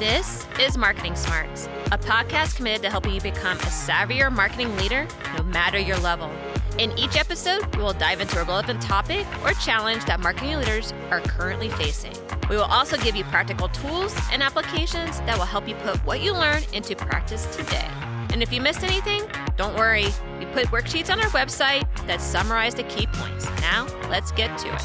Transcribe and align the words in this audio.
This 0.00 0.46
is 0.58 0.78
Marketing 0.78 1.14
Smarts, 1.14 1.66
a 1.92 1.98
podcast 1.98 2.56
committed 2.56 2.80
to 2.84 2.88
helping 2.88 3.12
you 3.12 3.20
become 3.20 3.58
a 3.58 3.64
savvier 3.64 4.32
marketing 4.32 4.74
leader 4.78 5.06
no 5.36 5.42
matter 5.42 5.78
your 5.78 5.98
level. 5.98 6.32
In 6.78 6.98
each 6.98 7.18
episode, 7.18 7.76
we 7.76 7.82
will 7.82 7.92
dive 7.92 8.22
into 8.22 8.40
a 8.40 8.44
relevant 8.44 8.80
topic 8.80 9.26
or 9.44 9.52
challenge 9.52 10.06
that 10.06 10.18
marketing 10.20 10.56
leaders 10.56 10.94
are 11.10 11.20
currently 11.20 11.68
facing. 11.68 12.14
We 12.48 12.56
will 12.56 12.62
also 12.62 12.96
give 12.96 13.14
you 13.14 13.24
practical 13.24 13.68
tools 13.68 14.16
and 14.32 14.42
applications 14.42 15.18
that 15.26 15.36
will 15.36 15.44
help 15.44 15.68
you 15.68 15.74
put 15.74 15.98
what 16.06 16.22
you 16.22 16.32
learn 16.32 16.62
into 16.72 16.96
practice 16.96 17.44
today. 17.54 17.86
And 18.32 18.42
if 18.42 18.50
you 18.54 18.62
missed 18.62 18.82
anything, 18.82 19.24
don't 19.58 19.76
worry. 19.76 20.06
We 20.38 20.46
put 20.46 20.68
worksheets 20.68 21.12
on 21.12 21.20
our 21.20 21.28
website 21.28 21.86
that 22.06 22.22
summarize 22.22 22.74
the 22.74 22.84
key 22.84 23.06
points. 23.06 23.50
Now, 23.60 23.86
let's 24.08 24.32
get 24.32 24.56
to 24.60 24.74
it. 24.74 24.82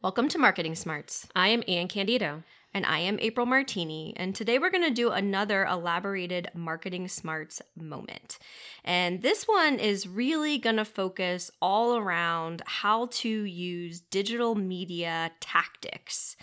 Welcome 0.00 0.28
to 0.28 0.38
Marketing 0.38 0.76
Smarts. 0.76 1.26
I 1.34 1.48
am 1.48 1.64
Ann 1.66 1.88
Candido. 1.88 2.44
And 2.72 2.86
I 2.86 3.00
am 3.00 3.18
April 3.20 3.46
Martini. 3.46 4.14
And 4.16 4.32
today 4.34 4.58
we're 4.60 4.70
going 4.70 4.84
to 4.84 4.94
do 4.94 5.10
another 5.10 5.64
elaborated 5.64 6.50
marketing 6.54 7.08
smarts 7.08 7.60
moment. 7.76 8.38
And 8.84 9.22
this 9.22 9.48
one 9.48 9.80
is 9.80 10.06
really 10.06 10.56
going 10.58 10.76
to 10.76 10.84
focus 10.84 11.50
all 11.60 11.96
around 11.96 12.62
how 12.66 13.06
to 13.06 13.28
use 13.28 14.00
digital 14.00 14.54
media 14.54 15.32
tactics 15.40 16.36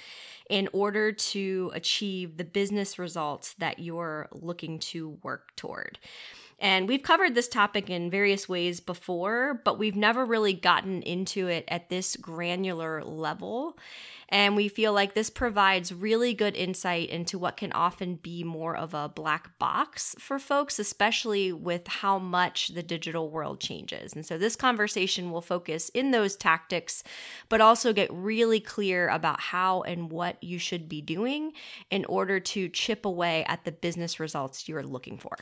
in 0.49 0.67
order 0.73 1.13
to 1.13 1.71
achieve 1.73 2.35
the 2.37 2.43
business 2.43 2.99
results 2.99 3.53
that 3.59 3.79
you're 3.79 4.27
looking 4.31 4.79
to 4.79 5.17
work 5.23 5.55
toward. 5.55 5.97
And 6.59 6.87
we've 6.87 7.03
covered 7.03 7.35
this 7.35 7.47
topic 7.47 7.89
in 7.89 8.09
various 8.09 8.49
ways 8.49 8.79
before, 8.79 9.61
but 9.63 9.77
we've 9.77 9.95
never 9.95 10.25
really 10.25 10.53
gotten 10.53 11.03
into 11.03 11.47
it 11.47 11.65
at 11.67 11.89
this 11.89 12.15
granular 12.15 13.03
level. 13.03 13.77
And 14.29 14.55
we 14.55 14.67
feel 14.67 14.91
like 14.91 15.13
this 15.13 15.29
provides 15.29 15.93
really 15.93 16.33
good 16.33 16.55
insight 16.55 17.09
into 17.09 17.39
what 17.39 17.57
can 17.57 17.71
often 17.71 18.15
be 18.15 18.43
more 18.43 18.75
of 18.75 18.93
a 18.93 19.09
black 19.09 19.57
box 19.57 20.15
for 20.19 20.37
folks, 20.37 20.79
especially 20.79 21.53
with 21.53 21.87
how 21.87 22.19
much 22.19 22.69
the 22.69 22.83
digital 22.83 23.29
world 23.29 23.61
changes. 23.61 24.13
And 24.13 24.25
so 24.25 24.37
this 24.37 24.55
conversation 24.55 25.31
will 25.31 25.41
focus 25.41 25.89
in 25.89 26.11
those 26.11 26.35
tactics, 26.35 27.03
but 27.47 27.61
also 27.61 27.93
get 27.93 28.11
really 28.11 28.59
clear 28.59 29.07
about 29.07 29.39
how 29.39 29.81
and 29.83 30.11
what 30.11 30.43
you 30.43 30.59
should 30.59 30.89
be 30.89 31.01
doing 31.01 31.53
in 31.89 32.03
order 32.05 32.39
to 32.39 32.67
chip 32.69 33.05
away 33.05 33.45
at 33.45 33.63
the 33.63 33.71
business 33.71 34.19
results 34.19 34.67
you're 34.67 34.83
looking 34.83 35.17
for. 35.17 35.37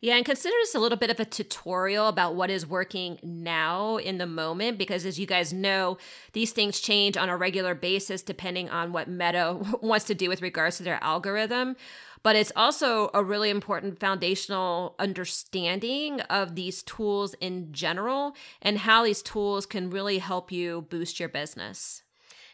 Yeah, 0.00 0.14
and 0.14 0.24
consider 0.24 0.54
this 0.60 0.76
a 0.76 0.78
little 0.78 0.96
bit 0.96 1.10
of 1.10 1.18
a 1.18 1.24
tutorial 1.24 2.06
about 2.06 2.36
what 2.36 2.50
is 2.50 2.64
working 2.64 3.18
now 3.20 3.96
in 3.96 4.18
the 4.18 4.26
moment, 4.26 4.78
because 4.78 5.04
as 5.04 5.18
you 5.18 5.26
guys 5.26 5.52
know, 5.52 5.98
these 6.34 6.52
things 6.52 6.78
change 6.78 7.16
on 7.16 7.28
a 7.28 7.36
regular 7.36 7.74
basis 7.74 8.22
depending 8.22 8.70
on 8.70 8.92
what 8.92 9.08
Meta 9.08 9.58
wants 9.82 10.04
to 10.06 10.14
do 10.14 10.28
with 10.28 10.40
regards 10.40 10.76
to 10.76 10.84
their 10.84 11.02
algorithm. 11.02 11.74
But 12.22 12.36
it's 12.36 12.52
also 12.54 13.10
a 13.12 13.24
really 13.24 13.50
important 13.50 13.98
foundational 13.98 14.94
understanding 15.00 16.20
of 16.22 16.54
these 16.54 16.84
tools 16.84 17.34
in 17.40 17.72
general 17.72 18.36
and 18.62 18.78
how 18.78 19.04
these 19.04 19.22
tools 19.22 19.66
can 19.66 19.90
really 19.90 20.18
help 20.18 20.52
you 20.52 20.82
boost 20.82 21.18
your 21.18 21.28
business. 21.28 22.02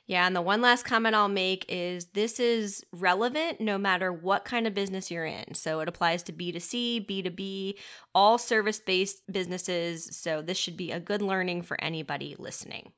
Yeah, 0.06 0.27
and 0.27 0.36
the 0.36 0.42
one 0.42 0.60
last 0.60 0.84
comment 0.84 1.14
I'll 1.14 1.28
make 1.28 1.64
is 1.69 2.06
this 2.08 2.38
is 2.38 2.84
relevant 2.92 3.60
no 3.60 3.78
matter 3.78 4.12
what 4.12 4.44
kind 4.44 4.66
of 4.66 4.74
business 4.74 5.10
you're 5.10 5.24
in. 5.24 5.55
So 5.55 5.80
it 5.80 5.88
applies 5.88 6.22
to 6.24 6.33
B2C, 6.33 7.06
B2B, 7.08 7.78
all 8.14 8.36
service 8.36 8.80
based 8.80 9.22
businesses. 9.32 10.14
So 10.14 10.42
this 10.42 10.58
should 10.58 10.77
be 10.77 10.92
a 10.92 11.00
good 11.00 11.22
learning 11.22 11.62
for 11.62 11.82
anybody 11.82 12.36
listening. 12.38 12.92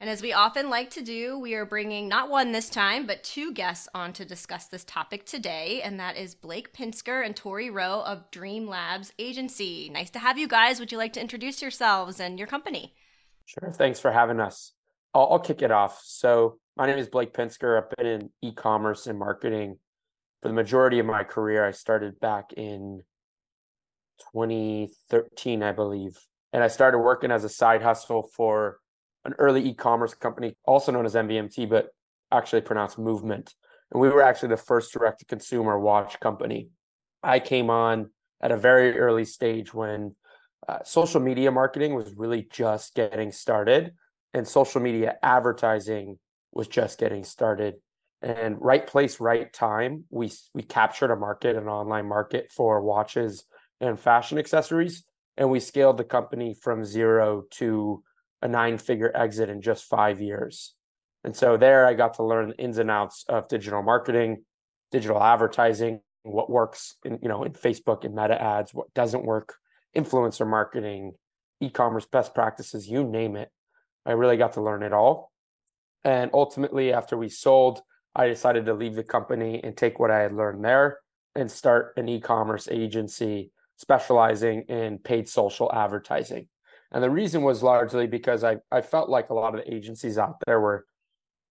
And 0.00 0.08
as 0.08 0.22
we 0.22 0.32
often 0.32 0.70
like 0.70 0.90
to 0.90 1.02
do, 1.02 1.38
we 1.38 1.54
are 1.54 1.66
bringing 1.66 2.08
not 2.08 2.30
one 2.30 2.52
this 2.52 2.70
time, 2.70 3.06
but 3.06 3.24
two 3.24 3.52
guests 3.52 3.88
on 3.94 4.12
to 4.14 4.24
discuss 4.24 4.66
this 4.66 4.84
topic 4.84 5.26
today. 5.26 5.82
And 5.82 5.98
that 5.98 6.16
is 6.16 6.36
Blake 6.36 6.72
Pinsker 6.72 7.24
and 7.24 7.34
Torii 7.34 7.70
Rowe 7.70 8.02
of 8.02 8.30
DREAMLABS 8.30 9.12
Agency. 9.18 9.90
Nice 9.92 10.10
to 10.10 10.20
have 10.20 10.38
you 10.38 10.46
guys. 10.46 10.78
Would 10.78 10.92
you 10.92 10.98
like 10.98 11.14
to 11.14 11.20
introduce 11.20 11.62
yourselves 11.62 12.20
and 12.20 12.38
your 12.38 12.46
company? 12.46 12.94
Sure. 13.44 13.72
Thanks 13.72 13.98
for 13.98 14.12
having 14.12 14.38
us. 14.38 14.72
I'll, 15.14 15.28
I'll 15.32 15.38
kick 15.38 15.62
it 15.62 15.70
off. 15.70 16.00
So 16.04 16.58
my 16.76 16.86
name 16.86 16.98
is 16.98 17.08
Blake 17.08 17.32
Pinsker. 17.32 17.76
I've 17.76 17.90
been 17.96 18.06
in 18.06 18.30
e-commerce 18.42 19.06
and 19.06 19.18
marketing 19.18 19.78
for 20.42 20.48
the 20.48 20.54
majority 20.54 20.98
of 20.98 21.06
my 21.06 21.24
career. 21.24 21.64
I 21.66 21.72
started 21.72 22.20
back 22.20 22.52
in 22.52 23.02
2013, 24.32 25.62
I 25.62 25.72
believe, 25.72 26.16
and 26.52 26.62
I 26.62 26.68
started 26.68 26.98
working 26.98 27.30
as 27.30 27.44
a 27.44 27.48
side 27.48 27.82
hustle 27.82 28.30
for 28.34 28.78
an 29.24 29.34
early 29.38 29.66
e-commerce 29.68 30.14
company, 30.14 30.56
also 30.64 30.92
known 30.92 31.06
as 31.06 31.14
MVMT, 31.14 31.68
but 31.68 31.88
actually 32.30 32.60
pronounced 32.60 32.98
Movement. 32.98 33.54
And 33.90 34.00
we 34.00 34.08
were 34.08 34.22
actually 34.22 34.50
the 34.50 34.56
first 34.56 34.92
direct-to-consumer 34.92 35.78
watch 35.78 36.20
company. 36.20 36.68
I 37.22 37.40
came 37.40 37.70
on 37.70 38.10
at 38.40 38.52
a 38.52 38.56
very 38.56 38.98
early 38.98 39.24
stage 39.24 39.72
when 39.74 40.14
uh, 40.68 40.78
social 40.84 41.20
media 41.20 41.50
marketing 41.50 41.94
was 41.94 42.12
really 42.16 42.46
just 42.50 42.94
getting 42.94 43.32
started 43.32 43.92
and 44.34 44.46
social 44.46 44.80
media 44.80 45.16
advertising 45.22 46.18
was 46.52 46.68
just 46.68 46.98
getting 46.98 47.24
started. 47.24 47.74
And 48.20 48.56
right 48.60 48.84
place 48.86 49.20
right 49.20 49.52
time 49.52 50.04
we 50.10 50.32
we 50.52 50.62
captured 50.62 51.12
a 51.12 51.16
market 51.16 51.54
an 51.54 51.68
online 51.68 52.08
market 52.08 52.50
for 52.50 52.82
watches 52.82 53.44
and 53.80 53.98
fashion 53.98 54.38
accessories 54.38 55.04
and 55.36 55.50
we 55.50 55.60
scaled 55.60 55.98
the 55.98 56.04
company 56.04 56.54
from 56.60 56.84
zero 56.84 57.44
to 57.52 58.02
a 58.42 58.48
nine 58.48 58.76
figure 58.76 59.12
exit 59.14 59.48
in 59.48 59.60
just 59.60 59.84
5 59.84 60.20
years. 60.20 60.74
And 61.22 61.34
so 61.36 61.56
there 61.56 61.86
i 61.86 61.94
got 61.94 62.14
to 62.14 62.24
learn 62.24 62.48
the 62.48 62.58
ins 62.58 62.78
and 62.78 62.90
outs 62.90 63.24
of 63.28 63.48
digital 63.48 63.82
marketing 63.82 64.44
digital 64.90 65.22
advertising 65.22 66.00
what 66.22 66.50
works 66.50 66.96
in 67.04 67.18
you 67.22 67.28
know 67.28 67.44
in 67.44 67.52
facebook 67.52 68.04
and 68.04 68.14
meta 68.14 68.40
ads 68.40 68.74
what 68.74 68.92
doesn't 68.94 69.24
work 69.24 69.56
influencer 69.96 70.48
marketing 70.48 71.12
e-commerce 71.60 72.06
best 72.06 72.34
practices 72.34 72.88
you 72.88 73.04
name 73.04 73.36
it 73.36 73.50
I 74.06 74.12
really 74.12 74.36
got 74.36 74.54
to 74.54 74.62
learn 74.62 74.82
it 74.82 74.92
all. 74.92 75.32
And 76.04 76.30
ultimately, 76.32 76.92
after 76.92 77.16
we 77.16 77.28
sold, 77.28 77.82
I 78.14 78.28
decided 78.28 78.66
to 78.66 78.74
leave 78.74 78.94
the 78.94 79.04
company 79.04 79.60
and 79.62 79.76
take 79.76 79.98
what 79.98 80.10
I 80.10 80.20
had 80.20 80.32
learned 80.32 80.64
there 80.64 80.98
and 81.34 81.50
start 81.50 81.94
an 81.96 82.08
e 82.08 82.20
commerce 82.20 82.68
agency 82.70 83.52
specializing 83.76 84.62
in 84.62 84.98
paid 84.98 85.28
social 85.28 85.70
advertising. 85.72 86.48
And 86.90 87.02
the 87.02 87.10
reason 87.10 87.42
was 87.42 87.62
largely 87.62 88.06
because 88.06 88.44
I, 88.44 88.56
I 88.72 88.80
felt 88.80 89.08
like 89.08 89.30
a 89.30 89.34
lot 89.34 89.54
of 89.54 89.64
the 89.64 89.74
agencies 89.74 90.18
out 90.18 90.36
there 90.46 90.60
were 90.60 90.86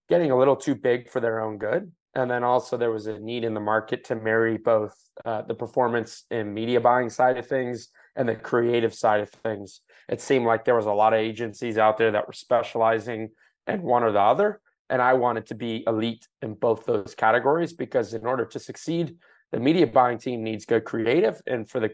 getting 0.10 0.32
a 0.32 0.38
little 0.38 0.56
too 0.56 0.76
big 0.76 1.10
for 1.10 1.20
their 1.20 1.42
own 1.42 1.58
good. 1.58 1.92
And 2.16 2.32
then 2.32 2.44
also 2.44 2.78
there 2.78 2.92
was 2.92 3.06
a 3.08 3.20
need 3.20 3.44
in 3.44 3.54
the 3.54 3.60
market 3.60 4.06
to 4.06 4.16
marry 4.16 4.58
both 4.58 4.96
uh, 5.24 5.44
the 5.44 5.54
performance 5.54 6.24
and 6.32 6.54
media 6.54 6.82
buying 6.82 7.10
side 7.10 7.38
of 7.38 7.46
things 7.46 7.90
and 8.16 8.28
the 8.28 8.36
creative 8.36 8.94
side 8.94 9.22
of 9.22 9.30
things. 9.30 9.82
It 10.10 10.22
seemed 10.22 10.46
like 10.46 10.66
there 10.66 10.76
was 10.76 10.86
a 10.86 10.92
lot 10.92 11.14
of 11.14 11.20
agencies 11.20 11.78
out 11.78 11.98
there 11.98 12.12
that 12.12 12.28
were 12.28 12.34
specializing 12.34 13.30
in 13.68 13.82
one 13.82 14.04
or 14.04 14.12
the 14.12 14.22
other. 14.22 14.62
And 14.90 15.02
I 15.02 15.14
wanted 15.14 15.48
to 15.48 15.56
be 15.56 15.84
elite 15.86 16.28
in 16.42 16.54
both 16.54 16.86
those 16.86 17.14
categories 17.16 17.74
because 17.74 18.14
in 18.14 18.26
order 18.26 18.46
to 18.46 18.60
succeed, 18.60 19.18
the 19.52 19.60
media 19.60 19.88
buying 19.88 20.18
team 20.18 20.44
needs 20.44 20.66
good 20.66 20.86
creative. 20.86 21.42
And 21.46 21.70
for 21.70 21.80
the 21.80 21.92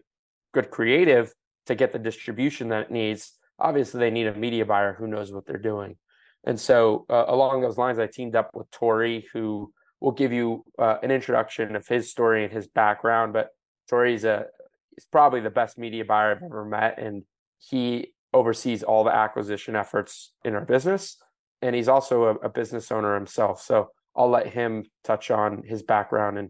good 0.54 0.70
creative 0.70 1.34
to 1.66 1.76
get 1.76 1.92
the 1.92 2.00
distribution 2.00 2.70
that 2.70 2.84
it 2.84 2.92
needs, 2.92 3.34
obviously 3.58 4.00
they 4.00 4.12
need 4.12 4.28
a 4.28 4.36
media 4.36 4.66
buyer 4.66 4.94
who 4.94 5.08
knows 5.08 5.32
what 5.32 5.46
they're 5.46 5.58
doing. 5.58 5.98
And 6.46 6.60
so, 6.60 7.06
uh, 7.10 7.26
along 7.28 7.62
those 7.62 7.78
lines, 7.78 8.00
I 8.00 8.08
teamed 8.08 8.36
up 8.36 8.52
with 8.54 8.70
Torii, 8.70 9.26
who 9.34 9.72
will 10.02 10.12
give 10.12 10.34
you 10.34 10.66
uh, 10.78 10.98
an 11.02 11.10
introduction 11.10 11.76
of 11.76 11.88
his 11.88 12.12
story 12.12 12.44
and 12.44 12.52
his 12.52 12.68
background. 12.68 13.32
But 13.34 13.50
Torii's 13.90 14.26
a 14.26 14.48
he's 14.94 15.06
probably 15.06 15.40
the 15.40 15.50
best 15.50 15.78
media 15.78 16.04
buyer 16.04 16.32
I've 16.32 16.44
ever 16.44 16.66
met, 16.66 17.00
and 17.00 17.24
he 17.70 18.14
oversees 18.34 18.84
all 18.84 19.04
the 19.04 19.16
acquisition 19.16 19.76
efforts 19.76 20.34
in 20.44 20.56
our 20.56 20.66
business. 20.66 21.18
And 21.62 21.76
he's 21.76 21.88
also 21.88 22.24
a, 22.24 22.36
a 22.36 22.50
business 22.50 22.92
owner 22.92 23.16
himself. 23.16 23.62
So 23.62 23.90
I'll 24.16 24.30
let 24.30 24.48
him 24.48 24.86
touch 25.04 25.32
on 25.32 25.64
his 25.64 25.84
background 25.84 26.38
and 26.38 26.50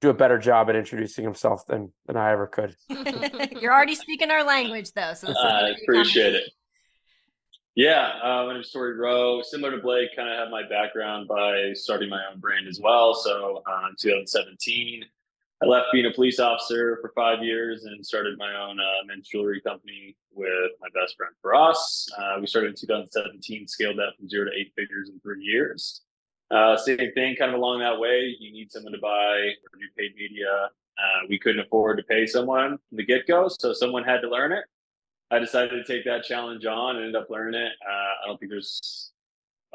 do 0.00 0.10
a 0.10 0.14
better 0.14 0.38
job 0.38 0.68
at 0.68 0.76
introducing 0.76 1.24
himself 1.24 1.66
than 1.66 1.92
than 2.06 2.16
I 2.16 2.32
ever 2.32 2.46
could. 2.46 2.76
You're 3.60 3.72
already 3.72 3.94
speaking 3.94 4.30
our 4.30 4.44
language, 4.44 4.92
though, 4.92 5.14
so 5.14 5.32
I 5.32 5.74
appreciate 5.82 6.34
it. 6.34 6.50
Yeah, 7.74 8.12
uh, 8.22 8.44
my 8.46 8.52
name 8.52 8.62
is 8.62 8.70
Torii 8.70 8.96
Rowe. 8.96 9.42
Similar 9.42 9.76
to 9.76 9.82
Blake, 9.82 10.08
kind 10.16 10.28
of 10.28 10.38
have 10.38 10.48
my 10.48 10.62
background 10.68 11.28
by 11.28 11.72
starting 11.74 12.08
my 12.08 12.22
own 12.32 12.40
brand 12.40 12.66
as 12.68 12.80
well. 12.80 13.14
So 13.14 13.62
uh, 13.66 13.88
in 13.88 13.96
2017, 14.00 15.04
I 15.62 15.66
left 15.66 15.86
being 15.90 16.04
a 16.04 16.10
police 16.10 16.38
officer 16.38 16.98
for 17.00 17.12
five 17.16 17.42
years 17.42 17.84
and 17.84 18.04
started 18.04 18.36
my 18.36 18.54
own 18.54 18.78
uh, 18.78 19.06
men's 19.06 19.26
jewelry 19.26 19.60
company 19.62 20.14
with 20.32 20.72
my 20.82 20.88
best 20.88 21.16
friend 21.16 21.32
for 21.40 21.54
us. 21.54 22.06
Uh, 22.18 22.36
we 22.40 22.46
started 22.46 22.70
in 22.70 22.76
2017, 22.76 23.66
scaled 23.66 23.96
that 23.96 24.10
from 24.18 24.28
zero 24.28 24.44
to 24.44 24.50
eight 24.54 24.72
figures 24.76 25.08
in 25.08 25.18
three 25.20 25.42
years. 25.42 26.02
Uh, 26.50 26.76
same 26.76 26.98
thing, 27.14 27.34
kind 27.36 27.52
of 27.52 27.54
along 27.54 27.80
that 27.80 27.98
way. 27.98 28.36
You 28.38 28.52
need 28.52 28.70
someone 28.70 28.92
to 28.92 28.98
buy 28.98 29.08
or 29.08 29.78
do 29.78 29.86
paid 29.96 30.14
media. 30.14 30.68
Uh, 30.98 31.26
we 31.28 31.38
couldn't 31.38 31.60
afford 31.60 31.96
to 31.96 32.04
pay 32.04 32.26
someone 32.26 32.78
from 32.88 32.98
the 32.98 33.04
get 33.04 33.26
go, 33.26 33.48
so 33.48 33.72
someone 33.72 34.04
had 34.04 34.20
to 34.20 34.28
learn 34.28 34.52
it. 34.52 34.64
I 35.30 35.38
decided 35.38 35.70
to 35.70 35.84
take 35.84 36.04
that 36.04 36.22
challenge 36.22 36.66
on 36.66 36.96
and 36.96 37.06
ended 37.06 37.20
up 37.20 37.30
learning 37.30 37.60
it. 37.60 37.72
Uh, 37.84 38.24
I 38.24 38.26
don't 38.26 38.38
think 38.38 38.50
there's 38.50 39.10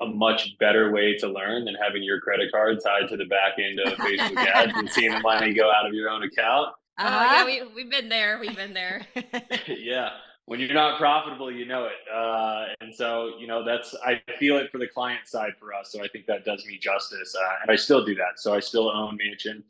a 0.02 0.08
much 0.08 0.58
better 0.58 0.92
way 0.92 1.16
to 1.18 1.28
learn 1.28 1.66
than 1.66 1.76
having 1.76 2.04
your 2.04 2.20
credit 2.20 2.52
card 2.52 2.80
tied 2.84 3.08
to 3.10 3.18
the 3.18 3.26
back 3.26 3.54
end 3.60 3.80
of 3.80 3.94
Facebook 3.94 4.38
ads 4.54 4.72
and 4.76 4.90
seeing 4.90 5.12
the 5.12 5.20
money 5.20 5.54
go 5.54 5.72
out 5.72 5.86
of 5.86 5.94
your 5.94 6.10
own 6.10 6.24
account. 6.24 6.74
Oh 6.98 7.06
uh-huh. 7.06 7.34
yeah, 7.36 7.46
we, 7.46 7.74
we've 7.76 7.92
been 7.92 8.10
there. 8.10 8.40
We've 8.40 8.56
been 8.56 8.74
there. 8.74 9.06
yeah. 9.68 10.10
When 10.46 10.60
you're 10.60 10.74
not 10.74 11.00
profitable, 11.00 11.52
you 11.52 11.66
know 11.66 11.86
it. 11.86 12.14
Uh, 12.14 12.66
and 12.82 12.94
so, 12.94 13.34
you 13.40 13.48
know, 13.48 13.64
that's, 13.64 13.96
I 14.06 14.22
feel 14.38 14.58
it 14.58 14.70
for 14.72 14.80
the 14.80 14.88
client 14.88 15.28
side 15.28 15.54
for 15.60 15.74
us. 15.74 15.92
So 15.92 16.04
I 16.04 16.08
think 16.08 16.26
that 16.26 16.44
does 16.44 16.66
me 16.66 16.78
justice. 16.78 17.36
Uh, 17.36 17.56
and 17.62 17.72
I 17.72 17.76
still 17.76 18.04
do 18.04 18.16
that. 18.16 18.38
So 18.38 18.54
I 18.54 18.60
still 18.60 18.90
own 18.90 19.18
Mansion, 19.18 19.64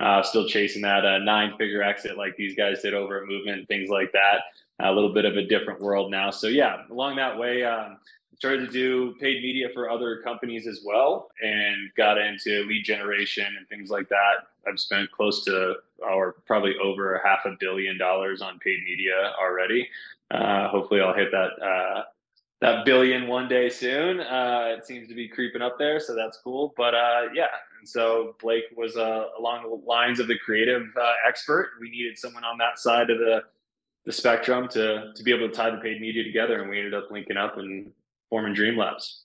uh, 0.00 0.22
still 0.22 0.46
chasing 0.46 0.82
that 0.82 1.04
uh, 1.04 1.18
nine 1.18 1.54
figure 1.58 1.82
exit 1.82 2.16
like 2.16 2.36
these 2.36 2.54
guys 2.54 2.82
did 2.82 2.94
over 2.94 3.22
a 3.22 3.26
movement, 3.26 3.66
things 3.68 3.88
like 3.88 4.12
that. 4.12 4.42
A 4.80 4.92
little 4.92 5.12
bit 5.12 5.24
of 5.24 5.36
a 5.36 5.44
different 5.44 5.80
world 5.80 6.10
now. 6.10 6.30
So 6.30 6.46
yeah, 6.46 6.82
along 6.88 7.16
that 7.16 7.36
way, 7.36 7.64
um, 7.64 7.98
started 8.38 8.66
to 8.66 8.72
do 8.72 9.14
paid 9.20 9.42
media 9.42 9.68
for 9.74 9.90
other 9.90 10.20
companies 10.22 10.68
as 10.68 10.82
well 10.84 11.28
and 11.42 11.90
got 11.96 12.18
into 12.18 12.64
lead 12.68 12.84
generation 12.84 13.46
and 13.58 13.68
things 13.68 13.90
like 13.90 14.08
that. 14.08 14.46
I've 14.66 14.78
spent 14.78 15.10
close 15.10 15.44
to 15.46 15.74
or 15.98 16.36
probably 16.46 16.76
over 16.80 17.16
a 17.16 17.28
half 17.28 17.40
a 17.46 17.56
billion 17.58 17.98
dollars 17.98 18.40
on 18.40 18.60
paid 18.60 18.78
media 18.84 19.32
already. 19.40 19.88
Uh, 20.30 20.68
hopefully 20.68 21.00
I'll 21.00 21.14
hit 21.14 21.32
that 21.32 21.50
uh, 21.60 22.02
that 22.60 22.84
billion 22.84 23.26
one 23.26 23.48
day 23.48 23.68
soon. 23.68 24.20
Uh, 24.20 24.74
it 24.78 24.86
seems 24.86 25.08
to 25.08 25.14
be 25.14 25.26
creeping 25.26 25.62
up 25.62 25.76
there, 25.76 25.98
so 25.98 26.14
that's 26.14 26.38
cool. 26.38 26.74
But 26.76 26.94
uh, 26.94 27.22
yeah, 27.34 27.46
and 27.80 27.88
so 27.88 28.36
Blake 28.40 28.64
was 28.76 28.96
uh, 28.96 29.26
along 29.36 29.64
the 29.64 29.84
lines 29.84 30.20
of 30.20 30.28
the 30.28 30.38
creative 30.38 30.86
uh, 31.00 31.12
expert. 31.26 31.70
We 31.80 31.90
needed 31.90 32.16
someone 32.16 32.44
on 32.44 32.56
that 32.58 32.78
side 32.78 33.10
of 33.10 33.18
the 33.18 33.42
the 34.04 34.12
spectrum 34.12 34.68
to 34.68 35.12
to 35.12 35.22
be 35.24 35.32
able 35.32 35.48
to 35.48 35.54
tie 35.54 35.70
the 35.70 35.78
paid 35.78 36.00
media 36.00 36.22
together, 36.22 36.60
and 36.60 36.70
we 36.70 36.78
ended 36.78 36.94
up 36.94 37.10
linking 37.10 37.36
up 37.36 37.58
and 37.58 37.90
forming 38.30 38.54
DREAMLABS. 38.54 39.22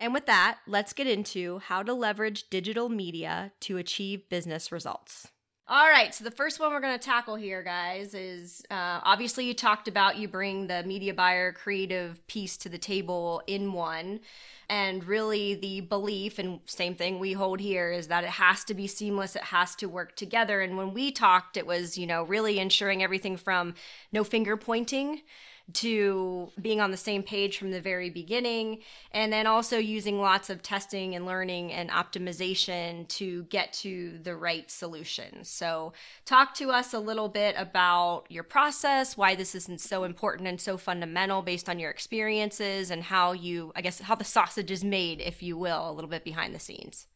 And 0.00 0.12
with 0.12 0.26
that, 0.26 0.58
let's 0.66 0.92
get 0.92 1.06
into 1.06 1.60
how 1.60 1.82
to 1.82 1.94
leverage 1.94 2.50
digital 2.50 2.88
media 2.88 3.52
to 3.60 3.76
achieve 3.76 4.28
business 4.28 4.72
results. 4.72 5.28
All 5.66 5.88
right, 5.88 6.14
so 6.14 6.24
the 6.24 6.30
first 6.30 6.60
one 6.60 6.72
we're 6.72 6.80
going 6.80 6.98
to 6.98 7.02
tackle 7.02 7.36
here, 7.36 7.62
guys, 7.62 8.12
is 8.12 8.62
uh, 8.70 9.00
obviously 9.02 9.46
you 9.46 9.54
talked 9.54 9.88
about 9.88 10.18
you 10.18 10.28
bring 10.28 10.66
the 10.66 10.82
media 10.82 11.14
buyer 11.14 11.52
creative 11.52 12.26
piece 12.26 12.58
to 12.58 12.68
the 12.68 12.76
table 12.76 13.40
in 13.46 13.72
one. 13.72 14.20
And 14.68 15.02
really, 15.04 15.54
the 15.54 15.80
belief, 15.80 16.38
and 16.38 16.60
same 16.66 16.94
thing 16.94 17.18
we 17.18 17.32
hold 17.32 17.60
here, 17.60 17.90
is 17.90 18.08
that 18.08 18.24
it 18.24 18.30
has 18.30 18.62
to 18.64 18.74
be 18.74 18.86
seamless, 18.86 19.36
it 19.36 19.42
has 19.42 19.74
to 19.76 19.88
work 19.88 20.16
together. 20.16 20.60
And 20.60 20.76
when 20.76 20.92
we 20.92 21.10
talked, 21.10 21.56
it 21.56 21.66
was, 21.66 21.96
you 21.96 22.06
know, 22.06 22.24
really 22.24 22.58
ensuring 22.58 23.02
everything 23.02 23.38
from 23.38 23.74
no 24.12 24.22
finger 24.22 24.58
pointing 24.58 25.22
to 25.72 26.50
being 26.60 26.80
on 26.80 26.90
the 26.90 26.96
same 26.96 27.22
page 27.22 27.58
from 27.58 27.70
the 27.70 27.80
very 27.80 28.10
beginning, 28.10 28.80
and 29.12 29.32
then 29.32 29.46
also 29.46 29.78
using 29.78 30.20
lots 30.20 30.50
of 30.50 30.62
testing 30.62 31.14
and 31.14 31.24
learning 31.24 31.72
and 31.72 31.90
optimization 31.90 33.08
to 33.08 33.44
get 33.44 33.72
to 33.72 34.18
the 34.22 34.36
right 34.36 34.70
solution. 34.70 35.42
So, 35.42 35.94
talk 36.26 36.54
to 36.56 36.70
us 36.70 36.92
a 36.92 36.98
little 36.98 37.28
bit 37.28 37.54
about 37.56 38.24
your 38.28 38.42
process, 38.42 39.16
why 39.16 39.34
this 39.34 39.54
isn't 39.54 39.80
so 39.80 40.04
important 40.04 40.48
and 40.48 40.60
so 40.60 40.76
fundamental 40.76 41.40
based 41.40 41.68
on 41.68 41.78
your 41.78 41.90
experiences, 41.90 42.90
and 42.90 43.02
how 43.02 43.32
you, 43.32 43.72
I 43.74 43.80
guess, 43.80 44.00
how 44.00 44.14
the 44.14 44.24
sausage 44.24 44.70
is 44.70 44.84
made, 44.84 45.20
if 45.20 45.42
you 45.42 45.56
will, 45.56 45.90
a 45.90 45.92
little 45.92 46.10
bit 46.10 46.24
behind 46.24 46.54
the 46.54 46.60
scenes. 46.60 47.06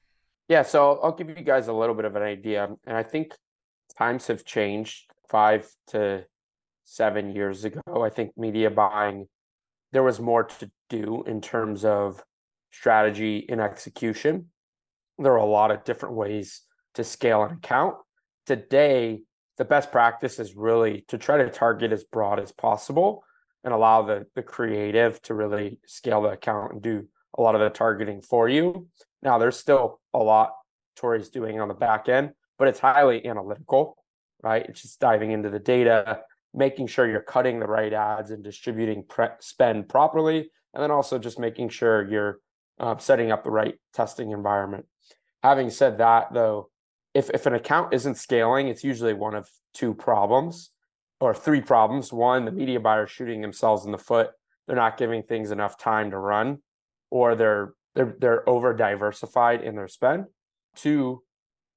Yeah, 0.48 0.62
so 0.62 0.98
I'll 1.02 1.12
give 1.12 1.28
you 1.28 1.34
guys 1.36 1.68
a 1.68 1.72
little 1.74 1.94
bit 1.94 2.06
of 2.06 2.16
an 2.16 2.22
idea. 2.22 2.70
And 2.86 2.96
I 2.96 3.02
think 3.02 3.34
times 3.98 4.26
have 4.28 4.44
changed 4.46 5.12
five 5.28 5.68
to 5.88 6.24
seven 6.88 7.34
years 7.34 7.64
ago. 7.64 7.82
I 8.02 8.08
think 8.08 8.32
media 8.36 8.70
buying, 8.70 9.28
there 9.92 10.02
was 10.02 10.18
more 10.18 10.44
to 10.44 10.70
do 10.88 11.22
in 11.26 11.42
terms 11.42 11.84
of 11.84 12.22
strategy 12.70 13.46
and 13.48 13.60
execution. 13.60 14.46
There 15.18 15.32
are 15.32 15.36
a 15.36 15.44
lot 15.44 15.70
of 15.70 15.84
different 15.84 16.14
ways 16.14 16.62
to 16.94 17.04
scale 17.04 17.42
an 17.42 17.52
account. 17.52 17.96
Today, 18.46 19.20
the 19.58 19.66
best 19.66 19.92
practice 19.92 20.38
is 20.38 20.56
really 20.56 21.04
to 21.08 21.18
try 21.18 21.36
to 21.36 21.50
target 21.50 21.92
as 21.92 22.04
broad 22.04 22.40
as 22.40 22.52
possible 22.52 23.22
and 23.64 23.74
allow 23.74 24.02
the, 24.02 24.26
the 24.34 24.42
creative 24.42 25.20
to 25.22 25.34
really 25.34 25.80
scale 25.86 26.22
the 26.22 26.30
account 26.30 26.72
and 26.72 26.82
do 26.82 27.06
a 27.36 27.42
lot 27.42 27.54
of 27.54 27.60
the 27.60 27.68
targeting 27.68 28.22
for 28.22 28.48
you. 28.48 28.88
Now, 29.22 29.36
there's 29.36 29.58
still 29.58 30.00
a 30.14 30.18
lot 30.18 30.52
Torii's 30.96 31.28
doing 31.28 31.60
on 31.60 31.68
the 31.68 31.74
back 31.74 32.08
end, 32.08 32.30
but 32.58 32.68
it's 32.68 32.78
highly 32.78 33.26
analytical, 33.26 33.96
right? 34.42 34.64
It's 34.66 34.80
just 34.80 35.00
diving 35.00 35.32
into 35.32 35.50
the 35.50 35.58
data, 35.58 36.20
making 36.58 36.88
sure 36.88 37.08
you're 37.08 37.20
cutting 37.20 37.60
the 37.60 37.66
right 37.66 37.92
ads 37.92 38.32
and 38.32 38.42
distributing 38.42 39.04
pre- 39.08 39.28
spend 39.40 39.88
properly, 39.88 40.50
and 40.74 40.82
then 40.82 40.90
also 40.90 41.18
just 41.18 41.38
making 41.38 41.68
sure 41.68 42.06
you're 42.10 42.40
uh, 42.80 42.96
setting 42.98 43.30
up 43.32 43.44
the 43.44 43.50
right 43.50 43.76
testing 43.94 44.32
environment. 44.32 44.84
Having 45.42 45.70
said 45.70 45.98
that, 45.98 46.34
though, 46.34 46.68
if 47.14 47.30
if 47.30 47.46
an 47.46 47.54
account 47.54 47.94
isn't 47.94 48.16
scaling, 48.16 48.68
it's 48.68 48.84
usually 48.84 49.14
one 49.14 49.34
of 49.34 49.48
two 49.72 49.94
problems 49.94 50.70
or 51.20 51.32
three 51.32 51.60
problems. 51.60 52.12
One, 52.12 52.44
the 52.44 52.50
media 52.50 52.80
buyer 52.80 53.06
shooting 53.06 53.40
themselves 53.40 53.86
in 53.86 53.92
the 53.92 53.98
foot; 53.98 54.30
they're 54.66 54.76
not 54.76 54.98
giving 54.98 55.22
things 55.22 55.52
enough 55.52 55.78
time 55.78 56.10
to 56.10 56.18
run, 56.18 56.58
or 57.10 57.36
they're 57.36 57.74
they're 57.94 58.16
they're 58.18 58.48
over 58.48 58.74
diversified 58.74 59.62
in 59.62 59.76
their 59.76 59.88
spend. 59.88 60.26
Two, 60.74 61.22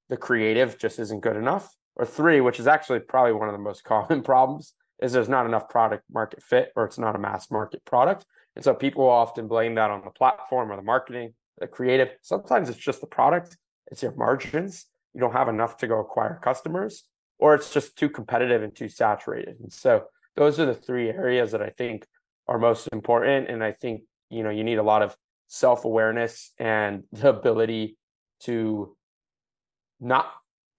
the 0.09 0.17
creative 0.17 0.79
just 0.79 0.97
isn't 0.99 1.21
good 1.21 1.37
enough 1.37 1.71
or 2.01 2.05
three, 2.05 2.41
which 2.41 2.59
is 2.59 2.65
actually 2.65 2.99
probably 2.99 3.33
one 3.33 3.47
of 3.47 3.53
the 3.53 3.59
most 3.59 3.83
common 3.93 4.23
problems, 4.23 4.73
is 5.01 5.13
there's 5.13 5.29
not 5.29 5.45
enough 5.45 5.69
product 5.69 6.03
market 6.11 6.43
fit 6.43 6.71
or 6.75 6.85
it's 6.85 6.97
not 6.97 7.15
a 7.15 7.19
mass 7.19 7.49
market 7.51 7.83
product. 7.85 8.25
And 8.55 8.65
so 8.65 8.73
people 8.73 9.07
often 9.07 9.47
blame 9.47 9.75
that 9.75 9.91
on 9.91 10.01
the 10.03 10.11
platform 10.11 10.71
or 10.71 10.75
the 10.75 10.81
marketing, 10.81 11.33
the 11.59 11.67
creative. 11.67 12.09
Sometimes 12.21 12.69
it's 12.69 12.77
just 12.77 13.01
the 13.01 13.07
product, 13.07 13.57
it's 13.87 14.03
your 14.03 14.15
margins. 14.15 14.87
You 15.13 15.21
don't 15.21 15.33
have 15.33 15.47
enough 15.47 15.77
to 15.77 15.87
go 15.87 15.99
acquire 15.99 16.39
customers, 16.41 17.03
or 17.37 17.53
it's 17.53 17.73
just 17.73 17.97
too 17.97 18.09
competitive 18.09 18.63
and 18.63 18.75
too 18.75 18.87
saturated. 18.87 19.57
And 19.59 19.71
so 19.71 20.05
those 20.35 20.59
are 20.59 20.65
the 20.65 20.73
three 20.73 21.09
areas 21.09 21.51
that 21.51 21.61
I 21.61 21.69
think 21.69 22.05
are 22.47 22.57
most 22.57 22.87
important. 22.93 23.49
And 23.49 23.63
I 23.63 23.73
think, 23.73 24.03
you 24.29 24.43
know, 24.43 24.49
you 24.49 24.63
need 24.63 24.77
a 24.77 24.83
lot 24.83 25.01
of 25.01 25.15
self-awareness 25.47 26.53
and 26.57 27.03
the 27.11 27.29
ability 27.29 27.97
to 28.41 28.95
not 29.99 30.31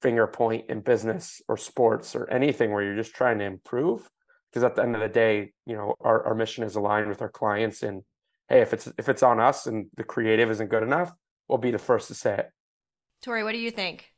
finger 0.02 0.26
point 0.26 0.64
in 0.69 0.81
business 0.81 1.40
or 1.49 1.56
sports 1.56 2.16
or 2.16 2.28
anything 2.28 2.72
where 2.72 2.82
you're 2.82 2.96
just 2.96 3.14
trying 3.14 3.38
to 3.38 3.44
improve 3.44 4.08
because 4.50 4.64
at 4.64 4.75
the 4.75 4.82
end 4.82 4.94
of 4.94 5.00
the 5.00 5.08
day 5.08 5.52
you 5.66 5.75
know 5.76 5.94
our, 6.00 6.26
our 6.26 6.34
mission 6.34 6.64
is 6.64 6.75
aligned 6.75 7.08
with 7.08 7.22
our 7.22 7.28
clients 7.28 7.82
and 7.82 8.02
hey 8.49 8.60
if 8.60 8.72
it's 8.72 8.93
if 8.99 9.08
it's 9.08 9.22
on 9.22 9.38
us 9.38 9.66
and 9.66 9.87
the 9.96 10.04
creative 10.04 10.50
isn't 10.50 10.69
good 10.69 10.82
enough 10.82 11.12
we'll 11.49 11.58
be 11.58 11.70
the 11.70 11.78
first 11.78 12.08
to 12.08 12.14
say 12.14 12.34
it. 12.34 12.50
Torii 13.22 13.44
what 13.44 13.53
do 13.53 13.58
you 13.58 13.70
think? 13.70 14.08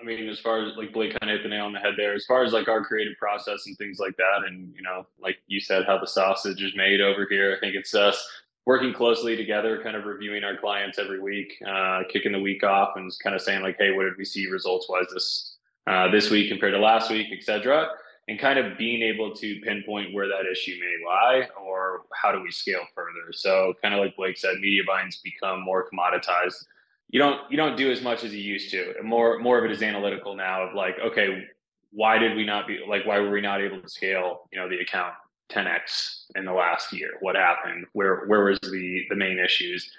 I 0.00 0.04
mean 0.04 0.28
as 0.28 0.40
far 0.40 0.62
as 0.62 0.76
like 0.76 0.92
blake 0.92 1.18
kind 1.18 1.30
of 1.30 1.36
hit 1.36 1.42
the 1.42 1.48
nail 1.48 1.64
on 1.64 1.72
the 1.72 1.78
head 1.78 1.94
there 1.96 2.14
as 2.14 2.26
far 2.26 2.44
as 2.44 2.52
like 2.52 2.68
our 2.68 2.84
creative 2.84 3.16
process 3.18 3.66
and 3.66 3.76
things 3.78 3.98
like 3.98 4.16
that 4.16 4.46
and 4.46 4.74
you 4.74 4.82
know 4.82 5.06
like 5.18 5.36
you 5.46 5.60
said 5.60 5.84
how 5.86 5.98
the 5.98 6.06
sausage 6.06 6.62
is 6.62 6.74
made 6.76 7.00
over 7.00 7.26
here 7.30 7.54
i 7.56 7.60
think 7.60 7.74
it's 7.74 7.94
us 7.94 8.22
working 8.66 8.92
closely 8.92 9.36
together, 9.36 9.80
kind 9.82 9.96
of 9.96 10.04
reviewing 10.04 10.42
our 10.44 10.56
clients 10.56 10.98
every 10.98 11.20
week, 11.20 11.54
uh, 11.66 12.02
kicking 12.10 12.32
the 12.32 12.40
week 12.40 12.64
off, 12.64 12.96
and 12.96 13.10
kind 13.22 13.34
of 13.34 13.40
saying 13.40 13.62
like, 13.62 13.76
"Hey, 13.78 13.92
what 13.92 14.04
did 14.04 14.16
we 14.18 14.24
see 14.24 14.48
results 14.48 14.88
wise 14.88 15.06
this 15.12 15.56
uh, 15.86 16.10
this 16.10 16.30
week 16.30 16.48
compared 16.48 16.74
to 16.74 16.78
last 16.78 17.10
week, 17.10 17.28
etc." 17.32 17.88
And 18.28 18.40
kind 18.40 18.58
of 18.58 18.76
being 18.76 19.02
able 19.02 19.36
to 19.36 19.60
pinpoint 19.60 20.12
where 20.12 20.26
that 20.26 20.50
issue 20.50 20.76
may 20.80 21.06
lie, 21.06 21.48
or 21.64 22.02
how 22.12 22.32
do 22.32 22.42
we 22.42 22.50
scale 22.50 22.84
further. 22.92 23.32
So, 23.32 23.74
kind 23.80 23.94
of 23.94 24.00
like 24.00 24.16
Blake 24.16 24.36
said, 24.36 24.56
media 24.56 24.82
buying's 24.84 25.18
become 25.18 25.62
more 25.62 25.88
commoditized. 25.88 26.66
You 27.08 27.20
don't 27.20 27.48
you 27.50 27.56
don't 27.56 27.76
do 27.76 27.92
as 27.92 28.02
much 28.02 28.24
as 28.24 28.34
you 28.34 28.42
used 28.42 28.72
to. 28.72 28.94
More 29.04 29.38
more 29.38 29.58
of 29.58 29.64
it 29.64 29.70
is 29.70 29.80
analytical 29.80 30.34
now. 30.34 30.64
Of 30.68 30.74
like, 30.74 30.98
okay, 30.98 31.44
why 31.92 32.18
did 32.18 32.36
we 32.36 32.44
not 32.44 32.66
be 32.66 32.80
like 32.88 33.06
why 33.06 33.18
were 33.20 33.30
we 33.30 33.40
not 33.40 33.60
able 33.60 33.80
to 33.80 33.88
scale 33.88 34.48
you 34.52 34.58
know 34.58 34.68
the 34.68 34.78
account 34.78 35.14
10x 35.50 36.24
in 36.34 36.44
the 36.44 36.52
last 36.52 36.92
year? 36.92 37.10
What 37.20 37.36
happened? 37.36 37.86
Where 37.92 38.24
where 38.26 38.44
was 38.44 38.58
the 38.62 39.04
the 39.08 39.16
main 39.16 39.38
issues? 39.38 39.90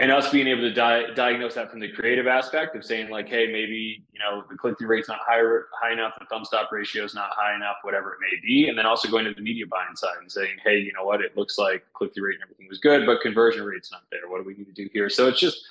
And 0.00 0.12
us 0.12 0.30
being 0.30 0.46
able 0.46 0.60
to 0.60 0.72
di- 0.72 1.12
diagnose 1.14 1.54
that 1.54 1.72
from 1.72 1.80
the 1.80 1.90
creative 1.90 2.28
aspect 2.28 2.76
of 2.76 2.84
saying 2.84 3.10
like, 3.10 3.28
hey, 3.28 3.48
maybe 3.48 4.04
you 4.12 4.20
know 4.20 4.44
the 4.48 4.56
click 4.56 4.78
through 4.78 4.86
rate's 4.86 5.08
not 5.08 5.18
high 5.26 5.42
high 5.80 5.92
enough, 5.92 6.14
the 6.20 6.26
thumb 6.26 6.44
stop 6.44 6.70
ratio 6.70 7.04
is 7.04 7.14
not 7.14 7.30
high 7.32 7.56
enough, 7.56 7.76
whatever 7.82 8.12
it 8.12 8.18
may 8.20 8.40
be, 8.46 8.68
and 8.68 8.78
then 8.78 8.86
also 8.86 9.10
going 9.10 9.24
to 9.24 9.34
the 9.34 9.40
media 9.40 9.66
buying 9.66 9.96
side 9.96 10.18
and 10.20 10.30
saying, 10.30 10.56
hey, 10.62 10.78
you 10.78 10.92
know 10.92 11.04
what, 11.04 11.20
it 11.20 11.36
looks 11.36 11.58
like 11.58 11.84
click 11.94 12.14
through 12.14 12.28
rate 12.28 12.34
and 12.34 12.44
everything 12.44 12.68
was 12.68 12.78
good, 12.78 13.06
but 13.06 13.20
conversion 13.20 13.64
rate's 13.64 13.90
not 13.90 14.02
there. 14.12 14.28
What 14.28 14.38
do 14.38 14.44
we 14.44 14.54
need 14.54 14.66
to 14.66 14.72
do 14.72 14.88
here? 14.92 15.10
So 15.10 15.26
it's 15.26 15.40
just 15.40 15.64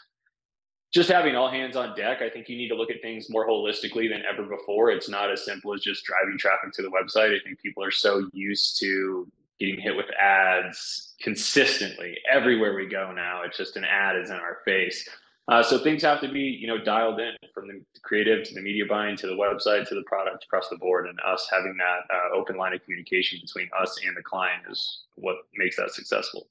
just 0.94 1.10
having 1.10 1.36
all 1.36 1.50
hands 1.50 1.76
on 1.76 1.96
deck, 1.96 2.22
I 2.22 2.30
think 2.30 2.48
you 2.48 2.58
need 2.58 2.70
to 2.70 2.76
look 2.76 2.90
at 2.90 3.02
things 3.02 3.30
more 3.30 3.48
holistically 3.48 4.10
than 4.10 4.24
ever 4.32 4.44
before. 4.44 4.90
It's 4.90 5.10
not 5.10 5.32
as 5.32 5.44
simple 5.44 5.74
as 5.74 5.82
just 5.82 6.06
driving 6.06 6.38
traffic 6.38 6.72
to 6.74 6.82
the 6.82 6.90
website. 6.90 7.36
I 7.36 7.44
think 7.44 7.60
people 7.60 7.84
are 7.84 7.92
so 7.92 8.30
used 8.34 8.80
to 8.80 9.28
getting 9.60 9.80
hit 9.80 9.96
with 9.96 10.06
ads 10.22 11.16
consistently 11.22 12.18
everywhere 12.32 12.76
we 12.76 12.88
go 12.88 13.12
now. 13.12 13.42
It's 13.44 13.58
just 13.58 13.76
an 13.76 13.84
ad 13.84 14.16
is 14.16 14.30
in 14.30 14.36
our 14.36 14.60
face. 14.66 15.08
Uh, 15.50 15.64
so 15.64 15.80
things 15.80 16.04
have 16.04 16.20
to 16.20 16.30
be, 16.30 16.42
you 16.42 16.68
know, 16.68 16.78
dialed 16.78 17.20
in 17.20 17.32
from 17.54 17.68
the 17.68 17.82
creative 18.04 18.46
to 18.46 18.54
the 18.54 18.62
media 18.62 18.86
buying 18.86 19.16
to 19.16 19.28
the 19.28 19.34
website 19.34 19.88
to 19.88 19.96
the 19.96 20.04
product 20.06 20.44
across 20.44 20.68
the 20.68 20.76
board, 20.76 21.08
and 21.08 21.18
us 21.26 21.48
having 21.52 21.76
that 21.78 22.14
uh, 22.14 22.36
open 22.38 22.58
line 22.58 22.74
of 22.74 22.84
communication 22.84 23.40
between 23.42 23.70
us 23.80 23.98
and 24.06 24.16
the 24.16 24.22
client 24.22 24.64
is 24.70 25.04
what 25.16 25.38
makes 25.56 25.78
that 25.78 25.92
successful. 25.92 26.48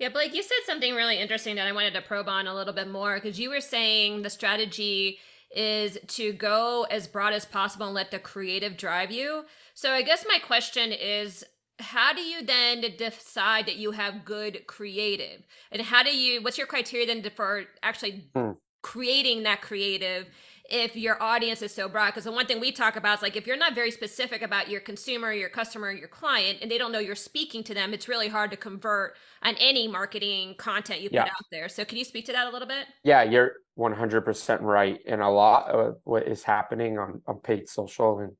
Yeah, 0.00 0.08
Blake, 0.08 0.34
you 0.34 0.42
said 0.42 0.56
something 0.64 0.94
really 0.94 1.18
interesting 1.18 1.56
that 1.56 1.66
I 1.66 1.72
wanted 1.72 1.92
to 1.92 2.00
probe 2.00 2.26
on 2.26 2.46
a 2.46 2.54
little 2.54 2.72
bit 2.72 2.88
more 2.88 3.16
because 3.16 3.38
you 3.38 3.50
were 3.50 3.60
saying 3.60 4.22
the 4.22 4.30
strategy 4.30 5.18
is 5.54 5.98
to 6.06 6.32
go 6.32 6.86
as 6.90 7.06
broad 7.06 7.34
as 7.34 7.44
possible 7.44 7.84
and 7.84 7.94
let 7.94 8.10
the 8.10 8.18
creative 8.18 8.78
drive 8.78 9.10
you. 9.10 9.44
So 9.74 9.92
I 9.92 10.00
guess 10.00 10.24
my 10.26 10.38
question 10.38 10.90
is 10.92 11.44
how 11.80 12.14
do 12.14 12.22
you 12.22 12.42
then 12.42 12.82
decide 12.96 13.66
that 13.66 13.76
you 13.76 13.90
have 13.90 14.24
good 14.24 14.66
creative? 14.66 15.42
And 15.70 15.82
how 15.82 16.02
do 16.02 16.16
you 16.16 16.40
what's 16.40 16.56
your 16.56 16.66
criteria 16.66 17.06
then 17.06 17.22
for 17.36 17.64
actually 17.82 18.24
hmm. 18.34 18.52
creating 18.80 19.42
that 19.42 19.60
creative 19.60 20.28
if 20.70 20.94
your 20.94 21.20
audience 21.20 21.62
is 21.62 21.74
so 21.74 21.88
broad 21.88 22.06
because 22.06 22.24
the 22.24 22.32
one 22.32 22.46
thing 22.46 22.60
we 22.60 22.70
talk 22.70 22.96
about 22.96 23.18
is 23.18 23.22
like 23.22 23.36
if 23.36 23.46
you're 23.46 23.56
not 23.56 23.74
very 23.74 23.90
specific 23.90 24.40
about 24.40 24.70
your 24.70 24.80
consumer 24.80 25.32
your 25.32 25.48
customer 25.48 25.90
your 25.90 26.08
client 26.08 26.58
and 26.62 26.70
they 26.70 26.78
don't 26.78 26.92
know 26.92 27.00
you're 27.00 27.14
speaking 27.14 27.64
to 27.64 27.74
them 27.74 27.92
it's 27.92 28.08
really 28.08 28.28
hard 28.28 28.50
to 28.50 28.56
convert 28.56 29.16
on 29.42 29.54
any 29.56 29.88
marketing 29.88 30.54
content 30.56 31.00
you 31.00 31.08
put 31.08 31.14
yeah. 31.14 31.24
out 31.24 31.46
there. 31.50 31.68
So 31.68 31.84
can 31.84 31.98
you 31.98 32.04
speak 32.04 32.26
to 32.26 32.32
that 32.32 32.46
a 32.46 32.50
little 32.50 32.68
bit? 32.68 32.86
Yeah 33.04 33.22
you're 33.22 33.54
100% 33.78 34.60
right 34.62 35.00
and 35.06 35.20
a 35.20 35.28
lot 35.28 35.68
of 35.68 35.96
what 36.04 36.26
is 36.26 36.42
happening 36.44 36.98
on, 36.98 37.22
on 37.26 37.40
paid 37.40 37.68
social 37.68 38.20
and 38.20 38.32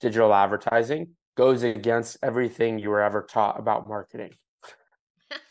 digital 0.00 0.34
advertising 0.34 1.10
goes 1.36 1.62
against 1.62 2.18
everything 2.22 2.78
you 2.78 2.90
were 2.90 3.02
ever 3.02 3.22
taught 3.22 3.58
about 3.58 3.88
marketing 3.88 4.32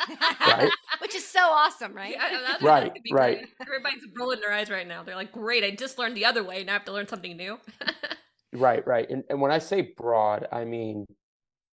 right? 0.10 0.70
Which 1.00 1.16
is 1.16 1.28
so 1.28 1.40
awesome, 1.40 1.94
right? 1.94 2.16
Yeah, 2.18 2.58
right, 2.62 2.92
right. 3.12 3.38
Great. 3.38 3.48
Everybody's 3.62 4.04
rolling 4.18 4.40
their 4.40 4.52
eyes 4.52 4.70
right 4.70 4.88
now. 4.88 5.04
They're 5.04 5.16
like, 5.16 5.32
"Great! 5.32 5.64
I 5.64 5.72
just 5.72 5.98
learned 5.98 6.16
the 6.16 6.26
other 6.26 6.44
way. 6.44 6.64
Now 6.64 6.74
I 6.74 6.74
have 6.74 6.86
to 6.86 6.92
learn 6.92 7.08
something 7.08 7.36
new." 7.36 7.60
right, 8.54 8.86
right. 8.86 9.10
And 9.10 9.24
and 9.30 9.42
when 9.42 9.52
I 9.52 9.60
say 9.60 9.94
broad, 9.96 10.48
I 10.52 10.66
mean 10.66 11.06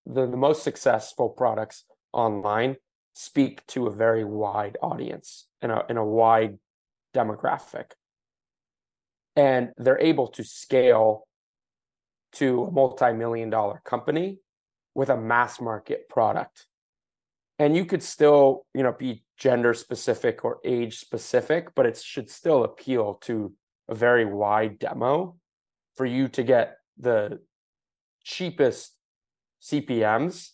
the 0.06 0.26
the 0.26 0.36
most 0.36 0.62
successful 0.62 1.28
products 1.28 1.84
online 2.12 2.76
speak 3.14 3.66
to 3.68 3.86
a 3.86 3.90
very 3.90 4.24
wide 4.24 4.76
audience 4.82 5.46
and 5.60 5.72
a 5.72 5.84
in 5.88 5.96
a 5.96 6.04
wide 6.04 6.58
demographic, 7.14 7.92
and 9.36 9.70
they're 9.76 10.00
able 10.00 10.28
to 10.28 10.44
scale 10.44 11.24
to 12.32 12.64
a 12.64 12.70
multi-million 12.70 13.50
dollar 13.50 13.80
company 13.84 14.38
with 14.94 15.08
a 15.08 15.16
mass 15.16 15.60
market 15.60 16.08
product 16.08 16.66
and 17.58 17.76
you 17.76 17.84
could 17.84 18.02
still 18.02 18.66
you 18.74 18.82
know 18.82 18.92
be 18.92 19.24
gender 19.36 19.74
specific 19.74 20.44
or 20.44 20.58
age 20.64 20.98
specific 20.98 21.74
but 21.74 21.86
it 21.86 21.96
should 21.96 22.30
still 22.30 22.64
appeal 22.64 23.14
to 23.22 23.52
a 23.88 23.94
very 23.94 24.24
wide 24.24 24.78
demo 24.78 25.36
for 25.96 26.06
you 26.06 26.28
to 26.28 26.42
get 26.42 26.76
the 26.98 27.40
cheapest 28.24 28.94
cpms 29.62 30.50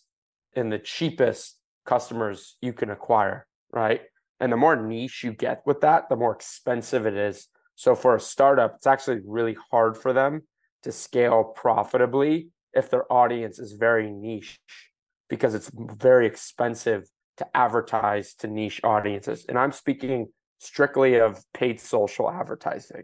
and 0.55 0.71
the 0.71 0.79
cheapest 0.79 1.59
customers 1.85 2.57
you 2.61 2.73
can 2.73 2.89
acquire 2.89 3.47
right? 3.75 4.01
And 4.39 4.51
the 4.51 4.57
more 4.57 4.75
niche 4.75 5.23
you 5.23 5.33
get 5.33 5.61
with 5.65 5.81
that 5.81 6.09
the 6.09 6.15
more 6.15 6.33
expensive 6.33 7.05
it 7.05 7.15
is. 7.15 7.47
So 7.75 7.93
for 7.93 8.15
a 8.15 8.19
startup 8.19 8.75
it's 8.77 8.87
actually 8.87 9.19
really 9.25 9.57
hard 9.69 9.97
for 9.97 10.13
them 10.13 10.43
to 10.83 10.91
scale 10.91 11.43
profitably 11.43 12.49
if 12.73 12.89
their 12.89 13.11
audience 13.11 13.59
is 13.59 13.73
very 13.73 14.09
niche 14.09 14.59
because 15.29 15.55
it's 15.55 15.71
very 15.75 16.25
expensive 16.27 17.09
to 17.37 17.57
advertise 17.57 18.33
to 18.35 18.47
niche 18.47 18.81
audiences. 18.83 19.45
And 19.47 19.57
I'm 19.57 19.71
speaking 19.71 20.27
strictly 20.59 21.15
of 21.19 21.43
paid 21.53 21.79
social 21.79 22.29
advertising, 22.29 23.03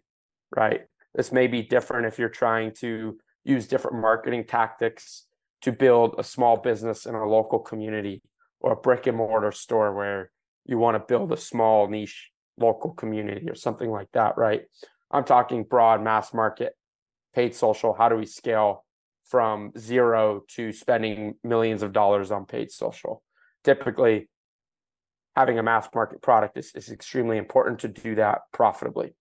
right? 0.56 0.82
This 1.14 1.32
may 1.32 1.48
be 1.48 1.62
different 1.62 2.06
if 2.06 2.18
you're 2.18 2.30
trying 2.30 2.72
to 2.76 3.18
use 3.44 3.68
different 3.68 4.02
marketing 4.02 4.46
tactics 4.46 5.26
to 5.62 5.72
build 5.72 6.16
a 6.18 6.24
small 6.24 6.58
business 6.58 7.06
in 7.06 7.16
a 7.16 7.26
local 7.26 7.60
community 7.60 8.22
or 8.60 8.74
a 8.74 8.76
brick 8.76 9.08
and 9.08 9.18
mortar 9.18 9.52
store 9.52 9.94
where 9.94 10.32
you 10.66 10.78
want 10.78 10.96
to 10.96 11.00
build 11.00 11.32
a 11.32 11.38
small 11.38 11.88
niche 11.88 12.30
local 12.58 12.92
community 12.92 13.50
or 13.50 13.56
something 13.56 13.90
like 13.90 14.08
that, 14.14 14.38
right? 14.38 14.62
I'm 15.10 15.24
talking 15.24 15.64
broad 15.64 16.02
mass 16.02 16.34
market, 16.34 16.74
paid 17.34 17.56
social. 17.56 17.94
How 17.94 18.10
do 18.10 18.16
we 18.16 18.26
scale 18.26 18.86
from 19.32 19.72
zero 19.78 20.44
to 20.50 20.74
spending 20.74 21.36
millions 21.42 21.84
of 21.84 21.94
dollars 21.94 22.32
on 22.32 22.46
paid 22.46 22.70
social. 22.70 23.24
Typically, 23.64 24.28
having 25.38 25.58
a 25.58 25.64
mass 25.64 25.88
market 25.96 26.22
product 26.22 26.58
is, 26.58 26.74
is 26.76 26.92
extremely 26.92 27.38
important 27.38 27.80
to 27.80 27.88
do 27.88 28.16
that 28.16 28.40
profitably 28.52 29.16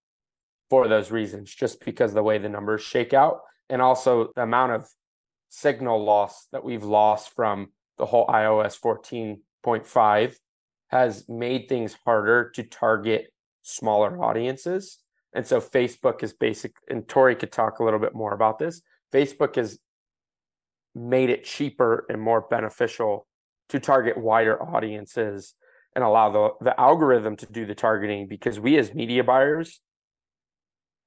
for 0.69 0.89
those 0.89 1.11
reasons, 1.11 1.53
just 1.53 1.83
because 1.85 2.13
the 2.13 2.21
way 2.21 2.37
the 2.37 2.49
numbers 2.49 2.81
shake 2.81 3.13
out 3.13 3.39
and 3.69 3.81
also 3.81 4.31
the 4.35 4.43
amount 4.43 4.73
of 4.73 4.85
signal 5.47 6.03
loss 6.03 6.47
that 6.51 6.65
we've 6.65 6.83
lost 6.83 7.33
from 7.33 7.69
the 7.97 8.05
whole 8.05 8.27
iOS 8.27 8.77
14.5 9.63 10.35
has 10.89 11.23
made 11.29 11.69
things 11.69 11.95
harder 12.03 12.49
to 12.49 12.63
target 12.63 13.31
smaller 13.61 14.21
audiences. 14.21 14.97
And 15.33 15.47
so 15.47 15.61
Facebook 15.61 16.21
is 16.21 16.33
basic, 16.33 16.73
and 16.89 17.07
Torii 17.07 17.35
could 17.35 17.53
talk 17.53 17.79
a 17.79 17.85
little 17.85 17.99
bit 17.99 18.13
more 18.13 18.33
about 18.33 18.59
this. 18.59 18.81
Facebook 19.13 19.57
is 19.57 19.79
made 20.95 21.29
it 21.29 21.43
cheaper 21.43 22.05
and 22.09 22.21
more 22.21 22.41
beneficial 22.49 23.27
to 23.69 23.79
target 23.79 24.17
wider 24.17 24.61
audiences 24.61 25.53
and 25.95 26.03
allow 26.03 26.29
the, 26.29 26.49
the 26.65 26.79
algorithm 26.79 27.35
to 27.37 27.45
do 27.45 27.65
the 27.65 27.75
targeting 27.75 28.27
because 28.27 28.59
we 28.59 28.77
as 28.77 28.93
media 28.93 29.23
buyers 29.23 29.81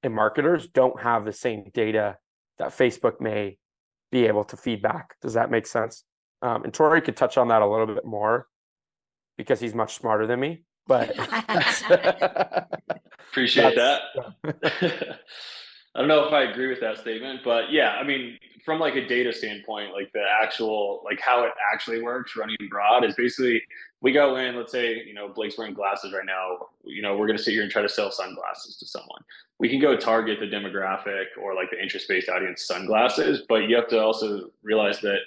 and 0.03 0.13
marketers 0.13 0.67
don't 0.67 1.01
have 1.01 1.25
the 1.25 1.33
same 1.33 1.69
data 1.73 2.17
that 2.57 2.69
Facebook 2.69 3.19
may 3.19 3.57
be 4.11 4.25
able 4.27 4.43
to 4.45 4.57
feedback. 4.57 5.15
Does 5.21 5.33
that 5.33 5.49
make 5.51 5.67
sense? 5.67 6.03
Um, 6.41 6.63
and 6.63 6.73
Torii 6.73 7.01
could 7.01 7.17
touch 7.17 7.37
on 7.37 7.47
that 7.49 7.61
a 7.61 7.67
little 7.67 7.87
bit 7.87 8.05
more 8.05 8.47
because 9.37 9.59
he's 9.59 9.73
much 9.73 9.95
smarter 9.95 10.27
than 10.27 10.39
me. 10.39 10.63
But 10.87 11.09
appreciate 13.29 13.75
that. 13.75 14.01
I 15.95 15.99
don't 15.99 16.09
know 16.09 16.25
if 16.25 16.33
I 16.33 16.43
agree 16.43 16.67
with 16.67 16.81
that 16.81 16.97
statement, 16.97 17.39
but 17.43 17.71
yeah, 17.71 17.91
I 17.91 18.03
mean, 18.03 18.37
from 18.65 18.79
like 18.79 18.95
a 18.95 19.07
data 19.07 19.31
standpoint, 19.31 19.93
like 19.93 20.11
the 20.11 20.23
actual, 20.41 21.01
like 21.05 21.21
how 21.21 21.45
it 21.45 21.51
actually 21.73 22.01
works 22.01 22.35
running 22.35 22.57
broad 22.69 23.05
is 23.05 23.15
basically 23.15 23.61
we 24.01 24.11
go 24.11 24.35
in, 24.35 24.57
let's 24.57 24.73
say, 24.73 25.03
you 25.05 25.13
know, 25.13 25.29
Blake's 25.29 25.57
wearing 25.57 25.73
glasses 25.73 26.13
right 26.13 26.25
now. 26.25 26.67
You 26.83 27.01
know, 27.01 27.15
we're 27.15 27.27
going 27.27 27.37
to 27.37 27.43
sit 27.43 27.51
here 27.51 27.63
and 27.63 27.71
try 27.71 27.81
to 27.81 27.89
sell 27.89 28.11
sunglasses 28.11 28.75
to 28.77 28.85
someone. 28.85 29.21
We 29.57 29.69
can 29.69 29.79
go 29.79 29.95
target 29.95 30.39
the 30.41 30.47
demographic 30.47 31.25
or 31.41 31.55
like 31.55 31.71
the 31.71 31.81
interest 31.81 32.09
based 32.09 32.27
audience 32.27 32.65
sunglasses, 32.65 33.43
but 33.47 33.69
you 33.69 33.75
have 33.77 33.87
to 33.89 34.01
also 34.01 34.51
realize 34.63 34.99
that 34.99 35.19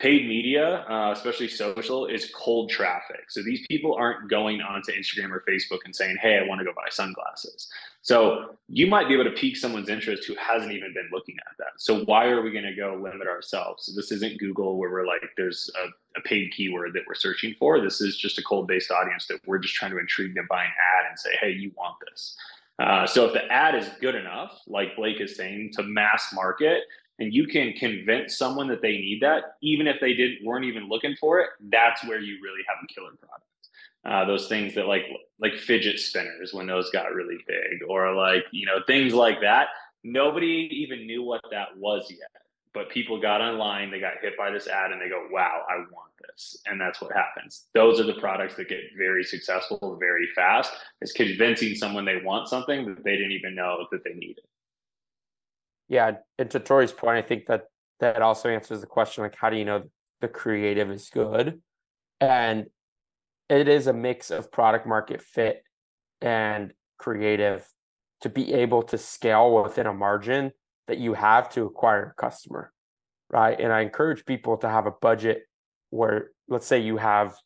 paid 0.00 0.26
media, 0.26 0.84
uh, 0.90 1.12
especially 1.12 1.48
social, 1.48 2.06
is 2.06 2.30
cold 2.34 2.68
traffic. 2.68 3.30
So 3.30 3.42
these 3.42 3.64
people 3.68 3.94
aren't 3.94 4.28
going 4.28 4.60
onto 4.60 4.92
Instagram 4.92 5.30
or 5.30 5.44
Facebook 5.48 5.78
and 5.84 5.94
saying, 5.94 6.16
"Hey, 6.20 6.38
I 6.38 6.46
want 6.46 6.58
to 6.60 6.64
go 6.64 6.72
buy 6.74 6.88
sunglasses." 6.90 7.68
So 8.02 8.56
you 8.68 8.86
might 8.86 9.08
be 9.08 9.14
able 9.14 9.24
to 9.24 9.30
pique 9.30 9.56
someone's 9.56 9.88
interest 9.88 10.26
who 10.26 10.34
hasn't 10.34 10.72
even 10.72 10.92
been 10.92 11.08
looking 11.10 11.36
at 11.38 11.56
that. 11.58 11.72
So 11.78 12.04
why 12.04 12.26
are 12.26 12.42
we 12.42 12.50
going 12.50 12.64
to 12.64 12.74
go 12.74 13.00
limit 13.02 13.26
ourselves? 13.26 13.90
This 13.96 14.12
isn't 14.12 14.38
Google 14.38 14.76
where 14.76 14.90
we're 14.90 15.06
like, 15.06 15.22
there's 15.38 15.70
a, 15.82 16.18
a 16.18 16.22
paid 16.22 16.52
keyword 16.52 16.92
that 16.92 17.04
we're 17.06 17.14
searching 17.14 17.54
for. 17.58 17.80
This 17.80 18.02
is 18.02 18.18
just 18.18 18.36
a 18.36 18.42
cold 18.42 18.68
based 18.68 18.90
audience 18.90 19.26
that 19.28 19.40
we're 19.46 19.58
just 19.58 19.74
trying 19.74 19.92
to 19.92 19.98
intrigue 19.98 20.34
them 20.34 20.46
by 20.50 20.64
an 20.64 20.70
ad 20.70 21.06
and 21.08 21.18
say, 21.18 21.36
"Hey, 21.40 21.52
you 21.52 21.72
want 21.76 21.96
this." 22.04 22.36
Uh, 22.78 23.06
so 23.06 23.24
if 23.26 23.32
the 23.32 23.44
ad 23.52 23.74
is 23.74 23.88
good 24.00 24.16
enough, 24.16 24.60
like 24.66 24.96
Blake 24.96 25.20
is 25.20 25.36
saying, 25.36 25.70
to 25.74 25.82
mass 25.84 26.32
market, 26.34 26.82
and 27.18 27.32
you 27.32 27.46
can 27.46 27.72
convince 27.74 28.36
someone 28.36 28.68
that 28.68 28.82
they 28.82 28.92
need 28.92 29.20
that, 29.22 29.56
even 29.62 29.86
if 29.86 30.00
they 30.00 30.14
didn't 30.14 30.44
weren't 30.44 30.64
even 30.64 30.88
looking 30.88 31.14
for 31.20 31.40
it, 31.40 31.50
that's 31.70 32.04
where 32.04 32.18
you 32.18 32.38
really 32.42 32.62
have 32.68 32.78
a 32.82 32.92
killer 32.92 33.10
product. 33.20 33.44
Uh, 34.04 34.24
those 34.26 34.48
things 34.48 34.74
that 34.74 34.86
like 34.86 35.04
like 35.40 35.54
fidget 35.54 35.98
spinners 35.98 36.52
when 36.52 36.66
those 36.66 36.90
got 36.90 37.14
really 37.14 37.38
big, 37.46 37.88
or 37.88 38.14
like 38.14 38.44
you 38.50 38.66
know 38.66 38.80
things 38.86 39.14
like 39.14 39.40
that. 39.40 39.68
Nobody 40.02 40.68
even 40.70 41.06
knew 41.06 41.22
what 41.22 41.40
that 41.50 41.74
was 41.78 42.06
yet, 42.10 42.42
but 42.74 42.90
people 42.90 43.18
got 43.18 43.40
online, 43.40 43.90
they 43.90 44.00
got 44.00 44.18
hit 44.20 44.36
by 44.36 44.50
this 44.50 44.68
ad, 44.68 44.92
and 44.92 45.00
they 45.00 45.08
go, 45.08 45.26
"Wow, 45.30 45.64
I 45.70 45.76
want 45.90 46.12
this," 46.20 46.58
and 46.66 46.78
that's 46.78 47.00
what 47.00 47.12
happens. 47.12 47.68
Those 47.72 47.98
are 47.98 48.04
the 48.04 48.20
products 48.20 48.56
that 48.56 48.68
get 48.68 48.80
very 48.98 49.24
successful 49.24 49.96
very 49.98 50.28
fast. 50.34 50.70
Is 51.00 51.12
convincing 51.12 51.74
someone 51.74 52.04
they 52.04 52.20
want 52.22 52.48
something 52.48 52.84
that 52.84 53.04
they 53.04 53.16
didn't 53.16 53.32
even 53.32 53.54
know 53.54 53.86
that 53.90 54.04
they 54.04 54.12
needed. 54.12 54.44
Yeah, 55.88 56.12
and 56.38 56.50
to 56.50 56.60
Torii's 56.60 56.92
point, 56.92 57.18
I 57.18 57.22
think 57.22 57.46
that 57.46 57.64
that 58.00 58.22
also 58.22 58.48
answers 58.48 58.80
the 58.80 58.86
question 58.86 59.22
like, 59.22 59.36
how 59.36 59.50
do 59.50 59.56
you 59.56 59.64
know 59.64 59.84
the 60.20 60.28
creative 60.28 60.90
is 60.90 61.10
good? 61.10 61.60
And 62.20 62.66
it 63.48 63.68
is 63.68 63.86
a 63.86 63.92
mix 63.92 64.30
of 64.30 64.50
product 64.50 64.86
market 64.86 65.22
fit 65.22 65.62
and 66.20 66.72
creative 66.98 67.66
to 68.22 68.30
be 68.30 68.54
able 68.54 68.82
to 68.84 68.96
scale 68.96 69.62
within 69.62 69.86
a 69.86 69.92
margin 69.92 70.52
that 70.88 70.98
you 70.98 71.12
have 71.14 71.50
to 71.50 71.64
acquire 71.66 72.14
a 72.16 72.20
customer, 72.20 72.72
right? 73.30 73.58
And 73.60 73.72
I 73.72 73.80
encourage 73.80 74.24
people 74.24 74.56
to 74.58 74.68
have 74.68 74.86
a 74.86 74.90
budget 74.90 75.42
where, 75.90 76.30
let's 76.48 76.66
say, 76.66 76.80
you 76.80 76.96
have 76.96 77.36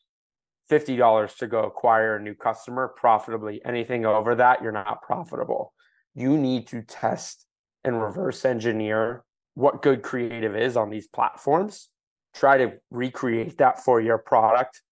$50 0.71 1.37
to 1.38 1.47
go 1.47 1.64
acquire 1.64 2.16
a 2.16 2.23
new 2.23 2.35
customer 2.35 2.95
profitably. 2.97 3.61
Anything 3.64 4.07
over 4.07 4.37
that, 4.37 4.62
you're 4.62 4.71
not 4.71 5.02
profitable. 5.02 5.73
You 6.14 6.37
need 6.37 6.68
to 6.68 6.83
test 6.83 7.47
and 7.85 8.02
reverse 8.02 8.44
engineer 8.44 9.25
what 9.54 9.82
good 9.82 10.02
creative 10.02 10.54
is 10.54 10.76
on 10.76 10.90
these 10.90 11.08
platforms, 11.08 11.88
try 12.35 12.58
to 12.58 12.75
recreate 12.90 13.58
that 13.58 13.85
for 13.85 14.00
your 14.00 14.18
product, 14.18 14.82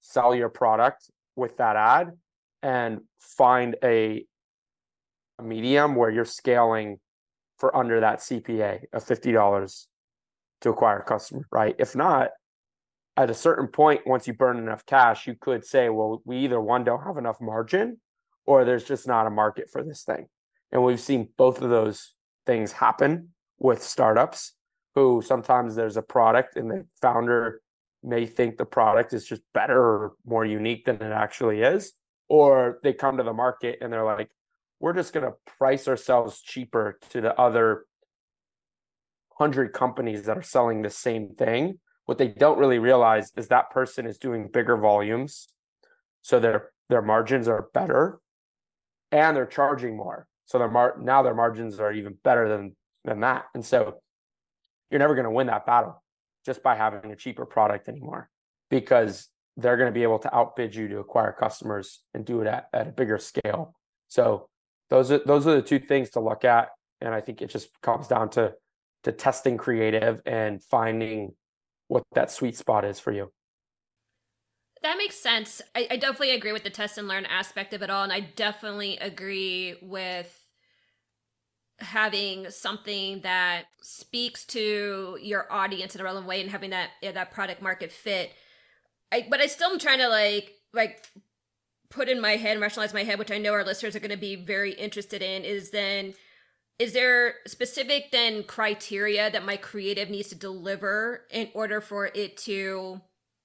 sell 0.00 0.34
your 0.34 0.48
product, 0.48 1.10
with 1.36 1.58
that 1.58 1.76
ad 1.76 2.12
and 2.62 3.02
find 3.20 3.76
a, 3.84 4.26
a 5.38 5.42
medium 5.42 5.94
where 5.94 6.10
you're 6.10 6.24
scaling 6.24 6.98
for 7.58 7.74
under 7.76 8.00
that 8.00 8.18
CPA 8.18 8.84
of 8.92 9.04
$50 9.04 9.86
to 10.62 10.70
acquire 10.70 10.98
a 10.98 11.04
customer, 11.04 11.46
right? 11.52 11.76
If 11.78 11.94
not, 11.94 12.30
at 13.16 13.30
a 13.30 13.34
certain 13.34 13.68
point, 13.68 14.06
once 14.06 14.26
you 14.26 14.34
burn 14.34 14.58
enough 14.58 14.84
cash, 14.84 15.26
you 15.26 15.36
could 15.40 15.64
say, 15.64 15.88
well, 15.88 16.20
we 16.24 16.38
either 16.38 16.60
one 16.60 16.84
don't 16.84 17.04
have 17.04 17.16
enough 17.16 17.40
margin 17.40 17.98
or 18.46 18.64
there's 18.64 18.84
just 18.84 19.06
not 19.06 19.26
a 19.26 19.30
market 19.30 19.70
for 19.70 19.82
this 19.82 20.02
thing. 20.02 20.26
And 20.72 20.82
we've 20.82 21.00
seen 21.00 21.28
both 21.36 21.62
of 21.62 21.70
those 21.70 22.14
things 22.46 22.72
happen 22.72 23.30
with 23.58 23.82
startups 23.82 24.52
who 24.94 25.22
sometimes 25.24 25.74
there's 25.74 25.96
a 25.96 26.02
product 26.02 26.56
and 26.56 26.70
the 26.70 26.86
founder 27.02 27.60
may 28.02 28.24
think 28.24 28.56
the 28.56 28.64
product 28.64 29.12
is 29.12 29.26
just 29.26 29.42
better 29.52 29.78
or 29.78 30.12
more 30.24 30.44
unique 30.44 30.84
than 30.84 30.96
it 30.96 31.12
actually 31.12 31.60
is. 31.60 31.92
Or 32.28 32.78
they 32.82 32.92
come 32.92 33.18
to 33.18 33.22
the 33.22 33.32
market 33.32 33.78
and 33.80 33.92
they're 33.92 34.04
like, 34.04 34.30
we're 34.80 34.94
just 34.94 35.12
going 35.12 35.26
to 35.26 35.34
price 35.58 35.88
ourselves 35.88 36.40
cheaper 36.40 36.98
to 37.10 37.20
the 37.20 37.38
other 37.38 37.84
100 39.36 39.72
companies 39.72 40.24
that 40.24 40.38
are 40.38 40.42
selling 40.42 40.82
the 40.82 40.90
same 40.90 41.34
thing. 41.34 41.78
What 42.06 42.18
they 42.18 42.28
don't 42.28 42.58
really 42.58 42.78
realize 42.78 43.32
is 43.36 43.48
that 43.48 43.70
person 43.70 44.06
is 44.06 44.18
doing 44.18 44.48
bigger 44.52 44.76
volumes. 44.76 45.48
So 46.22 46.40
their 46.40 46.70
their 46.88 47.02
margins 47.02 47.48
are 47.48 47.68
better 47.74 48.20
and 49.10 49.36
they're 49.36 49.46
charging 49.46 49.96
more. 49.96 50.26
So 50.46 50.58
their 50.58 50.70
mar- 50.70 50.96
now 51.00 51.22
their 51.22 51.34
margins 51.34 51.78
are 51.78 51.92
even 51.92 52.16
better 52.24 52.48
than 52.48 52.76
than 53.04 53.20
that. 53.20 53.44
And 53.54 53.64
so 53.64 54.00
you're 54.90 54.98
never 54.98 55.14
going 55.14 55.24
to 55.24 55.30
win 55.30 55.48
that 55.48 55.66
battle 55.66 56.02
just 56.44 56.62
by 56.62 56.76
having 56.76 57.10
a 57.12 57.16
cheaper 57.16 57.44
product 57.44 57.88
anymore 57.88 58.30
because 58.70 59.28
they're 59.56 59.76
going 59.76 59.88
to 59.88 59.94
be 59.94 60.02
able 60.02 60.18
to 60.20 60.34
outbid 60.34 60.74
you 60.74 60.88
to 60.88 60.98
acquire 60.98 61.32
customers 61.32 62.02
and 62.14 62.24
do 62.24 62.40
it 62.40 62.46
at, 62.46 62.68
at 62.72 62.88
a 62.88 62.92
bigger 62.92 63.18
scale. 63.18 63.74
So 64.08 64.48
those 64.90 65.10
are 65.10 65.18
those 65.18 65.46
are 65.46 65.56
the 65.56 65.62
two 65.62 65.78
things 65.78 66.10
to 66.10 66.20
look 66.20 66.44
at. 66.44 66.68
And 67.00 67.14
I 67.14 67.20
think 67.20 67.42
it 67.42 67.50
just 67.50 67.68
comes 67.82 68.08
down 68.08 68.30
to 68.30 68.54
to 69.04 69.12
testing 69.12 69.56
creative 69.56 70.20
and 70.26 70.62
finding 70.62 71.34
what 71.88 72.02
that 72.14 72.30
sweet 72.30 72.56
spot 72.56 72.84
is 72.84 72.98
for 72.98 73.12
you. 73.12 73.32
That 74.82 74.98
makes 74.98 75.16
sense. 75.16 75.62
I, 75.74 75.88
I, 75.90 75.96
definitely 75.96 76.32
agree 76.32 76.52
with 76.52 76.62
the 76.62 76.70
test 76.70 76.98
and 76.98 77.08
learn 77.08 77.26
aspect 77.26 77.72
of 77.72 77.82
it 77.82 77.90
all. 77.90 78.04
And 78.04 78.12
I 78.12 78.20
definitely 78.20 78.98
agree 78.98 79.76
with 79.82 80.46
having 81.78 82.50
something 82.50 83.20
that 83.22 83.64
speaks 83.82 84.44
to 84.46 85.18
your 85.20 85.50
audience 85.52 85.94
in 85.94 86.00
a 86.00 86.04
relevant 86.04 86.26
way 86.26 86.40
and 86.40 86.50
having 86.50 86.70
that 86.70 86.90
yeah, 87.02 87.12
that 87.12 87.32
product 87.32 87.62
market 87.62 87.92
fit. 87.92 88.32
I, 89.12 89.26
but 89.28 89.40
I 89.40 89.46
still 89.46 89.70
am 89.70 89.78
trying 89.78 89.98
to 89.98 90.08
like 90.08 90.52
like 90.72 91.06
put 91.88 92.08
in 92.08 92.20
my 92.20 92.36
head, 92.36 92.52
and 92.52 92.60
rationalize 92.60 92.94
my 92.94 93.04
head, 93.04 93.18
which 93.18 93.30
I 93.30 93.38
know 93.38 93.52
our 93.52 93.64
listeners 93.64 93.96
are 93.96 94.00
going 94.00 94.10
to 94.10 94.16
be 94.16 94.36
very 94.36 94.72
interested 94.72 95.22
in, 95.22 95.44
is 95.44 95.70
then 95.70 96.14
is 96.78 96.92
there 96.92 97.36
specific 97.46 98.10
then 98.12 98.42
criteria 98.42 99.30
that 99.30 99.44
my 99.44 99.56
creative 99.56 100.10
needs 100.10 100.28
to 100.28 100.34
deliver 100.34 101.22
in 101.30 101.48
order 101.54 101.80
for 101.80 102.10
it 102.14 102.36
to 102.38 103.00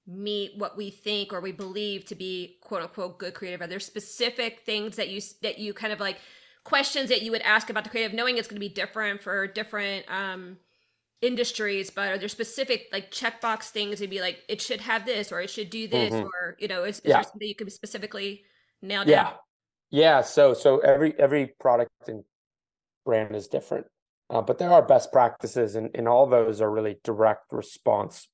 meet 0.06 0.52
what 0.56 0.76
we 0.76 0.90
think 0.90 1.32
or 1.32 1.40
we 1.40 1.52
believe 1.52 2.04
to 2.06 2.14
be 2.14 2.58
quote 2.60 2.82
unquote 2.82 3.18
good 3.18 3.34
creative? 3.34 3.60
Are 3.60 3.66
there 3.66 3.80
specific 3.80 4.60
things 4.60 4.96
that 4.96 5.08
you 5.08 5.20
that 5.42 5.58
you 5.58 5.72
kind 5.74 5.92
of 5.92 6.00
like 6.00 6.18
questions 6.64 7.08
that 7.08 7.22
you 7.22 7.30
would 7.30 7.42
ask 7.42 7.70
about 7.70 7.84
the 7.84 7.90
creative, 7.90 8.14
knowing 8.14 8.38
it's 8.38 8.48
going 8.48 8.56
to 8.56 8.60
be 8.60 8.68
different 8.68 9.22
for 9.22 9.46
different 9.46 10.04
um, 10.10 10.56
industries, 11.20 11.90
but 11.90 12.08
are 12.08 12.18
there 12.18 12.28
specific 12.28 12.88
like 12.92 13.10
checkbox 13.10 13.70
things 13.70 14.00
to 14.00 14.08
be 14.08 14.20
like 14.20 14.42
it 14.48 14.60
should 14.60 14.80
have 14.80 15.06
this 15.06 15.32
or 15.32 15.40
it 15.40 15.50
should 15.50 15.70
do 15.70 15.88
this 15.88 16.12
mm-hmm. 16.12 16.26
or 16.26 16.56
you 16.58 16.68
know 16.68 16.84
is, 16.84 16.98
is 16.98 17.02
yeah. 17.06 17.14
there 17.14 17.22
something 17.24 17.48
you 17.48 17.54
could 17.54 17.72
specifically 17.72 18.42
nail 18.82 19.04
down? 19.04 19.08
Yeah, 19.08 19.32
yeah. 19.90 20.20
So 20.20 20.52
so 20.52 20.78
every 20.78 21.18
every 21.18 21.54
product 21.58 21.90
and 22.08 22.24
brand 23.04 23.34
is 23.34 23.48
different, 23.48 23.86
uh, 24.30 24.42
but 24.42 24.58
there 24.58 24.72
are 24.72 24.82
best 24.82 25.12
practices, 25.12 25.76
and 25.76 25.90
and 25.94 26.08
all 26.08 26.26
those 26.26 26.60
are 26.60 26.70
really 26.70 26.98
direct 27.04 27.52
response 27.52 28.28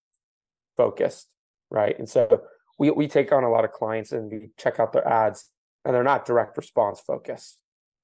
focused, 0.77 1.29
right? 1.71 1.99
And 1.99 2.09
so 2.09 2.43
we 2.79 2.91
we 2.91 3.09
take 3.09 3.33
on 3.33 3.45
a 3.45 3.51
lot 3.51 3.65
of 3.65 3.73
clients 3.73 4.13
and 4.13 4.31
we 4.31 4.51
check 4.57 4.81
out 4.81 4.93
their 4.93 5.07
ads, 5.07 5.51
and 5.85 5.95
they're 5.95 6.03
not 6.03 6.27
direct 6.27 6.57
response 6.57 7.01
focused. 7.01 7.59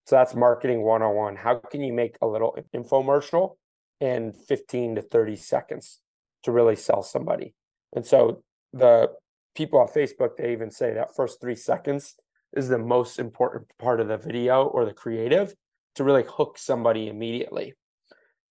So 0.06 0.16
that's 0.16 0.34
marketing 0.34 0.82
101. 0.82 1.36
How 1.36 1.56
can 1.56 1.80
you 1.82 1.92
make 1.92 2.16
a 2.20 2.26
little 2.26 2.56
infomercial 2.74 3.56
in 4.00 4.32
15 4.32 4.96
to 4.96 5.02
30 5.02 5.36
seconds 5.36 6.00
to 6.42 6.52
really 6.52 6.76
sell 6.76 7.02
somebody? 7.02 7.54
And 7.94 8.04
so 8.04 8.42
the 8.72 9.10
people 9.54 9.78
on 9.78 9.88
Facebook, 9.88 10.36
they 10.36 10.52
even 10.52 10.70
say 10.70 10.94
that 10.94 11.16
first 11.16 11.40
three 11.40 11.54
seconds 11.54 12.14
is 12.52 12.68
the 12.68 12.78
most 12.78 13.18
important 13.18 13.66
part 13.78 14.00
of 14.00 14.08
the 14.08 14.18
video 14.18 14.64
or 14.64 14.84
the 14.84 14.92
creative 14.92 15.54
to 15.94 16.04
really 16.04 16.24
hook 16.28 16.58
somebody 16.58 17.08
immediately. 17.08 17.74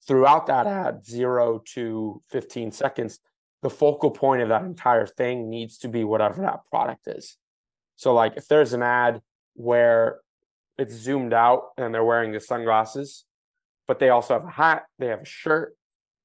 Throughout 0.07 0.47
that 0.47 0.67
ad, 0.67 1.05
zero 1.05 1.61
to 1.73 2.21
15 2.29 2.71
seconds, 2.71 3.19
the 3.63 3.69
focal 3.69 4.11
point 4.11 4.41
of 4.41 4.49
that 4.49 4.63
entire 4.63 5.07
thing 5.07 5.49
needs 5.49 5.77
to 5.79 5.87
be 5.87 6.03
whatever 6.03 6.41
that 6.41 6.59
product 6.69 7.07
is. 7.07 7.37
So, 7.95 8.13
like 8.13 8.33
if 8.35 8.47
there's 8.47 8.73
an 8.73 8.83
ad 8.83 9.21
where 9.55 10.19
it's 10.77 10.93
zoomed 10.93 11.33
out 11.33 11.69
and 11.77 11.93
they're 11.93 12.03
wearing 12.03 12.33
the 12.33 12.39
sunglasses, 12.39 13.23
but 13.87 13.99
they 13.99 14.09
also 14.09 14.33
have 14.33 14.43
a 14.43 14.51
hat, 14.51 14.83
they 14.99 15.07
have 15.07 15.21
a 15.21 15.25
shirt. 15.25 15.75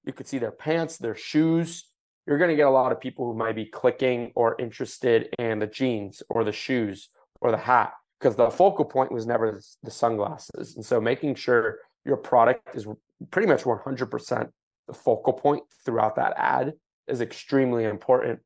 You 0.05 0.13
could 0.13 0.27
see 0.27 0.39
their 0.39 0.53
pants, 0.53 0.99
their 0.99 1.15
shoes. 1.15 1.85
You're 2.27 2.39
going 2.39 2.51
to 2.51 2.57
get 2.57 2.67
a 2.67 2.71
lot 2.71 2.93
of 2.93 3.01
people 3.01 3.27
who 3.27 3.39
might 3.39 3.55
be 3.55 3.67
clicking 3.67 4.33
or 4.35 4.57
interested 4.59 5.35
in 5.39 5.61
the 5.61 5.67
jeans 5.67 6.23
or 6.29 6.45
the 6.45 6.53
shoes 6.53 7.09
or 7.41 7.51
the 7.51 7.57
hat 7.57 7.93
because 8.19 8.37
the 8.37 8.51
focal 8.51 8.85
point 8.85 9.13
was 9.13 9.27
never 9.27 9.61
the 9.83 9.91
sunglasses. 9.91 10.77
And 10.77 10.85
so 10.85 11.01
making 11.01 11.37
sure 11.37 11.79
your 12.05 12.17
product 12.17 12.75
is 12.75 12.87
pretty 13.31 13.49
much 13.49 13.63
100% 13.63 14.49
the 14.89 14.95
focal 14.95 15.33
point 15.35 15.63
throughout 15.85 16.17
that 16.17 16.35
ad 16.37 16.73
is 17.09 17.21
extremely 17.21 17.85
important. 17.85 18.41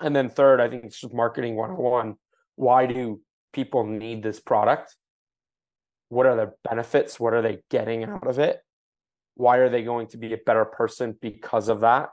And 0.00 0.14
then 0.14 0.28
third, 0.28 0.60
I 0.60 0.68
think 0.68 0.84
it's 0.84 1.00
just 1.00 1.14
marketing 1.14 1.56
101. 1.56 2.16
Why 2.56 2.86
do 2.86 3.20
people 3.52 3.86
need 3.86 4.22
this 4.22 4.40
product? 4.40 4.96
what 6.14 6.26
are 6.26 6.36
the 6.36 6.52
benefits 6.68 7.18
what 7.18 7.34
are 7.34 7.42
they 7.42 7.58
getting 7.70 8.04
out 8.04 8.26
of 8.26 8.38
it 8.38 8.60
why 9.34 9.56
are 9.56 9.68
they 9.68 9.82
going 9.82 10.06
to 10.06 10.16
be 10.16 10.32
a 10.32 10.38
better 10.38 10.64
person 10.64 11.16
because 11.20 11.68
of 11.68 11.80
that 11.80 12.10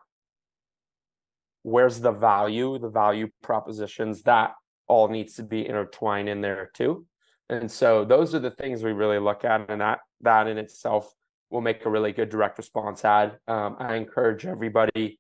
where's 1.64 2.00
the 2.00 2.12
value 2.12 2.80
the 2.80 2.90
value 2.90 3.30
propositions 3.44 4.24
that 4.24 4.54
all 4.88 5.08
needs 5.08 5.36
to 5.36 5.44
be 5.44 5.68
intertwined 5.68 6.28
in 6.28 6.42
there 6.42 6.72
too 6.74 7.06
and 7.50 7.72
so 7.72 8.04
those 8.04 8.34
are 8.34 8.40
the 8.40 8.52
things 8.52 8.84
we 8.84 8.92
really 8.92 9.20
look 9.20 9.46
at 9.46 9.70
and 9.70 9.82
that 9.82 10.00
that 10.22 10.48
in 10.48 10.58
itself 10.58 11.14
will 11.52 11.62
make 11.62 11.86
a 11.86 11.90
really 11.90 12.12
good 12.12 12.30
direct 12.30 12.58
response 12.58 13.06
ad 13.06 13.38
um, 13.48 13.76
i 13.80 13.96
encourage 13.96 14.46
everybody 14.46 15.20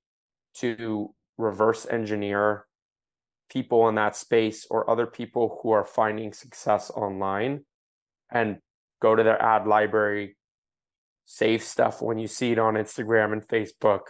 to 0.55 1.13
reverse 1.37 1.87
engineer 1.89 2.65
people 3.51 3.89
in 3.89 3.95
that 3.95 4.15
space 4.15 4.65
or 4.69 4.89
other 4.89 5.05
people 5.05 5.59
who 5.61 5.71
are 5.71 5.83
finding 5.83 6.31
success 6.31 6.89
online 6.91 7.65
and 8.31 8.59
go 9.01 9.15
to 9.15 9.23
their 9.23 9.41
ad 9.41 9.67
library, 9.67 10.37
save 11.25 11.61
stuff 11.61 12.01
when 12.01 12.17
you 12.17 12.27
see 12.27 12.53
it 12.53 12.59
on 12.59 12.75
Instagram 12.75 13.33
and 13.33 13.45
Facebook, 13.47 14.01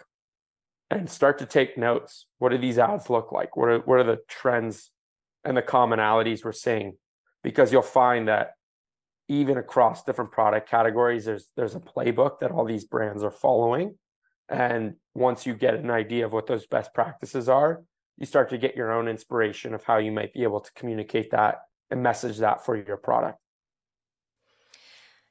and 0.91 1.10
start 1.10 1.39
to 1.39 1.45
take 1.45 1.77
notes. 1.77 2.27
What 2.38 2.49
do 2.49 2.58
these 2.58 2.77
ads 2.77 3.10
look 3.10 3.32
like? 3.32 3.58
What 3.58 3.69
are 3.69 3.80
what 3.80 3.99
are 3.99 4.04
the 4.04 4.19
trends 4.27 4.91
and 5.43 5.58
the 5.58 5.62
commonalities 5.62 6.45
we're 6.45 6.51
seeing? 6.51 6.97
Because 7.43 7.71
you'll 7.71 7.82
find 7.82 8.27
that 8.27 8.51
even 9.27 9.58
across 9.58 10.04
different 10.04 10.32
product 10.32 10.69
categories, 10.69 11.25
there's 11.25 11.47
there's 11.56 11.75
a 11.75 11.80
playbook 11.80 12.41
that 12.41 12.51
all 12.51 12.65
these 12.65 12.86
brands 12.86 13.23
are 13.23 13.32
following. 13.32 13.97
And 14.49 14.95
once 15.13 15.45
you 15.45 15.54
get 15.54 15.76
an 15.76 15.91
idea 15.91 16.26
of 16.26 16.34
what 16.34 16.47
those 16.47 16.65
best 16.65 16.93
practices 16.93 17.50
are, 17.50 17.84
you 18.17 18.26
start 18.26 18.50
to 18.50 18.58
get 18.58 18.76
your 18.76 18.91
own 18.91 19.08
inspiration 19.08 19.74
of 19.74 19.84
how 19.84 19.97
you 19.97 20.12
might 20.12 20.34
be 20.34 20.43
able 20.43 20.60
to 20.60 20.71
communicate 20.74 21.32
that 21.32 21.62
and 21.89 22.04
message 22.04 22.38
that 22.38 22.65
for 22.65 22.76
your 22.76 22.97
product. 22.97 23.39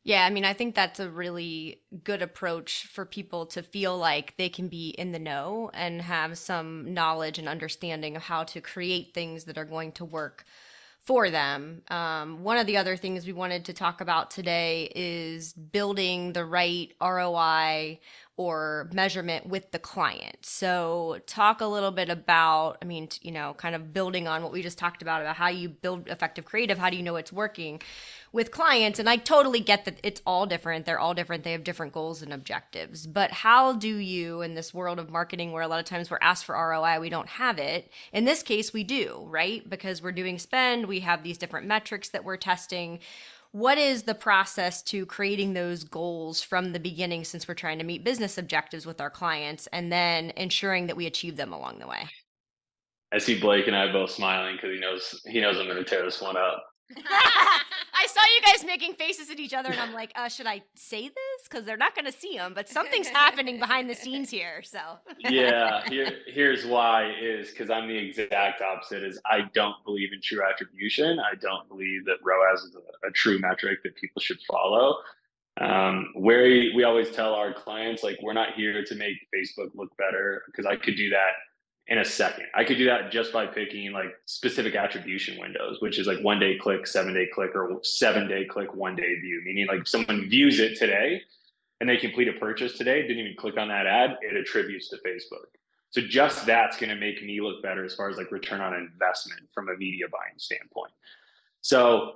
Yeah, 0.03 0.25
I 0.25 0.31
mean, 0.31 0.47
I 0.47 0.55
think 0.55 0.75
that's 0.75 0.99
a 0.99 1.11
really 1.11 1.83
good 2.05 2.23
approach 2.23 2.87
for 2.87 3.05
people 3.05 3.47
to 3.47 3.63
feel 3.63 3.99
like 3.99 4.35
they 4.39 4.49
can 4.49 4.69
be 4.69 4.91
in 4.91 5.13
the 5.13 5.19
know 5.19 5.71
and 5.75 6.01
have 6.01 6.39
some 6.39 6.95
knowledge 6.95 7.39
and 7.39 7.47
understanding 7.49 8.17
of 8.17 8.23
how 8.23 8.45
to 8.45 8.63
create 8.63 9.13
things 9.13 9.45
that 9.45 9.59
are 9.59 9.67
going 9.67 9.93
to 9.93 10.05
work 10.07 10.45
for 11.05 11.31
them. 11.31 11.83
Um, 11.89 12.43
one 12.43 12.57
of 12.57 12.67
the 12.67 12.77
other 12.77 12.97
things 12.97 13.27
we 13.27 13.33
wanted 13.33 13.65
to 13.67 13.73
talk 13.73 14.01
about 14.01 14.31
today 14.31 14.91
is 14.95 15.53
building 15.53 16.33
the 16.33 16.45
right 16.45 16.93
ROI 17.01 18.01
or 18.37 18.89
measurement 18.93 19.47
with 19.47 19.71
the 19.71 19.79
client. 19.79 20.39
So, 20.43 21.19
talk 21.27 21.61
a 21.61 21.67
little 21.67 21.91
bit 21.91 22.09
about, 22.09 22.79
I 22.81 22.87
mean, 22.87 23.09
you 23.21 23.33
know, 23.33 23.55
kind 23.55 23.75
of 23.75 23.93
building 23.93 24.27
on 24.27 24.43
what 24.43 24.51
we 24.51 24.63
just 24.63 24.79
talked 24.79 25.03
about 25.03 25.21
about 25.21 25.37
how 25.37 25.49
you 25.49 25.69
build 25.69 26.09
effective 26.09 26.47
creative, 26.47 26.79
how 26.79 26.89
do 26.89 26.97
you 26.97 27.03
know 27.03 27.17
it's 27.17 27.33
working 27.33 27.83
with 28.33 28.51
clients? 28.51 28.99
And 28.99 29.11
I 29.11 29.17
totally 29.17 29.61
get 29.61 29.85
that 29.85 30.01
it's 30.03 30.23
all 30.25 30.47
different. 30.47 30.87
They're 30.87 30.99
all 30.99 31.13
different. 31.13 31.45
They 31.45 31.53
have 31.53 31.65
different 31.65 31.93
goals 31.93 32.23
and 32.23 32.33
objectives. 32.33 33.07
But 33.07 33.31
how 33.31 33.75
do 33.75 33.95
you, 33.97 34.41
in 34.43 34.55
this 34.55 34.73
world 34.73 34.99
of 34.99 35.11
marketing 35.11 35.53
where 35.53 35.63
a 35.63 35.69
lot 35.69 35.81
of 35.81 35.85
times 35.87 36.11
we're 36.11 36.19
asked 36.23 36.47
for 36.47 36.55
ROI, 36.55 36.99
we 37.01 37.11
don't 37.11 37.29
have 37.29 37.59
it? 37.59 37.93
In 38.13 38.25
this 38.25 38.43
case, 38.43 38.73
we 38.73 38.85
do, 38.85 39.27
right? 39.29 39.69
Because 39.69 40.01
we're 40.01 40.13
doing 40.13 40.39
spend, 40.39 40.87
we 40.87 41.01
have 41.01 41.23
these 41.23 41.37
different 41.37 41.67
metrics 41.67 42.09
that 42.11 42.25
we're 42.25 42.37
testing 42.37 43.01
what 43.53 43.79
is 43.79 44.05
the 44.05 44.15
process 44.15 44.83
to 44.85 45.07
creating 45.07 45.55
those 45.55 45.85
goals 45.85 46.41
from 46.41 46.73
the 46.73 46.81
beginning 46.81 47.25
since 47.25 47.49
we're 47.49 47.55
trying 47.55 47.79
to 47.79 47.85
meet 47.85 48.05
business 48.05 48.39
objectives 48.39 48.87
with 48.87 49.01
our 49.01 49.11
clients 49.11 49.67
and 49.73 49.91
then 49.91 50.33
ensuring 50.37 50.87
that 50.87 50.97
we 50.97 51.07
achieve 51.07 51.37
them 51.37 51.53
along 51.53 51.79
the 51.79 51.87
way? 51.87 52.09
I 53.13 53.19
see 53.19 53.41
blake 53.41 53.67
and 53.67 53.75
i 53.75 53.91
both 53.91 54.11
smiling 54.11 54.55
because 54.55 54.71
he 54.73 54.79
knows 54.79 55.21
he 55.27 55.41
knows 55.41 55.59
i'm 55.59 55.67
going 55.67 55.77
to 55.77 55.85
tear 55.85 56.05
this 56.05 56.21
one 56.23 56.37
up 56.37 56.65
I 57.07 58.07
saw 58.07 58.21
you 58.21 58.53
guys 58.53 58.65
making 58.65 58.95
faces 58.95 59.31
at 59.31 59.39
each 59.39 59.53
other, 59.55 59.71
and 59.71 59.79
I'm 59.79 59.93
like, 59.93 60.13
uh, 60.17 60.29
should 60.29 60.47
I 60.47 60.63
say 60.75 61.09
this? 61.09 61.49
Because 61.49 61.65
they're 61.65 61.77
not 61.77 61.95
going 61.95 62.07
to 62.07 62.13
see 62.13 62.37
them, 62.37 62.53
but 62.55 62.69
something's 62.69 63.09
happening 63.09 63.59
behind 63.59 63.91
the 63.91 63.95
scenes 63.95 64.31
here. 64.31 64.63
So 64.63 64.79
yeah, 65.19 65.89
here, 65.89 66.19
here's 66.27 66.65
why 66.65 67.13
is 67.21 67.51
because 67.51 67.71
I'm 67.71 67.89
the 67.89 67.97
exact 67.97 68.63
opposite. 68.63 69.05
Is 69.05 69.21
I 69.27 69.43
don't 69.55 69.77
believe 69.85 70.13
in 70.13 70.21
true 70.21 70.41
attribution. 70.43 71.19
I 71.21 71.35
don't 71.35 71.69
believe 71.69 72.05
that 72.07 72.17
ROAS 72.25 72.63
is 72.63 72.75
a, 72.75 73.09
a 73.09 73.11
true 73.13 73.39
metric 73.39 73.81
that 73.85 73.97
people 73.97 74.21
should 74.21 74.41
follow. 74.49 74.97
Um, 75.61 76.13
where 76.15 76.45
we 76.45 76.85
always 76.85 77.11
tell 77.11 77.35
our 77.35 77.53
clients, 77.53 78.03
like, 78.03 78.19
we're 78.23 78.33
not 78.33 78.55
here 78.55 78.83
to 78.83 78.95
make 78.95 79.17
Facebook 79.35 79.71
look 79.75 79.95
better 79.99 80.43
because 80.47 80.65
I 80.65 80.77
could 80.77 80.97
do 80.97 81.11
that 81.11 81.33
in 81.91 81.99
a 81.99 82.05
second. 82.05 82.47
I 82.55 82.63
could 82.63 82.79
do 82.79 82.87
that 82.87 83.11
just 83.11 83.33
by 83.33 83.47
picking 83.47 83.93
like 83.93 84.15
specific 84.25 84.77
attribution 84.77 85.39
windows, 85.41 85.79
which 85.81 85.99
is 85.99 86.07
like 86.07 86.21
one 86.21 86.39
day 86.39 86.57
click, 86.57 86.87
seven 86.87 87.13
day 87.13 87.27
click, 87.35 87.51
or 87.57 87.81
seven 87.83 88.29
day 88.29 88.45
click, 88.45 88.73
one 88.75 88.95
day 88.95 89.19
view. 89.21 89.43
Meaning 89.45 89.67
like 89.67 89.87
someone 89.89 90.29
views 90.31 90.61
it 90.61 90.79
today 90.79 91.21
and 91.81 91.89
they 91.89 91.97
complete 91.97 92.29
a 92.29 92.33
purchase 92.35 92.79
today, 92.79 93.03
didn't 93.03 93.19
even 93.19 93.37
click 93.37 93.59
on 93.59 93.69
that 93.69 93.87
ad, 93.87 94.19
it 94.23 94.37
attributes 94.37 94.89
to 94.91 94.97
Facebook. 94.99 95.51
So 95.91 96.01
just 96.01 96.47
that's 96.47 96.77
going 96.77 96.91
to 96.91 96.97
make 96.97 97.25
me 97.25 97.41
look 97.41 97.61
better 97.61 97.85
as 97.85 97.97
far 97.97 98.09
as 98.09 98.17
like 98.17 98.31
return 98.31 98.61
on 98.61 98.75
investment 98.75 99.41
from 99.53 99.69
a 99.69 99.77
media 99.77 100.07
buying 100.13 100.39
standpoint. 100.39 100.93
So 101.63 102.13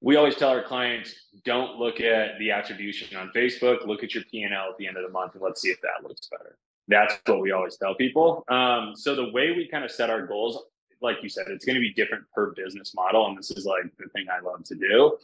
we 0.00 0.14
always 0.14 0.36
tell 0.36 0.50
our 0.50 0.62
clients 0.62 1.12
don't 1.44 1.76
look 1.80 2.00
at 2.00 2.38
the 2.38 2.52
attribution 2.52 3.16
on 3.16 3.32
Facebook, 3.34 3.84
look 3.84 4.04
at 4.04 4.14
your 4.14 4.22
P&L 4.30 4.52
at 4.52 4.78
the 4.78 4.86
end 4.86 4.96
of 4.96 5.02
the 5.02 5.10
month 5.10 5.34
and 5.34 5.42
let's 5.42 5.60
see 5.60 5.70
if 5.70 5.80
that 5.80 6.08
looks 6.08 6.28
better 6.28 6.56
that's 6.88 7.14
what 7.26 7.40
we 7.40 7.52
always 7.52 7.76
tell 7.76 7.94
people. 7.94 8.44
Um, 8.48 8.94
so 8.96 9.14
the 9.14 9.30
way 9.30 9.52
we 9.52 9.68
kind 9.68 9.84
of 9.84 9.90
set 9.90 10.10
our 10.10 10.26
goals, 10.26 10.62
like 11.00 11.18
you 11.22 11.28
said, 11.28 11.46
it's 11.48 11.64
going 11.64 11.76
to 11.76 11.80
be 11.80 11.92
different 11.92 12.24
per 12.34 12.52
business 12.54 12.94
model. 12.94 13.26
And 13.26 13.38
this 13.38 13.50
is 13.50 13.66
like 13.66 13.84
the 13.98 14.08
thing 14.08 14.26
I 14.30 14.40
love 14.40 14.64
to 14.64 14.74
do 14.74 15.16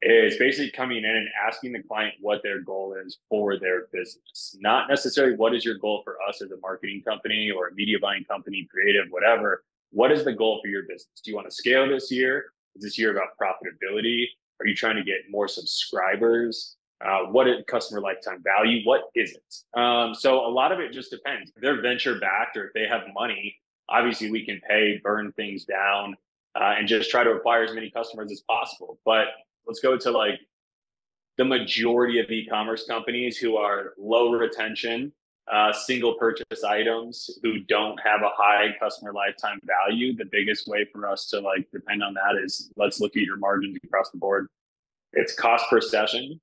is 0.00 0.38
basically 0.38 0.70
coming 0.70 0.98
in 0.98 1.10
and 1.10 1.28
asking 1.46 1.72
the 1.72 1.82
client 1.82 2.14
what 2.20 2.40
their 2.42 2.60
goal 2.60 2.94
is 3.04 3.18
for 3.28 3.58
their 3.58 3.86
business, 3.92 4.56
not 4.60 4.88
necessarily 4.88 5.36
what 5.36 5.54
is 5.54 5.64
your 5.64 5.76
goal 5.76 6.02
for 6.04 6.16
us 6.28 6.40
as 6.40 6.52
a 6.52 6.56
marketing 6.58 7.02
company 7.02 7.50
or 7.50 7.68
a 7.68 7.74
media 7.74 7.98
buying 8.00 8.24
company, 8.24 8.68
creative, 8.70 9.06
whatever. 9.10 9.64
What 9.90 10.12
is 10.12 10.24
the 10.24 10.32
goal 10.32 10.60
for 10.62 10.68
your 10.68 10.82
business? 10.82 11.20
Do 11.24 11.30
you 11.30 11.36
want 11.36 11.48
to 11.48 11.54
scale 11.54 11.88
this 11.88 12.12
year? 12.12 12.52
Is 12.76 12.84
this 12.84 12.98
year 12.98 13.10
about 13.10 13.30
profitability? 13.40 14.26
Are 14.60 14.66
you 14.66 14.74
trying 14.74 14.96
to 14.96 15.02
get 15.02 15.30
more 15.30 15.48
subscribers? 15.48 16.76
Uh, 17.04 17.20
what 17.30 17.46
is 17.46 17.62
customer 17.68 18.00
lifetime 18.00 18.42
value? 18.42 18.84
What 18.84 19.02
isn't? 19.14 19.64
Um, 19.76 20.14
so 20.14 20.44
a 20.44 20.50
lot 20.50 20.72
of 20.72 20.80
it 20.80 20.92
just 20.92 21.10
depends. 21.10 21.52
If 21.54 21.62
they're 21.62 21.80
venture 21.80 22.18
backed 22.18 22.56
or 22.56 22.66
if 22.66 22.72
they 22.74 22.86
have 22.88 23.02
money, 23.14 23.56
obviously 23.88 24.30
we 24.30 24.44
can 24.44 24.60
pay, 24.68 25.00
burn 25.02 25.32
things 25.32 25.64
down, 25.64 26.16
uh, 26.56 26.74
and 26.76 26.88
just 26.88 27.10
try 27.10 27.22
to 27.22 27.30
acquire 27.30 27.62
as 27.62 27.72
many 27.72 27.90
customers 27.90 28.32
as 28.32 28.40
possible. 28.40 28.98
But 29.04 29.28
let's 29.66 29.80
go 29.80 29.96
to 29.96 30.10
like 30.10 30.40
the 31.36 31.44
majority 31.44 32.18
of 32.18 32.28
e-commerce 32.30 32.84
companies 32.84 33.38
who 33.38 33.56
are 33.56 33.94
low 33.96 34.32
retention, 34.32 35.12
uh, 35.50 35.72
single 35.72 36.14
purchase 36.14 36.64
items 36.66 37.30
who 37.44 37.60
don't 37.60 37.98
have 38.04 38.22
a 38.22 38.30
high 38.36 38.74
customer 38.80 39.12
lifetime 39.12 39.60
value. 39.62 40.16
The 40.16 40.26
biggest 40.32 40.66
way 40.66 40.84
for 40.92 41.08
us 41.08 41.28
to 41.28 41.38
like 41.38 41.68
depend 41.72 42.02
on 42.02 42.14
that 42.14 42.42
is 42.42 42.72
let's 42.76 43.00
look 43.00 43.16
at 43.16 43.22
your 43.22 43.36
margins 43.36 43.78
across 43.84 44.10
the 44.10 44.18
board. 44.18 44.48
It's 45.12 45.32
cost 45.32 45.64
per 45.70 45.80
session 45.80 46.40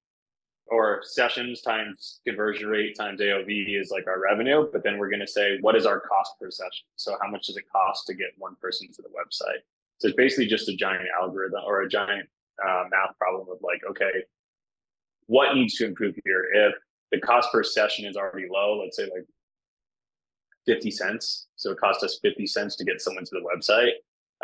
or 0.67 1.01
sessions 1.03 1.61
times 1.61 2.21
conversion 2.25 2.67
rate 2.67 2.95
times 2.97 3.21
AOV 3.21 3.79
is 3.79 3.91
like 3.91 4.07
our 4.07 4.19
revenue. 4.19 4.67
But 4.71 4.83
then 4.83 4.97
we're 4.97 5.09
going 5.09 5.19
to 5.19 5.27
say, 5.27 5.57
what 5.61 5.75
is 5.75 5.85
our 5.85 5.99
cost 5.99 6.33
per 6.39 6.49
session? 6.49 6.85
So 6.95 7.17
how 7.21 7.29
much 7.29 7.47
does 7.47 7.57
it 7.57 7.65
cost 7.71 8.07
to 8.07 8.15
get 8.15 8.29
one 8.37 8.55
person 8.61 8.87
to 8.93 9.01
the 9.01 9.09
website? 9.09 9.59
So 9.99 10.07
it's 10.07 10.17
basically 10.17 10.47
just 10.47 10.67
a 10.67 10.75
giant 10.75 11.05
algorithm 11.19 11.61
or 11.65 11.81
a 11.81 11.89
giant 11.89 12.27
uh, 12.63 12.83
math 12.89 13.17
problem 13.17 13.47
of 13.49 13.57
like, 13.61 13.81
okay, 13.89 14.23
what 15.27 15.55
needs 15.55 15.75
to 15.75 15.85
improve 15.85 16.15
here? 16.25 16.45
If 16.53 16.73
the 17.11 17.19
cost 17.19 17.51
per 17.51 17.63
session 17.63 18.05
is 18.05 18.17
already 18.17 18.47
low, 18.51 18.79
let's 18.81 18.97
say 18.97 19.03
like 19.03 19.25
50 20.65 20.91
cents. 20.91 21.47
So 21.55 21.71
it 21.71 21.79
costs 21.79 22.03
us 22.03 22.19
50 22.21 22.47
cents 22.47 22.75
to 22.77 22.85
get 22.85 23.01
someone 23.01 23.23
to 23.25 23.31
the 23.31 23.41
website. 23.41 23.91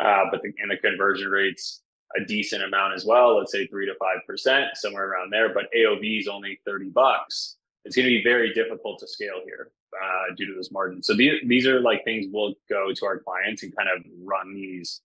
Uh, 0.00 0.24
but 0.30 0.40
the, 0.42 0.52
and 0.60 0.70
the 0.70 0.76
conversion 0.76 1.28
rates 1.28 1.81
a 2.16 2.24
decent 2.24 2.62
amount 2.62 2.94
as 2.94 3.04
well, 3.04 3.38
let's 3.38 3.52
say 3.52 3.66
three 3.66 3.86
to 3.86 3.94
five 3.98 4.26
percent, 4.26 4.66
somewhere 4.74 5.08
around 5.08 5.30
there. 5.30 5.52
But 5.52 5.66
AOV 5.76 6.20
is 6.20 6.28
only 6.28 6.60
30 6.66 6.90
bucks. 6.90 7.56
It's 7.84 7.96
going 7.96 8.06
to 8.06 8.16
be 8.16 8.22
very 8.22 8.52
difficult 8.54 9.00
to 9.00 9.08
scale 9.08 9.40
here 9.44 9.72
uh, 10.00 10.34
due 10.36 10.46
to 10.46 10.54
this 10.56 10.70
margin. 10.70 11.02
So 11.02 11.14
these, 11.14 11.40
these 11.46 11.66
are 11.66 11.80
like 11.80 12.04
things 12.04 12.26
we'll 12.30 12.54
go 12.68 12.92
to 12.92 13.06
our 13.06 13.18
clients 13.18 13.62
and 13.62 13.76
kind 13.76 13.88
of 13.88 14.04
run 14.24 14.54
these 14.54 15.00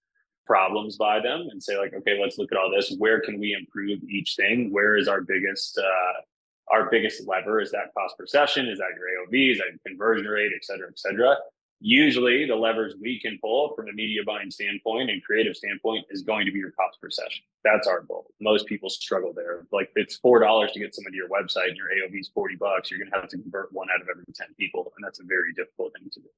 problems 0.46 0.96
by 0.96 1.20
them 1.20 1.48
and 1.52 1.62
say 1.62 1.78
like, 1.78 1.94
okay, 1.94 2.20
let's 2.22 2.38
look 2.38 2.52
at 2.52 2.58
all 2.58 2.72
this. 2.74 2.96
Where 2.98 3.20
can 3.20 3.40
we 3.40 3.54
improve 3.54 4.04
each 4.04 4.36
thing? 4.36 4.72
Where 4.72 4.96
is 4.96 5.08
our 5.08 5.22
biggest 5.22 5.78
uh, 5.78 6.74
our 6.74 6.90
biggest 6.90 7.28
lever? 7.28 7.62
Is 7.62 7.72
that 7.72 7.94
cost 7.98 8.18
per 8.18 8.26
session? 8.26 8.68
Is 8.68 8.80
that 8.80 8.90
your 8.96 9.28
AOV? 9.28 9.52
Is 9.52 9.58
that 9.60 9.68
your 9.70 9.80
conversion 9.86 10.28
rate, 10.28 10.52
et 10.56 10.64
cetera, 10.64 10.88
et 10.88 11.00
cetera? 11.00 11.36
Usually 11.80 12.46
the 12.46 12.56
levers 12.56 12.96
we 13.00 13.20
can 13.20 13.38
pull 13.42 13.76
from 13.76 13.88
a 13.88 13.94
media 13.94 14.22
buying 14.26 14.50
standpoint 14.50 15.10
and 15.10 15.24
creative 15.24 15.56
standpoint 15.56 16.06
is 16.10 16.22
going 16.24 16.46
to 16.46 16.52
be 16.52 16.60
your 16.60 16.72
cost 16.72 17.00
per 17.02 17.10
session. 17.10 17.44
That's 17.64 17.88
our 17.88 18.02
goal. 18.02 18.32
Most 18.42 18.66
people 18.66 18.90
struggle 18.90 19.34
there. 19.34 19.68
Like 19.72 19.92
it's 19.96 20.18
four 20.18 20.40
dollars 20.40 20.72
to 20.74 20.80
get 20.80 20.96
someone 20.96 21.12
to 21.12 21.18
your 21.18 21.30
website 21.30 21.68
and 21.70 21.78
your 21.78 21.88
AOV 21.88 22.20
is 22.20 22.30
40 22.34 22.56
bucks, 22.56 22.90
you're 22.90 23.00
gonna 23.00 23.16
have 23.16 23.30
to 23.30 23.38
convert 23.38 23.72
one 23.72 23.88
out 23.94 24.02
of 24.02 24.08
every 24.10 24.24
10 24.34 24.48
people. 24.60 24.92
And 24.96 25.06
that's 25.06 25.20
a 25.20 25.24
very 25.24 25.54
difficult 25.54 25.94
thing 25.98 26.10
to 26.12 26.20
do. 26.20 26.30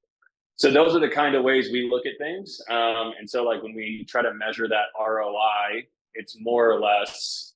So 0.56 0.70
those 0.70 0.94
are 0.94 1.00
the 1.00 1.08
kind 1.08 1.34
of 1.34 1.42
ways 1.42 1.70
we 1.72 1.88
look 1.88 2.04
at 2.04 2.18
things. 2.18 2.60
Um, 2.68 3.14
and 3.18 3.28
so 3.28 3.44
like 3.44 3.62
when 3.62 3.74
we 3.74 4.04
try 4.06 4.20
to 4.20 4.34
measure 4.34 4.68
that 4.68 4.86
ROI, 5.00 5.86
it's 6.14 6.36
more 6.38 6.70
or 6.70 6.78
less 6.78 7.49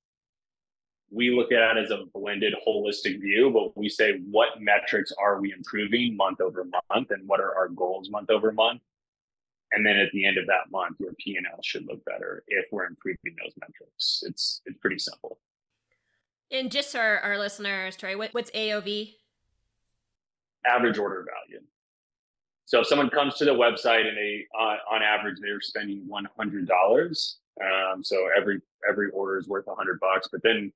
we 1.14 1.30
look 1.30 1.52
at 1.52 1.76
it 1.76 1.84
as 1.84 1.90
a 1.90 2.04
blended 2.12 2.54
holistic 2.66 3.20
view 3.20 3.50
but 3.50 3.76
we 3.76 3.88
say 3.88 4.18
what 4.30 4.60
metrics 4.60 5.12
are 5.18 5.40
we 5.40 5.52
improving 5.52 6.16
month 6.16 6.40
over 6.40 6.66
month 6.90 7.10
and 7.10 7.26
what 7.28 7.40
are 7.40 7.54
our 7.56 7.68
goals 7.68 8.10
month 8.10 8.30
over 8.30 8.52
month? 8.52 8.82
And 9.72 9.84
then 9.84 9.96
at 9.96 10.10
the 10.12 10.24
end 10.24 10.38
of 10.38 10.46
that 10.46 10.70
month 10.70 10.96
your 10.98 11.12
p&l 11.14 11.60
should 11.62 11.86
look 11.86 12.04
better 12.04 12.42
if 12.48 12.66
we're 12.72 12.86
improving 12.86 13.36
those 13.42 13.52
metrics. 13.60 14.24
It's 14.26 14.60
it's 14.66 14.78
pretty 14.78 14.98
simple. 14.98 15.38
And 16.50 16.70
just 16.70 16.92
for 16.92 16.98
our, 16.98 17.18
our 17.20 17.38
listeners 17.38 17.96
Torii, 17.96 18.16
what, 18.16 18.34
what's 18.34 18.50
aov 18.50 19.14
average 20.66 20.98
order 20.98 21.24
value. 21.24 21.62
So 22.66 22.80
if 22.80 22.86
someone 22.86 23.10
comes 23.10 23.34
to 23.34 23.44
the 23.44 23.52
website 23.52 24.06
and 24.08 24.16
they 24.16 24.46
uh, 24.58 24.76
on 24.90 25.02
average 25.02 25.38
they're 25.40 25.60
spending 25.60 26.08
$100 26.10 27.34
um, 27.62 28.02
so 28.02 28.28
every 28.36 28.60
every 28.88 29.10
order 29.10 29.38
is 29.38 29.46
worth 29.46 29.66
100 29.66 30.00
bucks 30.00 30.28
but 30.32 30.42
then 30.42 30.72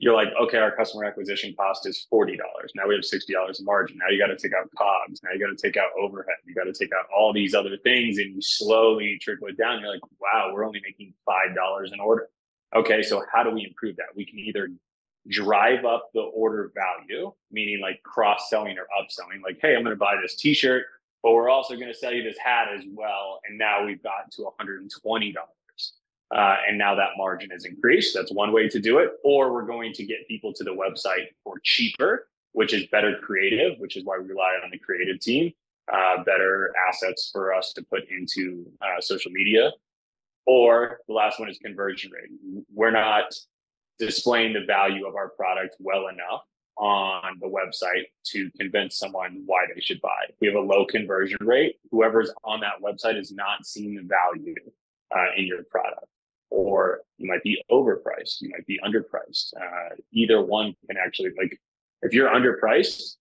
you're 0.00 0.14
like, 0.14 0.28
okay, 0.40 0.56
our 0.56 0.74
customer 0.74 1.04
acquisition 1.04 1.54
cost 1.54 1.86
is 1.86 2.06
$40. 2.10 2.38
Now 2.74 2.88
we 2.88 2.94
have 2.94 3.04
$60 3.04 3.58
in 3.58 3.64
margin. 3.66 3.98
Now 3.98 4.06
you 4.10 4.18
got 4.18 4.28
to 4.28 4.36
take 4.36 4.54
out 4.54 4.70
COGS. 4.74 5.20
Now 5.22 5.30
you 5.34 5.38
got 5.38 5.54
to 5.54 5.62
take 5.62 5.76
out 5.76 5.90
overhead. 6.00 6.36
You 6.46 6.54
got 6.54 6.64
to 6.64 6.72
take 6.72 6.90
out 6.94 7.04
all 7.14 7.34
these 7.34 7.54
other 7.54 7.76
things 7.84 8.16
and 8.16 8.34
you 8.34 8.40
slowly 8.40 9.18
trickle 9.20 9.48
it 9.48 9.58
down. 9.58 9.80
You're 9.80 9.92
like, 9.92 10.00
wow, 10.18 10.52
we're 10.54 10.64
only 10.64 10.80
making 10.82 11.12
$5 11.28 11.92
an 11.92 12.00
order. 12.00 12.30
Okay, 12.74 13.02
so 13.02 13.22
how 13.30 13.42
do 13.42 13.50
we 13.50 13.66
improve 13.66 13.96
that? 13.96 14.06
We 14.16 14.24
can 14.24 14.38
either 14.38 14.70
drive 15.28 15.84
up 15.84 16.08
the 16.14 16.20
order 16.20 16.72
value, 16.74 17.30
meaning 17.52 17.80
like 17.82 18.02
cross 18.02 18.48
selling 18.48 18.78
or 18.78 18.86
upselling, 18.98 19.42
like, 19.44 19.58
hey, 19.60 19.76
I'm 19.76 19.82
going 19.82 19.94
to 19.94 20.00
buy 20.00 20.16
this 20.22 20.34
t 20.36 20.54
shirt, 20.54 20.86
but 21.22 21.32
we're 21.32 21.50
also 21.50 21.74
going 21.74 21.92
to 21.92 21.94
sell 21.94 22.14
you 22.14 22.22
this 22.22 22.38
hat 22.38 22.68
as 22.74 22.84
well. 22.90 23.40
And 23.46 23.58
now 23.58 23.84
we've 23.84 24.02
got 24.02 24.30
to 24.32 24.50
$120 24.58 25.34
uh, 26.34 26.56
and 26.68 26.78
now 26.78 26.94
that 26.94 27.10
margin 27.16 27.50
is 27.52 27.64
increased. 27.64 28.14
That's 28.14 28.32
one 28.32 28.52
way 28.52 28.68
to 28.68 28.80
do 28.80 28.98
it. 28.98 29.10
Or 29.24 29.52
we're 29.52 29.66
going 29.66 29.92
to 29.94 30.04
get 30.04 30.28
people 30.28 30.52
to 30.54 30.64
the 30.64 30.70
website 30.70 31.26
for 31.42 31.60
cheaper, 31.62 32.28
which 32.52 32.72
is 32.72 32.86
better 32.86 33.18
creative, 33.22 33.78
which 33.78 33.96
is 33.96 34.04
why 34.04 34.18
we 34.18 34.28
rely 34.28 34.58
on 34.62 34.70
the 34.70 34.78
creative 34.78 35.20
team, 35.20 35.52
uh, 35.92 36.22
better 36.24 36.72
assets 36.88 37.30
for 37.32 37.52
us 37.52 37.72
to 37.74 37.82
put 37.82 38.08
into 38.10 38.66
uh, 38.80 39.00
social 39.00 39.30
media. 39.32 39.72
Or 40.46 40.98
the 41.06 41.14
last 41.14 41.38
one 41.38 41.48
is 41.48 41.58
conversion 41.58 42.10
rate. 42.12 42.64
We're 42.72 42.90
not 42.90 43.34
displaying 43.98 44.54
the 44.54 44.64
value 44.64 45.06
of 45.06 45.14
our 45.14 45.28
product 45.28 45.76
well 45.78 46.08
enough 46.08 46.42
on 46.76 47.38
the 47.40 47.46
website 47.46 48.04
to 48.24 48.50
convince 48.58 48.96
someone 48.96 49.42
why 49.44 49.60
they 49.72 49.80
should 49.80 50.00
buy. 50.00 50.24
We 50.40 50.46
have 50.46 50.56
a 50.56 50.60
low 50.60 50.86
conversion 50.86 51.38
rate. 51.42 51.76
Whoever's 51.90 52.32
on 52.42 52.60
that 52.60 52.80
website 52.82 53.18
is 53.18 53.30
not 53.30 53.66
seeing 53.66 53.94
the 53.94 54.02
value 54.02 54.54
uh, 55.14 55.26
in 55.36 55.46
your 55.46 55.62
product, 55.64 56.06
or 56.50 57.00
you 57.18 57.28
might 57.28 57.42
be 57.42 57.62
overpriced, 57.70 58.40
you 58.40 58.50
might 58.50 58.66
be 58.66 58.78
underpriced. 58.84 59.52
Uh, 59.56 59.94
either 60.12 60.42
one 60.42 60.74
can 60.86 60.96
actually 60.96 61.30
like 61.38 61.58
if 62.02 62.12
you're 62.12 62.30
underpriced, 62.30 63.16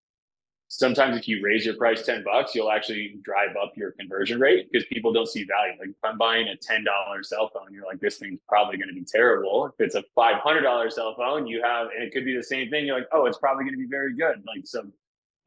sometimes 0.69 1.17
if 1.17 1.27
you 1.27 1.43
raise 1.43 1.65
your 1.65 1.75
price 1.75 2.05
10 2.05 2.23
bucks, 2.23 2.53
you'll 2.53 2.71
actually 2.71 3.15
drive 3.23 3.55
up 3.61 3.73
your 3.75 3.91
conversion 3.91 4.39
rate 4.39 4.69
because 4.71 4.87
people 4.87 5.11
don't 5.11 5.27
see 5.27 5.43
value. 5.43 5.73
Like 5.79 5.89
if 5.89 5.95
I'm 6.03 6.17
buying 6.17 6.47
a 6.47 6.55
$10 6.55 6.85
cell 7.25 7.49
phone, 7.53 7.73
you're 7.73 7.85
like, 7.85 7.99
this 7.99 8.17
thing's 8.17 8.39
probably 8.47 8.77
going 8.77 8.87
to 8.87 8.93
be 8.93 9.03
terrible. 9.03 9.65
If 9.65 9.73
it's 9.79 9.95
a 9.95 10.03
$500 10.17 10.91
cell 10.91 11.15
phone, 11.15 11.47
you 11.47 11.61
have, 11.63 11.87
and 11.93 12.03
it 12.03 12.13
could 12.13 12.23
be 12.23 12.37
the 12.37 12.43
same 12.43 12.69
thing. 12.69 12.85
You're 12.85 12.99
like, 12.99 13.09
oh, 13.11 13.25
it's 13.25 13.39
probably 13.39 13.63
going 13.63 13.73
to 13.73 13.79
be 13.79 13.89
very 13.89 14.15
good. 14.15 14.43
Like, 14.47 14.65
so 14.65 14.83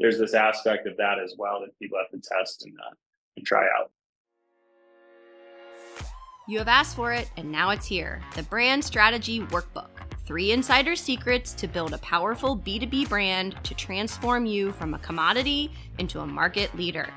there's 0.01 0.19
this 0.19 0.35
aspect 0.35 0.87
of 0.89 0.97
that 0.97 1.21
as 1.21 1.35
well 1.39 1.61
that 1.61 1.79
people 1.79 1.99
have 1.99 2.11
to 2.11 2.29
test 2.29 2.65
and, 2.65 2.75
uh, 2.79 2.95
and 3.37 3.47
try 3.47 3.65
out. 3.79 3.93
You 6.49 6.59
have 6.59 6.67
asked 6.67 6.97
for 6.97 7.13
it, 7.13 7.31
and 7.37 7.53
now 7.53 7.71
it's 7.71 7.87
here 7.87 8.21
the 8.35 8.43
Brand 8.43 8.85
Strategy 8.85 9.41
Workbook. 9.41 9.91
Three 10.27 10.51
insider 10.51 10.97
secrets 10.97 11.55
to 11.55 11.69
build 11.69 11.95
a 11.95 11.99
powerful 11.99 12.57
B2B 12.57 13.09
brand 13.09 13.55
to 13.63 13.75
transform 13.75 14.45
you 14.45 14.73
from 14.73 14.95
a 14.95 14.99
commodity 14.99 15.71
into 15.99 16.19
a 16.19 16.27
market 16.27 16.77
leader. 16.77 17.09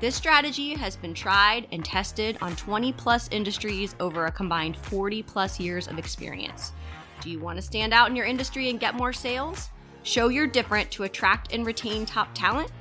This 0.00 0.16
strategy 0.16 0.74
has 0.74 0.96
been 0.96 1.14
tried 1.14 1.68
and 1.70 1.84
tested 1.84 2.36
on 2.42 2.56
20 2.56 2.92
plus 2.94 3.28
industries 3.30 3.94
over 4.00 4.26
a 4.26 4.32
combined 4.32 4.76
40 4.76 5.22
plus 5.22 5.60
years 5.60 5.86
of 5.86 5.96
experience. 5.96 6.72
Do 7.20 7.30
you 7.30 7.38
want 7.38 7.58
to 7.58 7.62
stand 7.62 7.94
out 7.94 8.10
in 8.10 8.16
your 8.16 8.26
industry 8.26 8.68
and 8.68 8.80
get 8.80 8.96
more 8.96 9.12
sales? 9.12 9.70
Show 10.02 10.26
you're 10.26 10.48
different 10.48 10.90
to 10.90 11.04
attract 11.04 11.52
and 11.52 11.64
retain 11.64 12.04
top 12.04 12.30
talent? 12.34 12.72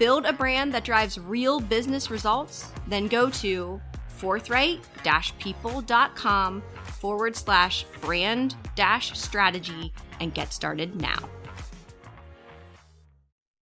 Build 0.00 0.26
a 0.26 0.32
brand 0.32 0.74
that 0.74 0.84
drives 0.84 1.16
real 1.16 1.60
business 1.60 2.10
results? 2.10 2.72
Then 2.88 3.06
go 3.06 3.30
to 3.30 3.80
forthright 4.16 4.80
people.com 5.38 6.62
forward 7.00 7.36
slash 7.36 7.84
brand 8.00 8.56
dash 8.74 9.18
strategy 9.18 9.92
and 10.20 10.32
get 10.34 10.52
started 10.52 11.00
now. 11.00 11.28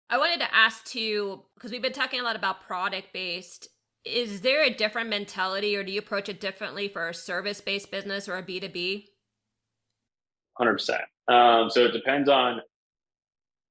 I 0.09 0.17
wanted 0.17 0.39
to 0.41 0.55
ask 0.55 0.85
too, 0.85 1.41
because 1.55 1.71
we've 1.71 1.81
been 1.81 1.91
talking 1.91 2.19
a 2.19 2.23
lot 2.23 2.35
about 2.35 2.61
product 2.61 3.07
based. 3.13 3.67
Is 4.05 4.41
there 4.41 4.63
a 4.63 4.69
different 4.69 5.09
mentality 5.09 5.75
or 5.75 5.83
do 5.83 5.91
you 5.91 5.99
approach 5.99 6.29
it 6.29 6.39
differently 6.39 6.87
for 6.87 7.09
a 7.09 7.13
service 7.13 7.61
based 7.61 7.89
business 7.89 8.29
or 8.29 8.37
a 8.37 8.43
B2B? 8.43 9.05
100%. 10.59 10.99
Um, 11.33 11.69
so 11.69 11.85
it 11.85 11.93
depends 11.93 12.29
on 12.29 12.61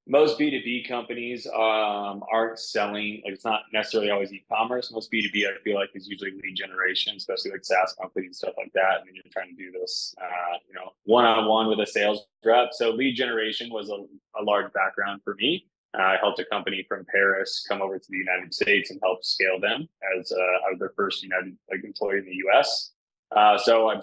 most 0.08 0.38
B2B 0.38 0.88
companies 0.88 1.46
um, 1.46 2.24
aren't 2.30 2.58
selling, 2.58 3.22
like 3.24 3.34
it's 3.34 3.44
not 3.44 3.62
necessarily 3.72 4.10
always 4.10 4.32
e-commerce. 4.32 4.90
Most 4.90 5.12
B2B, 5.12 5.46
I 5.46 5.62
feel 5.62 5.76
like, 5.76 5.90
is 5.94 6.08
usually 6.08 6.32
lead 6.32 6.56
generation, 6.56 7.14
especially 7.16 7.52
like 7.52 7.64
SaaS 7.64 7.94
companies 8.00 8.28
and 8.28 8.36
stuff 8.36 8.54
like 8.58 8.72
that. 8.74 9.02
And 9.06 9.14
you're 9.14 9.22
trying 9.32 9.56
to 9.56 9.62
do 9.62 9.70
this, 9.70 10.14
uh, 10.20 10.56
you 10.68 10.74
know, 10.74 10.92
one-on-one 11.04 11.68
with 11.68 11.78
a 11.80 11.86
sales 11.86 12.26
rep. 12.44 12.70
So 12.72 12.90
lead 12.90 13.14
generation 13.14 13.70
was 13.70 13.90
a, 13.90 14.04
a 14.40 14.42
large 14.42 14.72
background 14.72 15.20
for 15.22 15.34
me. 15.34 15.66
Uh, 15.96 16.02
I 16.02 16.16
helped 16.20 16.40
a 16.40 16.44
company 16.46 16.84
from 16.88 17.04
Paris 17.04 17.64
come 17.68 17.80
over 17.80 17.98
to 17.98 18.06
the 18.08 18.16
United 18.16 18.52
States 18.52 18.90
and 18.90 18.98
help 19.02 19.24
scale 19.24 19.60
them 19.60 19.88
as 20.18 20.32
uh, 20.32 20.36
I 20.36 20.70
was 20.70 20.78
their 20.78 20.92
first 20.96 21.22
United 21.22 21.56
like 21.70 21.84
employee 21.84 22.18
in 22.18 22.24
the 22.24 22.36
U.S. 22.36 22.92
Uh, 23.30 23.56
so 23.58 23.88
I've 23.88 24.00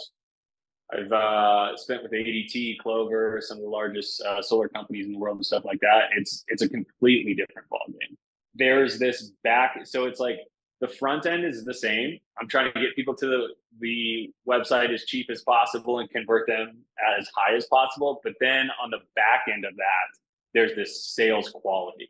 I've 0.91 1.11
uh, 1.11 1.77
spent 1.77 2.01
with 2.01 2.11
ADT, 2.11 2.79
Clover, 2.79 3.39
some 3.41 3.57
of 3.57 3.63
the 3.63 3.69
largest 3.69 4.21
uh, 4.21 4.41
solar 4.41 4.67
companies 4.67 5.05
in 5.05 5.13
the 5.13 5.19
world 5.19 5.37
and 5.37 5.45
stuff 5.45 5.65
like 5.65 5.79
that. 5.81 6.09
It's 6.17 6.43
it's 6.47 6.63
a 6.63 6.69
completely 6.69 7.35
different 7.35 7.67
ballgame. 7.69 8.15
There's 8.55 8.97
this 8.97 9.31
back, 9.43 9.85
so 9.85 10.05
it's 10.05 10.19
like 10.19 10.39
the 10.81 10.87
front 10.87 11.25
end 11.25 11.45
is 11.45 11.63
the 11.63 11.73
same. 11.73 12.17
I'm 12.39 12.47
trying 12.47 12.71
to 12.73 12.79
get 12.79 12.95
people 12.95 13.15
to 13.15 13.27
the, 13.27 13.47
the 13.79 14.33
website 14.47 14.93
as 14.93 15.05
cheap 15.05 15.27
as 15.29 15.41
possible 15.43 15.99
and 15.99 16.09
convert 16.09 16.47
them 16.47 16.79
as 17.17 17.29
high 17.35 17.55
as 17.55 17.65
possible. 17.67 18.21
But 18.23 18.33
then 18.39 18.69
on 18.81 18.89
the 18.89 18.99
back 19.15 19.45
end 19.51 19.65
of 19.65 19.75
that, 19.75 20.19
there's 20.53 20.75
this 20.75 21.05
sales 21.13 21.49
quality. 21.49 22.09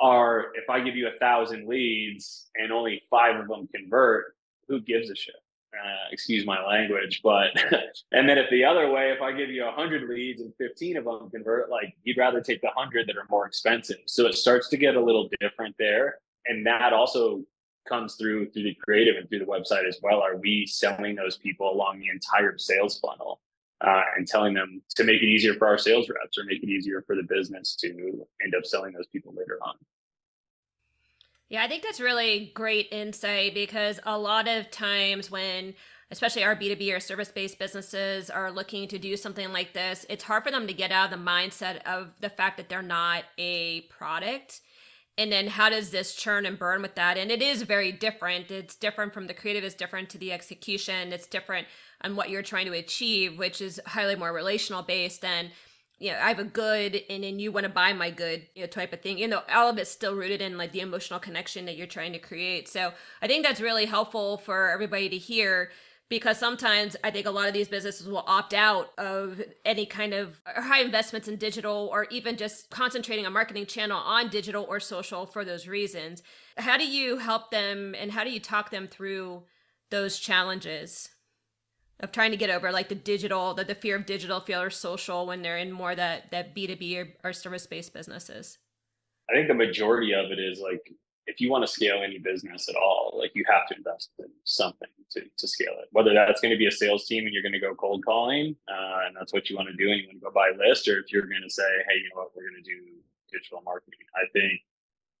Or 0.00 0.52
if 0.54 0.70
I 0.70 0.80
give 0.80 0.94
you 0.94 1.08
a 1.08 1.18
thousand 1.18 1.66
leads 1.66 2.48
and 2.54 2.72
only 2.72 3.02
five 3.10 3.36
of 3.36 3.48
them 3.48 3.68
convert, 3.74 4.36
who 4.68 4.80
gives 4.80 5.10
a 5.10 5.16
shit? 5.16 5.34
Uh, 5.74 6.08
excuse 6.10 6.46
my 6.46 6.64
language, 6.64 7.20
but 7.22 7.48
and 8.12 8.28
then 8.28 8.38
if 8.38 8.50
the 8.50 8.64
other 8.64 8.90
way, 8.90 9.10
if 9.10 9.20
I 9.20 9.32
give 9.32 9.50
you 9.50 9.66
a 9.66 9.70
hundred 9.70 10.08
leads 10.08 10.40
and 10.40 10.52
15 10.56 10.96
of 10.96 11.04
them 11.04 11.30
convert, 11.30 11.70
like 11.70 11.94
you'd 12.04 12.18
rather 12.18 12.40
take 12.40 12.60
the 12.62 12.70
hundred 12.74 13.06
that 13.08 13.16
are 13.16 13.26
more 13.30 13.46
expensive. 13.46 13.98
So 14.06 14.26
it 14.26 14.34
starts 14.34 14.68
to 14.70 14.76
get 14.76 14.96
a 14.96 15.00
little 15.00 15.28
different 15.40 15.76
there. 15.78 16.18
And 16.46 16.66
that 16.66 16.92
also 16.92 17.42
comes 17.88 18.14
through 18.16 18.50
through 18.50 18.64
the 18.64 18.76
creative 18.82 19.16
and 19.16 19.28
through 19.28 19.40
the 19.40 19.44
website 19.44 19.86
as 19.86 19.98
well. 20.02 20.20
Are 20.20 20.36
we 20.36 20.66
selling 20.66 21.14
those 21.14 21.36
people 21.36 21.70
along 21.70 22.00
the 22.00 22.08
entire 22.08 22.56
sales 22.58 22.98
funnel 22.98 23.40
uh, 23.80 24.02
and 24.16 24.26
telling 24.26 24.54
them 24.54 24.82
to 24.96 25.04
make 25.04 25.22
it 25.22 25.26
easier 25.26 25.54
for 25.54 25.66
our 25.68 25.78
sales 25.78 26.08
reps 26.08 26.38
or 26.38 26.44
make 26.44 26.62
it 26.62 26.68
easier 26.68 27.02
for 27.06 27.16
the 27.16 27.22
business 27.22 27.76
to 27.76 28.26
end 28.42 28.54
up 28.56 28.64
selling 28.64 28.92
those 28.92 29.06
people 29.08 29.34
later 29.36 29.58
on? 29.62 29.74
Yeah, 31.48 31.62
I 31.62 31.68
think 31.68 31.82
that's 31.82 32.00
really 32.00 32.52
great 32.54 32.88
insight 32.92 33.54
because 33.54 34.00
a 34.04 34.18
lot 34.18 34.48
of 34.48 34.70
times 34.70 35.30
when 35.30 35.74
especially 36.10 36.44
our 36.44 36.56
B2B 36.56 36.94
or 36.94 37.00
service 37.00 37.30
based 37.30 37.58
businesses 37.58 38.30
are 38.30 38.50
looking 38.50 38.88
to 38.88 38.98
do 38.98 39.16
something 39.16 39.52
like 39.52 39.72
this, 39.72 40.06
it's 40.08 40.24
hard 40.24 40.44
for 40.44 40.50
them 40.50 40.66
to 40.66 40.72
get 40.72 40.90
out 40.92 41.12
of 41.12 41.18
the 41.18 41.24
mindset 41.24 41.82
of 41.82 42.12
the 42.20 42.30
fact 42.30 42.56
that 42.56 42.68
they're 42.68 42.82
not 42.82 43.24
a 43.36 43.82
product. 43.82 44.60
And 45.16 45.32
then 45.32 45.48
how 45.48 45.68
does 45.68 45.90
this 45.90 46.14
churn 46.14 46.46
and 46.46 46.58
burn 46.58 46.80
with 46.80 46.94
that? 46.94 47.18
And 47.18 47.30
it 47.30 47.42
is 47.42 47.62
very 47.62 47.92
different. 47.92 48.50
It's 48.50 48.76
different 48.76 49.12
from 49.12 49.26
the 49.26 49.34
creative 49.34 49.64
is 49.64 49.74
different 49.74 50.10
to 50.10 50.18
the 50.18 50.32
execution. 50.32 51.12
It's 51.12 51.26
different 51.26 51.66
on 52.02 52.14
what 52.14 52.30
you're 52.30 52.42
trying 52.42 52.66
to 52.66 52.72
achieve, 52.72 53.36
which 53.36 53.60
is 53.60 53.80
highly 53.84 54.14
more 54.14 54.32
relational 54.32 54.82
based 54.82 55.22
than 55.22 55.50
you 55.98 56.12
know, 56.12 56.18
I 56.18 56.28
have 56.28 56.38
a 56.38 56.44
good 56.44 57.02
and 57.10 57.24
then 57.24 57.38
you 57.38 57.50
want 57.50 57.64
to 57.64 57.70
buy 57.70 57.92
my 57.92 58.10
good, 58.10 58.46
you 58.54 58.62
know, 58.62 58.68
type 58.68 58.92
of 58.92 59.00
thing. 59.00 59.18
You 59.18 59.28
know, 59.28 59.42
all 59.52 59.68
of 59.68 59.78
it's 59.78 59.90
still 59.90 60.14
rooted 60.14 60.40
in 60.40 60.56
like 60.56 60.72
the 60.72 60.80
emotional 60.80 61.18
connection 61.18 61.64
that 61.66 61.76
you're 61.76 61.86
trying 61.86 62.12
to 62.12 62.18
create. 62.18 62.68
So 62.68 62.92
I 63.20 63.26
think 63.26 63.44
that's 63.44 63.60
really 63.60 63.86
helpful 63.86 64.38
for 64.38 64.70
everybody 64.70 65.08
to 65.08 65.18
hear 65.18 65.70
because 66.08 66.38
sometimes 66.38 66.96
I 67.04 67.10
think 67.10 67.26
a 67.26 67.30
lot 67.30 67.48
of 67.48 67.54
these 67.54 67.68
businesses 67.68 68.06
will 68.06 68.24
opt 68.26 68.54
out 68.54 68.90
of 68.96 69.42
any 69.64 69.84
kind 69.86 70.14
of 70.14 70.40
uh, 70.46 70.62
high 70.62 70.80
investments 70.80 71.28
in 71.28 71.36
digital 71.36 71.90
or 71.92 72.04
even 72.10 72.36
just 72.36 72.70
concentrating 72.70 73.26
a 73.26 73.30
marketing 73.30 73.66
channel 73.66 73.98
on 73.98 74.30
digital 74.30 74.64
or 74.68 74.80
social 74.80 75.26
for 75.26 75.44
those 75.44 75.68
reasons. 75.68 76.22
How 76.56 76.78
do 76.78 76.86
you 76.86 77.18
help 77.18 77.50
them 77.50 77.94
and 77.98 78.12
how 78.12 78.24
do 78.24 78.30
you 78.30 78.40
talk 78.40 78.70
them 78.70 78.88
through 78.88 79.42
those 79.90 80.18
challenges? 80.18 81.10
Of 82.00 82.12
trying 82.12 82.30
to 82.30 82.36
get 82.36 82.50
over 82.50 82.70
like 82.70 82.88
the 82.88 82.94
digital, 82.94 83.54
the, 83.54 83.64
the 83.64 83.74
fear 83.74 83.96
of 83.96 84.06
digital, 84.06 84.40
fear 84.40 84.66
or 84.66 84.70
social 84.70 85.26
when 85.26 85.42
they're 85.42 85.58
in 85.58 85.72
more 85.72 85.94
that 85.94 86.30
that 86.30 86.54
B 86.54 86.66
two 86.66 86.76
B 86.76 86.98
or, 86.98 87.08
or 87.24 87.32
service 87.32 87.66
based 87.66 87.92
businesses? 87.92 88.58
I 89.30 89.34
think 89.34 89.48
the 89.48 89.54
majority 89.54 90.14
of 90.14 90.30
it 90.30 90.38
is 90.38 90.60
like 90.60 90.92
if 91.26 91.40
you 91.40 91.50
want 91.50 91.62
to 91.62 91.70
scale 91.70 92.00
any 92.02 92.18
business 92.18 92.68
at 92.68 92.76
all, 92.76 93.14
like 93.18 93.32
you 93.34 93.44
have 93.46 93.66
to 93.68 93.76
invest 93.76 94.10
in 94.18 94.26
something 94.44 94.88
to, 95.10 95.20
to 95.36 95.46
scale 95.46 95.74
it. 95.82 95.88
Whether 95.92 96.14
that's 96.14 96.40
going 96.40 96.52
to 96.52 96.56
be 96.56 96.66
a 96.66 96.70
sales 96.70 97.04
team 97.06 97.24
and 97.24 97.34
you're 97.34 97.42
going 97.42 97.52
to 97.52 97.60
go 97.60 97.74
cold 97.74 98.02
calling, 98.04 98.56
uh, 98.66 99.06
and 99.06 99.14
that's 99.14 99.32
what 99.34 99.50
you 99.50 99.56
want 99.56 99.68
to 99.68 99.76
do, 99.76 99.90
and 99.90 100.00
you 100.00 100.06
want 100.06 100.20
to 100.20 100.24
go 100.24 100.30
buy 100.30 100.48
a 100.54 100.68
list, 100.68 100.88
or 100.88 100.98
if 100.98 101.12
you're 101.12 101.26
going 101.26 101.42
to 101.42 101.50
say, 101.50 101.68
hey, 101.88 101.96
you 101.96 102.08
know 102.14 102.22
what, 102.22 102.30
we're 102.34 102.48
going 102.48 102.62
to 102.62 102.70
do 102.70 102.80
digital 103.30 103.60
marketing. 103.62 104.00
I 104.14 104.24
think 104.32 104.60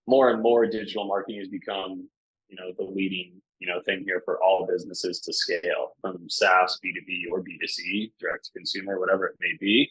more 0.06 0.30
and 0.30 0.42
more 0.42 0.64
digital 0.66 1.04
marketing 1.06 1.40
has 1.40 1.48
become, 1.48 2.08
you 2.48 2.56
know, 2.56 2.72
the 2.78 2.84
leading 2.84 3.42
you 3.60 3.66
know 3.66 3.80
thing 3.84 4.02
here 4.04 4.22
for 4.24 4.42
all 4.42 4.66
businesses 4.66 5.20
to 5.20 5.32
scale 5.32 5.92
from 6.00 6.28
SaaS, 6.28 6.78
B2B 6.84 7.30
or 7.32 7.42
B2C, 7.42 8.12
direct 8.20 8.46
to 8.46 8.52
consumer, 8.52 8.98
whatever 8.98 9.26
it 9.26 9.36
may 9.40 9.56
be. 9.60 9.90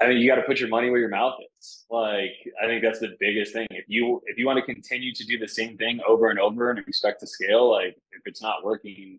I 0.00 0.08
mean, 0.08 0.18
you 0.18 0.26
got 0.26 0.36
to 0.36 0.42
put 0.42 0.58
your 0.58 0.70
money 0.70 0.88
where 0.88 0.98
your 0.98 1.10
mouth 1.10 1.34
is. 1.58 1.84
Like, 1.90 2.32
I 2.62 2.66
think 2.66 2.82
that's 2.82 3.00
the 3.00 3.16
biggest 3.20 3.52
thing. 3.52 3.66
If 3.70 3.84
you 3.86 4.22
if 4.26 4.38
you 4.38 4.46
want 4.46 4.58
to 4.58 4.64
continue 4.64 5.12
to 5.14 5.24
do 5.24 5.38
the 5.38 5.48
same 5.48 5.76
thing 5.76 6.00
over 6.06 6.30
and 6.30 6.38
over 6.38 6.70
and 6.70 6.78
expect 6.78 7.20
to 7.20 7.26
scale, 7.26 7.70
like 7.70 7.96
if 8.12 8.22
it's 8.24 8.40
not 8.40 8.64
working, 8.64 9.18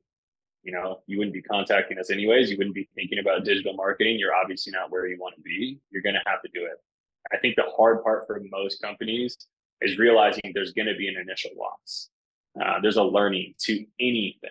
you 0.63 0.71
know, 0.71 1.01
you 1.06 1.19
wouldn't 1.19 1.36
be 1.36 1.41
contacting 1.41 1.99
us 1.99 2.10
anyways. 2.10 2.49
You 2.49 2.58
wouldn't 2.58 2.75
be 2.75 2.89
thinking 2.95 3.19
about 3.19 3.45
digital 3.45 3.73
marketing. 3.73 4.17
You're 4.17 4.34
obviously 4.34 4.71
not 4.71 4.91
where 4.91 5.08
you 5.08 5.19
want 5.19 5.36
to 5.36 5.41
be. 5.41 5.80
You're 5.91 6.01
going 6.01 6.15
to 6.15 6.21
have 6.25 6.41
to 6.41 6.49
do 6.54 6.65
it. 6.65 6.82
I 7.32 7.38
think 7.38 7.56
the 7.56 7.71
hard 7.77 8.04
part 8.04 8.25
for 8.25 8.41
most 8.51 8.82
companies 8.82 9.38
is 9.82 9.97
realizing 9.97 10.41
there's 10.54 10.73
going 10.73 10.88
to 10.88 10.95
be 10.95 11.08
an 11.08 11.15
initial 11.17 11.51
loss. 11.58 12.10
Uh, 12.59 12.79
there's 12.81 12.97
a 12.97 13.03
learning 13.03 13.53
to 13.59 13.85
anything. 13.99 14.49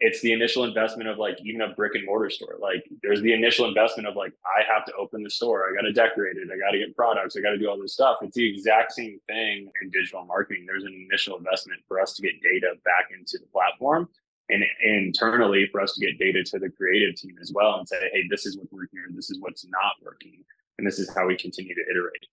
It's 0.00 0.20
the 0.20 0.32
initial 0.32 0.62
investment 0.62 1.08
of 1.08 1.18
like 1.18 1.38
even 1.42 1.60
a 1.60 1.74
brick 1.74 1.96
and 1.96 2.06
mortar 2.06 2.30
store. 2.30 2.56
Like 2.60 2.88
there's 3.02 3.20
the 3.20 3.32
initial 3.32 3.66
investment 3.66 4.08
of 4.08 4.14
like 4.14 4.32
I 4.46 4.62
have 4.72 4.84
to 4.86 4.92
open 4.94 5.24
the 5.24 5.30
store, 5.30 5.68
I 5.68 5.74
got 5.74 5.82
to 5.82 5.92
decorate 5.92 6.36
it, 6.36 6.48
I 6.52 6.56
got 6.56 6.70
to 6.70 6.78
get 6.78 6.94
products, 6.94 7.36
I 7.36 7.40
got 7.40 7.50
to 7.50 7.58
do 7.58 7.68
all 7.68 7.80
this 7.80 7.94
stuff. 7.94 8.18
It's 8.22 8.36
the 8.36 8.48
exact 8.48 8.92
same 8.92 9.18
thing 9.26 9.68
in 9.82 9.90
digital 9.90 10.24
marketing. 10.24 10.66
There's 10.66 10.84
an 10.84 11.06
initial 11.10 11.36
investment 11.36 11.80
for 11.88 12.00
us 12.00 12.14
to 12.14 12.22
get 12.22 12.40
data 12.42 12.74
back 12.84 13.08
into 13.12 13.38
the 13.38 13.46
platform 13.52 14.08
and 14.50 14.64
internally 14.84 15.68
for 15.70 15.80
us 15.80 15.94
to 15.94 16.00
get 16.00 16.18
data 16.18 16.42
to 16.42 16.58
the 16.58 16.70
creative 16.70 17.16
team 17.16 17.36
as 17.40 17.52
well 17.52 17.78
and 17.78 17.88
say, 17.88 18.08
hey, 18.12 18.22
this 18.30 18.46
is 18.46 18.56
what's 18.56 18.72
working 18.72 19.00
and 19.06 19.16
this 19.16 19.30
is 19.30 19.38
what's 19.40 19.66
not 19.66 19.92
working. 20.02 20.44
And 20.78 20.86
this 20.86 20.98
is 20.98 21.12
how 21.14 21.26
we 21.26 21.36
continue 21.36 21.74
to 21.74 21.84
iterate. 21.90 22.24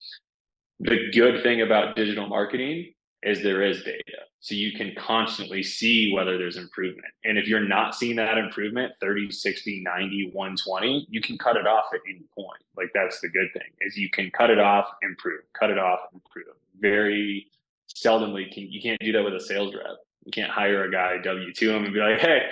The 0.80 1.12
good 1.12 1.42
thing 1.42 1.62
about 1.62 1.96
digital 1.96 2.28
marketing 2.28 2.94
is 3.26 3.42
there 3.42 3.64
is 3.64 3.84
data. 3.84 4.20
So 4.40 4.54
you 4.54 4.74
can 4.74 4.94
constantly 4.96 5.64
see 5.64 6.14
whether 6.14 6.38
there's 6.38 6.58
improvement. 6.58 7.08
And 7.24 7.38
if 7.38 7.48
you're 7.48 7.68
not 7.68 7.96
seeing 7.96 8.16
that 8.18 8.38
improvement 8.38 8.94
30, 9.02 9.32
60, 9.32 9.82
90, 9.84 10.30
120, 10.32 11.08
you 11.10 11.20
can 11.20 11.36
cut 11.38 11.58
it 11.58 11.66
off 11.66 11.86
at 11.94 12.02
any 12.08 12.24
point. 12.36 12.62
Like 12.78 12.92
that's 12.94 13.20
the 13.22 13.30
good 13.30 13.48
thing 13.54 13.72
is 13.82 13.98
you 13.98 14.10
can 14.12 14.30
cut 14.30 14.52
it 14.52 14.60
off, 14.60 14.86
improve, 15.02 15.42
cut 15.60 15.72
it 15.72 15.80
off, 15.80 16.00
improve. 16.14 16.56
Very 16.80 17.48
seldomly 17.96 18.52
can 18.54 18.72
you 18.72 18.82
can't 18.82 19.00
do 19.00 19.12
that 19.14 19.24
with 19.24 19.34
a 19.34 19.40
sales 19.40 19.74
rep. 19.74 19.98
You 20.26 20.32
can't 20.32 20.52
hire 20.52 20.84
a 20.84 20.92
guy 20.92 21.18
W 21.24 21.52
two 21.52 21.72
him 21.72 21.84
and 21.84 21.94
be 21.94 22.00
like, 22.00 22.20
hey, 22.20 22.44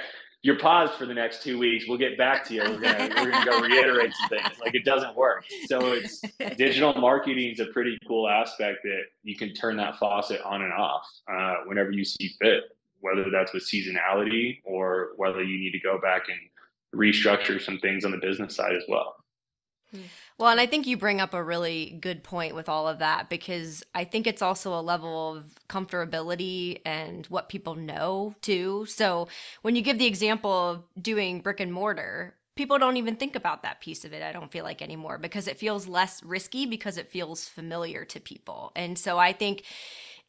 you're 0.44 0.60
paused 0.60 0.94
for 0.94 1.06
the 1.06 1.14
next 1.14 1.42
two 1.42 1.58
weeks. 1.58 1.86
We'll 1.88 1.98
get 1.98 2.18
back 2.18 2.46
to 2.48 2.54
you. 2.54 2.62
We're 2.62 2.80
gonna 2.80 3.10
we're 3.16 3.32
gonna 3.32 3.46
go 3.46 3.62
reiterate 3.62 4.14
some 4.14 4.30
things. 4.30 4.60
Like 4.60 4.76
it 4.76 4.84
doesn't 4.84 5.16
work. 5.16 5.46
So 5.68 5.94
it's 5.94 6.22
digital 6.58 6.94
marketing 6.96 7.52
is 7.52 7.62
a 7.62 7.68
pretty 7.68 7.98
cool 8.08 8.28
aspect 8.30 8.80
that 8.84 9.04
you 9.24 9.38
can 9.38 9.54
turn 9.54 9.78
that 9.78 9.98
faucet 9.98 10.42
on 10.42 10.62
and 10.62 10.74
off 10.74 11.08
uh, 11.34 11.56
whenever 11.66 11.92
you 11.92 12.04
see 12.04 12.36
fit. 12.42 12.66
Whether 13.00 13.30
that's 13.32 13.54
with 13.54 13.64
seasonality 13.64 14.62
or 14.64 15.10
whether 15.16 15.44
you 15.44 15.60
need 15.60 15.72
to 15.72 15.80
go 15.80 16.00
back 16.00 16.24
and 16.30 16.40
restructure 16.94 17.62
some 17.62 17.80
things 17.80 18.06
on 18.06 18.12
the 18.12 18.18
business 18.18 18.56
side 18.56 18.76
as 18.76 18.84
well. 18.88 19.16
Well, 20.38 20.50
and 20.50 20.60
I 20.60 20.66
think 20.66 20.88
you 20.88 20.98
bring 20.98 21.22
up 21.22 21.34
a 21.34 21.44
really 21.44 21.98
good 22.02 22.24
point 22.24 22.56
with 22.56 22.68
all 22.68 22.88
of 22.88 23.00
that 23.00 23.30
because 23.30 23.84
I 23.94 24.04
think 24.04 24.26
it's 24.28 24.42
also 24.42 24.74
a 24.78 24.82
level 24.82 25.36
of 25.36 25.46
comfortability 25.70 26.82
and 26.86 27.26
what 27.28 27.50
people 27.50 27.76
know 27.76 28.36
too. 28.42 28.86
So 28.88 29.28
when 29.62 29.76
you 29.76 29.82
give 29.82 30.00
the 30.00 30.08
example 30.08 30.52
of 30.52 30.84
doing 31.02 31.42
brick 31.42 31.60
and 31.60 31.72
mortar, 31.72 32.36
people 32.56 32.80
don't 32.80 32.98
even 32.98 33.16
think 33.16 33.36
about 33.36 33.64
that 33.64 33.80
piece 33.82 34.06
of 34.06 34.14
it, 34.14 34.24
I 34.24 34.32
don't 34.32 34.52
feel 34.52 34.64
like 34.64 34.82
anymore 34.82 35.18
because 35.18 35.48
it 35.48 35.58
feels 35.58 35.88
less 35.88 36.22
risky 36.24 36.66
because 36.66 36.98
it 36.98 37.12
feels 37.12 37.48
familiar 37.48 38.04
to 38.06 38.20
people. 38.20 38.72
And 38.76 38.98
so 38.98 39.18
I 39.18 39.34
think 39.34 39.64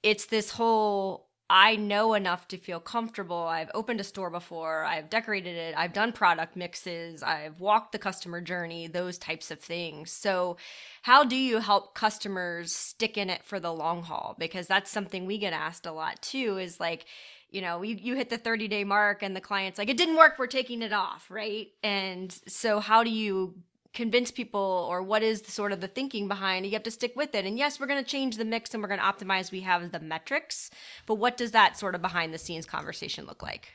it's 0.03 0.27
this 0.27 0.51
whole 0.51 1.29
I 1.51 1.77
know 1.77 2.15
enough 2.15 2.49
to 2.49 2.57
feel 2.57 2.81
comfortable. 2.81 3.37
I've 3.37 3.71
opened 3.75 4.01
a 4.01 4.05
store 4.05 4.31
before, 4.31 4.85
I've 4.85 5.11
decorated 5.11 5.57
it, 5.57 5.75
I've 5.77 5.93
done 5.93 6.13
product 6.13 6.57
mixes, 6.57 7.23
I've 7.23 7.61
walked 7.61 7.93
the 7.93 7.99
customer 7.99 8.41
journey, 8.41 8.87
those 8.87 9.19
types 9.19 9.51
of 9.51 9.61
things. 9.61 10.11
So, 10.11 10.57
how 11.03 11.23
do 11.23 11.37
you 11.37 11.59
help 11.59 11.95
customers 11.95 12.75
stick 12.75 13.19
in 13.19 13.29
it 13.29 13.45
for 13.45 13.61
the 13.61 13.73
long 13.73 14.03
haul? 14.03 14.37
Because 14.39 14.67
that's 14.67 14.91
something 14.91 15.27
we 15.27 15.37
get 15.37 15.53
asked 15.53 15.85
a 15.85 15.93
lot 15.93 16.23
too 16.23 16.57
is 16.57 16.81
like, 16.81 17.05
you 17.51 17.61
know, 17.61 17.83
you, 17.83 17.97
you 17.97 18.15
hit 18.17 18.31
the 18.31 18.39
30 18.39 18.67
day 18.69 18.85
mark 18.85 19.23
and 19.23 19.37
the 19.37 19.41
client's 19.41 19.79
like, 19.79 19.91
it 19.91 19.99
didn't 19.99 20.17
work, 20.17 20.39
we're 20.39 20.47
taking 20.47 20.81
it 20.81 20.95
off, 20.95 21.31
right? 21.31 21.69
And 21.83 22.35
so, 22.49 22.81
how 22.81 23.05
do 23.05 23.11
you 23.11 23.55
convince 23.95 24.31
people 24.31 24.87
or 24.91 25.03
what 25.03 25.23
is 25.23 25.43
the, 25.43 25.51
sort 25.51 25.73
of 25.73 25.81
the 25.81 25.89
thinking 25.89 26.29
behind 26.29 26.67
you 26.67 26.73
have 26.73 26.83
to 26.83 26.91
stick 26.91 27.15
with 27.17 27.35
it. 27.35 27.47
And 27.47 27.57
yes 27.57 27.81
we're 27.81 27.87
going 27.87 28.03
to 28.03 28.11
change 28.11 28.37
the 28.37 28.45
mix 28.45 28.75
and 28.75 28.83
we're 28.83 28.89
going 28.89 29.01
to 29.01 29.07
optimize. 29.07 29.53
We 29.53 29.61
have 29.61 29.91
the 29.93 30.01
metrics 30.01 30.71
but 31.07 31.15
what 31.15 31.37
does 31.37 31.53
that 31.53 31.79
sort 31.79 31.95
of 31.95 32.03
behind 32.03 32.35
the 32.35 32.39
scenes 32.39 32.67
conversation 32.67 33.25
look 33.27 33.43
like? 33.43 33.69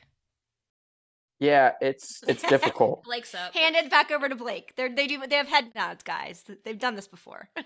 Yeah 1.39 1.71
it's 1.81 2.21
it's 2.27 2.43
difficult. 2.49 3.03
Blake's 3.05 3.33
up. 3.33 3.55
Hand 3.55 3.75
it 3.75 3.89
back 3.89 4.11
over 4.11 4.27
to 4.27 4.35
blake. 4.35 4.73
They're, 4.75 4.93
they 4.93 5.07
do 5.07 5.25
they 5.25 5.37
have 5.37 5.47
head 5.47 5.71
nods 5.73 6.03
guys. 6.03 6.43
They've 6.65 6.77
done 6.77 6.95
this 6.95 7.07
before. 7.07 7.49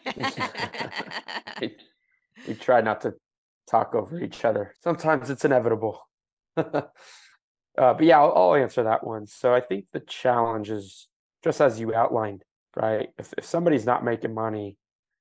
We 2.47 2.55
try 2.55 2.81
not 2.81 3.01
to 3.01 3.13
talk 3.69 3.93
over 3.93 4.19
each 4.19 4.43
other. 4.43 4.73
Sometimes 4.81 5.29
it's 5.29 5.45
inevitable. 5.45 6.07
Uh, 7.75 7.91
but 7.91 8.03
yeah 8.03 8.19
I'll, 8.19 8.31
I'll 8.35 8.53
answer 8.53 8.83
that 8.83 9.03
one. 9.03 9.25
So 9.25 9.51
i 9.51 9.59
think 9.59 9.85
the 9.91 9.99
challenge 9.99 10.69
is 10.69 11.07
just 11.43 11.61
as 11.61 11.79
you 11.79 11.93
outlined, 11.93 12.43
right? 12.75 13.09
If, 13.17 13.33
if 13.37 13.45
somebody's 13.45 13.85
not 13.85 14.03
making 14.03 14.33
money 14.33 14.77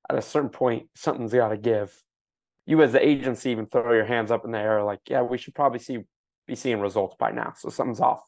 at 0.09 0.17
a 0.17 0.21
certain 0.21 0.49
point, 0.49 0.87
something's 0.95 1.33
got 1.33 1.49
to 1.49 1.57
give. 1.57 1.93
You 2.65 2.81
as 2.81 2.93
the 2.93 3.05
agency 3.05 3.51
even 3.51 3.65
throw 3.65 3.93
your 3.93 4.05
hands 4.05 4.31
up 4.31 4.45
in 4.45 4.51
the 4.51 4.59
air 4.59 4.83
like, 4.83 5.01
yeah, 5.09 5.21
we 5.21 5.37
should 5.37 5.55
probably 5.55 5.79
see 5.79 5.99
be 6.47 6.55
seeing 6.55 6.79
results 6.79 7.15
by 7.17 7.31
now. 7.31 7.53
So 7.57 7.69
something's 7.69 8.01
off. 8.01 8.21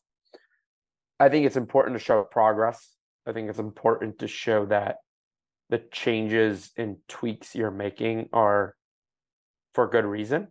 I 1.19 1.29
think 1.29 1.45
it's 1.45 1.57
important 1.57 1.97
to 1.97 2.03
show 2.03 2.23
progress. 2.23 2.95
I 3.27 3.33
think 3.33 3.49
it's 3.49 3.59
important 3.59 4.19
to 4.19 4.27
show 4.27 4.65
that 4.67 4.97
the 5.69 5.79
changes 5.91 6.71
and 6.77 6.97
tweaks 7.07 7.55
you're 7.55 7.71
making 7.71 8.29
are 8.31 8.75
for 9.73 9.87
good 9.87 10.05
reason. 10.05 10.49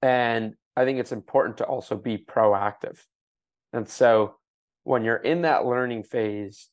And 0.00 0.54
I 0.76 0.84
think 0.84 0.98
it's 0.98 1.12
important 1.12 1.58
to 1.58 1.64
also 1.64 1.96
be 1.96 2.18
proactive. 2.18 2.98
And 3.72 3.88
so 3.88 4.36
when 4.84 5.04
you're 5.04 5.16
in 5.16 5.42
that 5.42 5.64
learning 5.64 6.04
phase, 6.04 6.68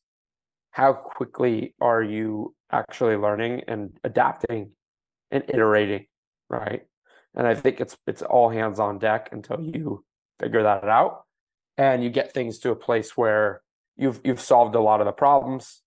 how 0.70 0.92
quickly 0.92 1.74
are 1.80 2.02
you 2.02 2.54
actually 2.70 3.16
learning 3.16 3.62
and 3.68 3.98
adapting 4.04 4.70
and 5.30 5.44
iterating, 5.48 6.06
right? 6.48 6.82
And 7.34 7.46
I 7.46 7.54
think 7.54 7.80
it's 7.80 7.96
it's 8.06 8.22
all 8.22 8.50
hands 8.50 8.80
on 8.80 8.98
deck 8.98 9.28
until 9.32 9.60
you 9.60 10.04
figure 10.38 10.62
that 10.62 10.84
out 10.84 11.24
and 11.76 12.02
you 12.02 12.10
get 12.10 12.32
things 12.32 12.58
to 12.60 12.70
a 12.70 12.76
place 12.76 13.16
where 13.16 13.62
you've 13.96 14.20
you've 14.24 14.40
solved 14.40 14.74
a 14.74 14.80
lot 14.80 15.00
of 15.00 15.06
the 15.06 15.12
problems 15.12 15.82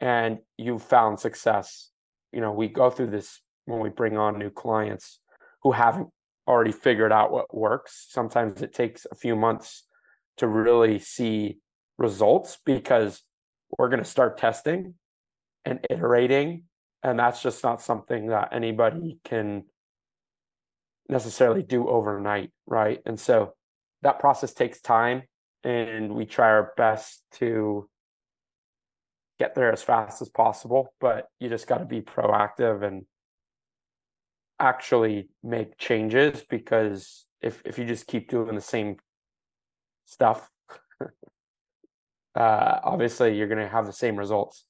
and 0.00 0.38
you've 0.58 0.82
found 0.82 1.18
success. 1.18 1.90
You 2.32 2.40
know, 2.40 2.52
we 2.52 2.68
go 2.68 2.90
through 2.90 3.10
this 3.10 3.40
when 3.64 3.80
we 3.80 3.88
bring 3.88 4.16
on 4.16 4.38
new 4.38 4.50
clients 4.50 5.20
who 5.62 5.72
haven't 5.72 6.08
already 6.46 6.72
figured 6.72 7.12
out 7.12 7.32
what 7.32 7.54
works. 7.54 8.06
Sometimes 8.10 8.62
it 8.62 8.74
takes 8.74 9.06
a 9.10 9.14
few 9.14 9.34
months 9.34 9.84
to 10.38 10.46
really 10.46 10.98
see 10.98 11.58
results 11.98 12.58
because 12.64 13.22
we're 13.78 13.88
going 13.88 14.02
to 14.02 14.08
start 14.08 14.38
testing 14.38 14.94
and 15.64 15.84
iterating 15.90 16.64
and 17.02 17.18
that's 17.18 17.42
just 17.42 17.62
not 17.62 17.80
something 17.80 18.28
that 18.28 18.48
anybody 18.52 19.18
can 19.24 19.64
necessarily 21.08 21.62
do 21.62 21.88
overnight 21.88 22.50
right? 22.66 23.00
And 23.06 23.18
so 23.18 23.54
that 24.02 24.18
process 24.18 24.52
takes 24.52 24.80
time 24.80 25.22
and 25.64 26.14
we 26.14 26.26
try 26.26 26.48
our 26.48 26.72
best 26.76 27.24
to 27.32 27.88
get 29.38 29.54
there 29.54 29.72
as 29.72 29.82
fast 29.82 30.22
as 30.22 30.28
possible 30.28 30.94
but 31.00 31.28
you 31.40 31.48
just 31.48 31.66
got 31.66 31.78
to 31.78 31.84
be 31.84 32.00
proactive 32.00 32.82
and 32.82 33.04
actually 34.58 35.28
make 35.42 35.76
changes 35.76 36.42
because 36.48 37.26
if 37.42 37.62
if 37.64 37.78
you 37.78 37.84
just 37.84 38.06
keep 38.06 38.30
doing 38.30 38.54
the 38.54 38.60
same 38.60 38.96
stuff, 40.06 40.48
uh, 41.00 41.08
obviously 42.34 43.36
you're 43.36 43.48
going 43.48 43.60
to 43.60 43.68
have 43.68 43.86
the 43.86 43.92
same 43.92 44.16
results. 44.16 44.64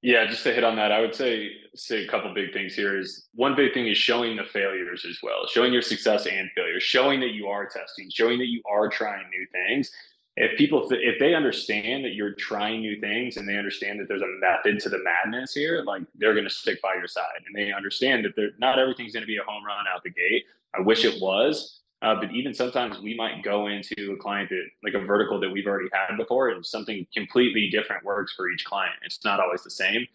Yeah, 0.00 0.26
just 0.26 0.44
to 0.44 0.52
hit 0.52 0.62
on 0.62 0.76
that, 0.76 0.92
I 0.92 1.00
would 1.00 1.14
say 1.14 1.50
say 1.74 2.04
a 2.04 2.08
couple 2.08 2.32
big 2.32 2.52
things 2.52 2.74
here 2.74 2.96
is 2.96 3.28
one 3.34 3.56
big 3.56 3.74
thing 3.74 3.88
is 3.88 3.98
showing 3.98 4.36
the 4.36 4.44
failures 4.44 5.04
as 5.08 5.18
well, 5.24 5.46
showing 5.48 5.72
your 5.72 5.82
success 5.82 6.26
and 6.26 6.48
failures, 6.54 6.84
showing 6.84 7.18
that 7.20 7.32
you 7.32 7.48
are 7.48 7.66
testing, 7.66 8.08
showing 8.08 8.38
that 8.38 8.46
you 8.46 8.62
are 8.70 8.88
trying 8.88 9.28
new 9.30 9.46
things. 9.50 9.90
If 10.36 10.56
people 10.56 10.88
if 10.92 11.18
they 11.18 11.34
understand 11.34 12.04
that 12.04 12.14
you're 12.14 12.34
trying 12.34 12.80
new 12.80 13.00
things 13.00 13.38
and 13.38 13.48
they 13.48 13.58
understand 13.58 13.98
that 13.98 14.06
there's 14.06 14.22
a 14.22 14.38
method 14.40 14.78
to 14.84 14.88
the 14.88 15.02
madness 15.02 15.52
here, 15.52 15.82
like 15.84 16.02
they're 16.14 16.34
going 16.34 16.44
to 16.44 16.50
stick 16.50 16.80
by 16.80 16.94
your 16.94 17.08
side 17.08 17.42
and 17.44 17.56
they 17.56 17.72
understand 17.72 18.24
that 18.24 18.36
they're 18.36 18.52
not 18.60 18.78
everything's 18.78 19.12
going 19.12 19.24
to 19.24 19.26
be 19.26 19.38
a 19.38 19.42
home 19.42 19.64
run 19.64 19.84
out 19.92 20.04
the 20.04 20.10
gate. 20.10 20.44
I 20.76 20.80
wish 20.80 21.04
it 21.04 21.20
was, 21.20 21.77
uh, 22.02 22.14
but 22.14 22.30
even 22.32 22.54
sometimes 22.54 23.00
we 23.00 23.14
might 23.14 23.42
go 23.42 23.66
into 23.66 24.12
a 24.12 24.16
client 24.16 24.48
that 24.50 24.64
like 24.84 24.94
a 24.94 25.04
vertical 25.04 25.40
that 25.40 25.50
we've 25.50 25.66
already 25.66 25.88
had 25.92 26.16
before 26.16 26.50
and 26.50 26.64
something 26.64 27.06
completely 27.12 27.68
different 27.70 28.04
works 28.04 28.32
for 28.34 28.50
each 28.50 28.64
client. 28.64 28.94
It's 29.02 29.24
not 29.24 29.40
always 29.40 29.62
the 29.62 29.70
same. 29.70 30.06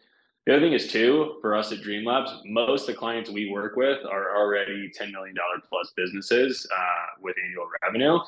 The 0.46 0.54
other 0.54 0.66
thing 0.66 0.74
is 0.74 0.88
too, 0.88 1.38
for 1.42 1.56
us 1.56 1.72
at 1.72 1.80
DREAMLABS, 1.80 2.42
most 2.46 2.82
of 2.82 2.88
the 2.88 3.00
clients 3.00 3.30
we 3.30 3.50
work 3.50 3.76
with 3.78 4.06
are 4.06 4.36
already 4.36 4.92
$10 5.00 5.12
million 5.12 5.36
plus 5.70 5.94
businesses 5.96 6.68
uh, 6.76 7.20
with 7.22 7.36
annual 7.46 7.68
revenue. 7.82 8.20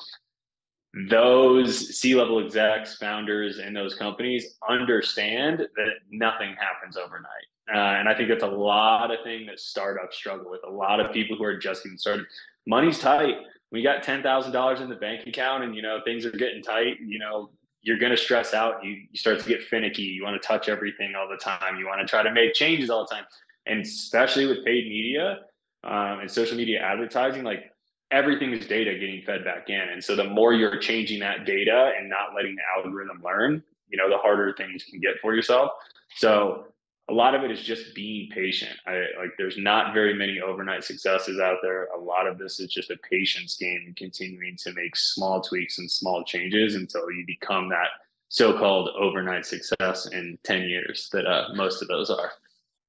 Those 1.10 1.98
C-level 1.98 2.42
execs, 2.42 2.96
founders 2.96 3.58
in 3.58 3.74
those 3.74 3.94
companies 3.94 4.56
understand 4.66 5.58
that 5.76 5.90
nothing 6.10 6.54
happens 6.58 6.96
overnight. 6.96 7.28
Uh, 7.68 7.98
and 7.98 8.08
I 8.08 8.14
think 8.14 8.28
that's 8.30 8.44
a 8.44 8.46
lot 8.46 9.10
of 9.10 9.18
thing 9.22 9.44
that 9.46 9.60
startups 9.60 10.16
struggle 10.16 10.50
with. 10.50 10.60
A 10.66 10.70
lot 10.70 11.00
of 11.00 11.12
people 11.12 11.36
who 11.36 11.44
are 11.44 11.58
just 11.58 11.82
getting 11.82 11.98
started 11.98 12.24
money's 12.66 12.98
tight. 12.98 13.36
We 13.72 13.82
got 13.82 14.02
ten 14.02 14.22
thousand 14.22 14.52
dollars 14.52 14.80
in 14.80 14.88
the 14.88 14.96
bank 14.96 15.26
account, 15.26 15.64
and 15.64 15.74
you 15.74 15.82
know 15.82 16.00
things 16.04 16.24
are 16.24 16.30
getting 16.30 16.62
tight. 16.62 16.98
You 17.04 17.18
know 17.18 17.50
you're 17.82 17.98
going 17.98 18.10
to 18.10 18.18
stress 18.18 18.52
out. 18.52 18.84
You, 18.84 18.96
you 19.12 19.16
start 19.16 19.38
to 19.38 19.48
get 19.48 19.62
finicky. 19.62 20.02
You 20.02 20.24
want 20.24 20.40
to 20.40 20.46
touch 20.46 20.68
everything 20.68 21.14
all 21.14 21.28
the 21.28 21.36
time. 21.36 21.78
You 21.78 21.86
want 21.86 22.00
to 22.00 22.06
try 22.06 22.20
to 22.24 22.32
make 22.32 22.52
changes 22.52 22.90
all 22.90 23.06
the 23.08 23.14
time, 23.14 23.24
and 23.66 23.80
especially 23.80 24.46
with 24.46 24.64
paid 24.64 24.88
media 24.88 25.40
um, 25.84 26.20
and 26.20 26.30
social 26.30 26.56
media 26.56 26.80
advertising, 26.80 27.44
like 27.44 27.70
everything 28.10 28.52
is 28.52 28.66
data 28.66 28.92
getting 28.94 29.22
fed 29.22 29.44
back 29.44 29.68
in. 29.68 29.80
And 29.92 30.02
so 30.02 30.16
the 30.16 30.24
more 30.24 30.52
you're 30.52 30.78
changing 30.78 31.20
that 31.20 31.44
data 31.44 31.92
and 31.98 32.08
not 32.08 32.34
letting 32.34 32.56
the 32.56 32.62
algorithm 32.76 33.22
learn, 33.24 33.62
you 33.88 33.96
know, 33.96 34.08
the 34.08 34.18
harder 34.18 34.54
things 34.56 34.84
can 34.84 35.00
get 35.00 35.14
for 35.20 35.34
yourself. 35.34 35.70
So 36.16 36.66
a 37.08 37.12
lot 37.12 37.34
of 37.34 37.44
it 37.44 37.50
is 37.52 37.62
just 37.62 37.94
being 37.94 38.28
patient. 38.30 38.76
I 38.86 39.04
like 39.18 39.30
there's 39.38 39.58
not 39.58 39.94
very 39.94 40.14
many 40.14 40.40
overnight 40.40 40.82
successes 40.82 41.38
out 41.38 41.58
there. 41.62 41.84
A 41.96 42.00
lot 42.00 42.26
of 42.26 42.36
this 42.36 42.58
is 42.58 42.68
just 42.68 42.90
a 42.90 42.96
patience 43.08 43.56
game 43.56 43.82
and 43.86 43.96
continuing 43.96 44.56
to 44.58 44.72
make 44.72 44.96
small 44.96 45.40
tweaks 45.40 45.78
and 45.78 45.90
small 45.90 46.24
changes 46.24 46.74
until 46.74 47.10
you 47.12 47.24
become 47.26 47.68
that 47.68 47.88
so-called 48.28 48.88
overnight 48.98 49.46
success 49.46 50.06
in 50.06 50.36
10 50.42 50.62
years 50.62 51.08
that 51.12 51.26
uh, 51.26 51.48
most 51.54 51.80
of 51.80 51.86
those 51.86 52.10
are. 52.10 52.32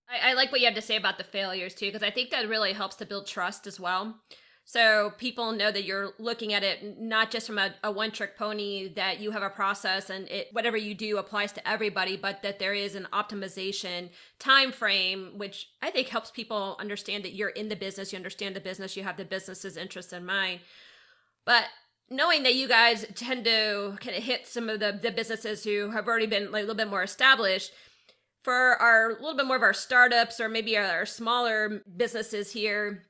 I, 0.10 0.32
I 0.32 0.34
like 0.34 0.52
what 0.52 0.62
you 0.62 0.66
have 0.66 0.76
to 0.76 0.82
say 0.82 0.96
about 0.96 1.20
the 1.20 1.24
failures 1.24 1.76
too, 1.76 1.88
because 1.88 2.02
I 2.02 2.10
think 2.10 2.32
that 2.32 2.50
really 2.50 2.74
helps 2.74 2.96
to 2.98 3.06
build 3.06 3.28
trust 3.28 3.68
as 3.68 3.80
well. 3.80 4.20
So 4.70 5.14
people 5.18 5.54
know 5.54 5.72
that 5.72 5.86
you're 5.86 6.12
looking 6.20 6.54
at 6.54 6.62
it 6.62 7.00
not 7.00 7.32
just 7.32 7.48
from 7.48 7.58
a, 7.58 7.74
a 7.86 7.90
one 7.90 8.12
trick 8.12 8.38
pony, 8.38 8.90
that 8.96 9.22
you 9.22 9.32
have 9.32 9.42
a 9.42 9.50
process 9.50 10.10
and 10.10 10.28
it 10.28 10.50
whatever 10.52 10.76
you 10.76 10.94
do 10.94 11.20
applies 11.20 11.54
to 11.54 11.66
everybody, 11.66 12.18
but 12.18 12.44
that 12.44 12.60
there 12.60 12.74
is 12.74 12.94
an 12.94 13.08
optimization 13.14 14.10
time 14.40 14.74
frame, 14.74 15.32
which 15.38 15.70
I 15.82 15.90
think 15.90 16.10
helps 16.10 16.32
people 16.32 16.76
understand 16.82 17.24
that 17.24 17.34
you're 17.34 17.48
in 17.48 17.70
the 17.70 17.78
business, 17.78 18.12
you 18.12 18.18
understand 18.18 18.58
the 18.58 18.60
business, 18.60 18.98
you 18.98 19.04
have 19.04 19.16
the 19.16 19.24
business's 19.24 19.78
interest 19.78 20.12
in 20.12 20.26
mind. 20.26 20.60
But 21.46 21.64
knowing 22.10 22.44
that 22.44 22.56
you 22.56 22.68
guys 22.68 23.06
tend 23.16 23.46
to 23.46 23.98
kind 24.02 24.18
of 24.18 24.24
hit 24.24 24.48
some 24.48 24.68
of 24.68 24.82
the, 24.82 25.00
the 25.02 25.12
businesses 25.12 25.64
who 25.64 25.92
have 25.92 26.10
already 26.10 26.28
been 26.28 26.52
like 26.52 26.64
a 26.64 26.68
little 26.68 26.76
bit 26.76 26.90
more 26.90 27.04
established, 27.04 27.72
for 28.44 28.76
our 28.82 29.12
a 29.12 29.22
little 29.22 29.38
bit 29.38 29.46
more 29.46 29.56
of 29.56 29.62
our 29.62 29.74
startups 29.74 30.42
or 30.42 30.50
maybe 30.50 30.78
our, 30.78 30.86
our 30.86 31.06
smaller 31.06 31.84
businesses 31.96 32.52
here, 32.52 33.04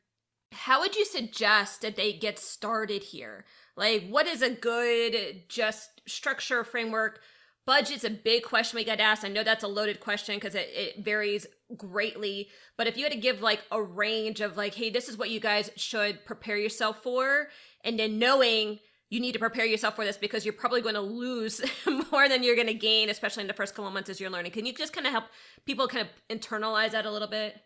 how 0.52 0.80
would 0.82 0.96
you 0.96 1.06
suggest 1.06 1.82
that 1.82 1.96
they 1.96 2.14
get 2.14 2.40
started 2.40 3.04
here? 3.04 3.46
Like, 3.76 4.08
what 4.08 4.28
is 4.28 4.42
a 4.42 4.50
good 4.50 5.44
just 5.50 6.02
structure 6.08 6.64
framework? 6.64 7.22
Budget's 7.66 8.06
a 8.06 8.10
big 8.10 8.44
question 8.44 8.78
we 8.78 8.86
get 8.86 9.02
asked. 9.02 9.26
I 9.26 9.28
know 9.28 9.44
that's 9.44 9.64
a 9.64 9.68
loaded 9.68 10.00
question 10.00 10.36
because 10.36 10.56
it, 10.56 10.70
it 10.74 11.04
varies 11.04 11.46
greatly. 11.76 12.48
But 12.78 12.88
if 12.88 12.96
you 12.96 13.04
had 13.04 13.12
to 13.12 13.20
give 13.20 13.42
like 13.42 13.62
a 13.72 13.82
range 13.82 14.40
of 14.40 14.56
like, 14.56 14.74
hey, 14.74 14.90
this 14.90 15.10
is 15.10 15.18
what 15.18 15.30
you 15.30 15.42
guys 15.42 15.70
should 15.76 16.26
prepare 16.26 16.58
yourself 16.58 17.04
for, 17.04 17.50
and 17.84 18.00
then 18.00 18.20
knowing 18.20 18.80
you 19.10 19.20
need 19.20 19.34
to 19.34 19.40
prepare 19.40 19.66
yourself 19.66 19.96
for 19.96 20.06
this 20.06 20.18
because 20.18 20.46
you're 20.46 20.54
probably 20.54 20.82
going 20.82 20.96
to 20.96 21.02
lose 21.02 21.62
more 22.12 22.28
than 22.28 22.44
you're 22.44 22.56
going 22.56 22.68
to 22.68 22.74
gain, 22.74 23.10
especially 23.10 23.42
in 23.42 23.48
the 23.48 23.54
first 23.54 23.76
couple 23.76 23.92
months 23.92 24.10
as 24.10 24.20
you're 24.20 24.30
learning. 24.30 24.52
Can 24.52 24.66
you 24.66 24.74
just 24.74 24.94
kind 24.94 25.08
of 25.08 25.12
help 25.12 25.26
people 25.66 25.88
kind 25.88 26.08
of 26.08 26.38
internalize 26.38 26.92
that 26.92 27.06
a 27.06 27.12
little 27.12 27.28
bit? 27.28 27.62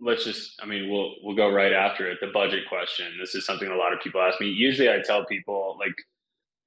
Let's 0.00 0.24
just, 0.24 0.60
I 0.62 0.66
mean, 0.66 0.90
we'll 0.90 1.14
we'll 1.22 1.36
go 1.36 1.50
right 1.50 1.72
after 1.72 2.10
it. 2.10 2.18
The 2.20 2.28
budget 2.28 2.68
question. 2.68 3.06
This 3.20 3.34
is 3.34 3.46
something 3.46 3.68
a 3.68 3.76
lot 3.76 3.92
of 3.92 4.00
people 4.00 4.20
ask 4.20 4.40
me. 4.40 4.48
Usually, 4.48 4.90
I 4.90 5.00
tell 5.00 5.24
people 5.24 5.76
like 5.78 5.94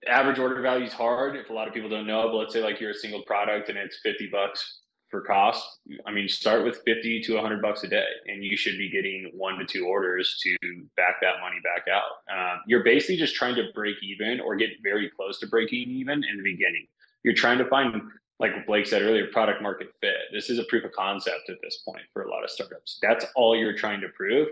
average 0.08 0.40
order 0.40 0.62
value 0.62 0.86
is 0.86 0.94
hard. 0.94 1.36
If 1.36 1.50
a 1.50 1.54
lot 1.54 1.68
of 1.68 1.74
people 1.74 1.90
don't 1.90 2.08
know, 2.08 2.30
but 2.30 2.36
let's 2.36 2.54
say 2.54 2.64
like 2.64 2.80
you're 2.80 2.92
a 2.92 2.96
single 2.96 3.24
product 3.24 3.70
and 3.70 3.78
it's 3.78 4.00
fifty 4.04 4.30
bucks 4.32 4.82
for 5.10 5.22
cost. 5.22 5.80
I 6.06 6.12
mean, 6.12 6.28
start 6.28 6.64
with 6.66 6.82
50 6.86 7.22
to 7.24 7.36
100 7.36 7.62
bucks 7.62 7.84
a 7.84 7.88
day, 7.88 8.06
and 8.28 8.44
you 8.44 8.58
should 8.58 8.78
be 8.78 8.90
getting 8.90 9.32
one 9.34 9.58
to 9.58 9.66
two 9.66 9.86
orders 9.86 10.38
to 10.44 10.56
back 10.98 11.16
that 11.22 11.40
money 11.42 11.58
back 11.64 11.86
out. 11.92 12.36
Um, 12.36 12.62
you're 12.68 12.84
basically 12.84 13.18
just 13.18 13.36
trying 13.36 13.56
to 13.56 13.66
break 13.74 13.96
even 14.04 14.40
or 14.40 14.56
get 14.56 14.70
very 14.84 15.10
close 15.16 15.40
to 15.40 15.48
breaking 15.48 15.90
even 15.90 16.24
in 16.24 16.38
the 16.38 16.44
beginning. 16.44 16.88
You're 17.24 17.36
trying 17.36 17.58
to 17.60 17.66
find, 17.66 18.02
like 18.40 18.68
Blake 18.68 18.86
said 18.86 19.02
earlier, 19.02 19.28
product 19.28 19.62
market 19.62 19.88
fit. 20.00 20.16
This 20.32 20.50
is 20.50 20.60
a 20.60 20.64
proof 20.66 20.84
of 20.84 20.92
concept 20.92 21.50
at 21.50 21.58
this 21.62 21.78
point 21.78 22.04
for 22.14 22.24
a 22.24 22.30
lot 22.30 22.44
of 22.44 22.52
startups. 22.52 23.00
That's 23.02 23.26
all 23.36 23.56
you're 23.56 23.76
trying 23.76 24.02
to 24.02 24.10
prove. 24.10 24.50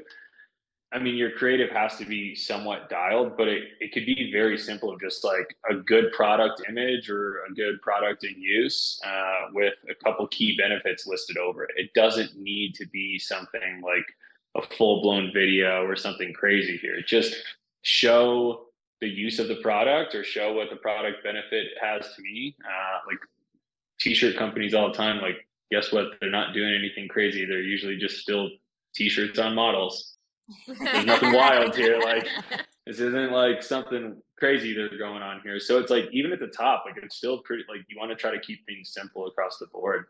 I 0.92 1.00
mean, 1.00 1.16
your 1.16 1.32
creative 1.32 1.70
has 1.72 1.98
to 1.98 2.06
be 2.06 2.36
somewhat 2.36 2.90
dialed, 2.90 3.36
but 3.36 3.48
it, 3.48 3.64
it 3.82 3.92
could 3.92 4.06
be 4.06 4.32
very 4.32 4.58
simple 4.58 4.96
just 4.98 5.24
like 5.24 5.56
a 5.70 5.76
good 5.76 6.12
product 6.14 6.62
image 6.70 7.10
or 7.10 7.44
a 7.50 7.54
good 7.54 7.82
product 7.82 8.24
in 8.24 8.42
use 8.42 9.00
uh, 9.06 9.50
with 9.54 9.74
a 9.90 10.04
couple 10.04 10.26
key 10.28 10.56
benefits 10.58 11.06
listed 11.06 11.38
over 11.38 11.64
it. 11.64 11.72
It 11.76 11.94
doesn't 11.94 12.38
need 12.38 12.76
to 12.76 12.88
be 12.88 13.20
something 13.20 13.82
like 13.84 14.06
a 14.56 14.76
full 14.78 15.02
blown 15.02 15.32
video 15.34 15.84
or 15.84 15.96
something 15.96 16.34
crazy 16.34 16.78
here. 16.78 17.02
Just 17.06 17.36
show 17.82 18.68
the 19.02 19.10
use 19.10 19.40
of 19.40 19.50
the 19.50 19.58
product 19.58 20.16
or 20.16 20.24
show 20.24 20.54
what 20.54 20.70
the 20.70 20.78
product 20.78 21.24
benefit 21.24 21.68
has 21.82 22.16
to 22.16 22.22
me. 22.22 22.56
Uh, 22.64 23.00
like 23.06 23.20
t-shirt 24.00 24.38
companies 24.38 24.74
all 24.74 24.88
the 24.92 24.98
time, 24.98 25.22
like 25.22 25.48
guess 25.72 25.92
what? 25.92 26.08
They're 26.20 26.30
not 26.30 26.54
doing 26.54 26.74
anything 26.74 27.08
crazy. 27.08 27.46
They're 27.46 27.62
usually 27.62 27.98
just 27.98 28.18
still 28.18 28.50
t-shirts 28.96 29.40
on 29.40 29.56
models 29.56 30.16
there's 30.68 31.06
nothing 31.06 31.34
wild 31.34 31.76
here. 31.76 32.00
Like 32.00 32.28
this 32.86 33.00
isn't 33.00 33.32
like 33.32 33.64
something 33.64 34.22
crazy 34.38 34.76
that's 34.76 34.98
going 34.98 35.22
on 35.22 35.42
here. 35.42 35.60
So 35.60 35.80
it's 35.80 35.92
like 35.92 36.06
even 36.12 36.32
at 36.32 36.40
the 36.40 36.48
top, 36.48 36.84
like 36.86 37.02
it's 37.02 37.16
still 37.16 37.40
pretty 37.40 37.64
like 37.70 37.82
you 37.88 37.98
want 37.98 38.12
to 38.12 38.16
try 38.16 38.32
to 38.32 38.40
keep 38.40 38.66
things 38.66 38.92
simple 38.94 39.28
across 39.28 39.58
the 39.58 39.68
board. 39.68 40.06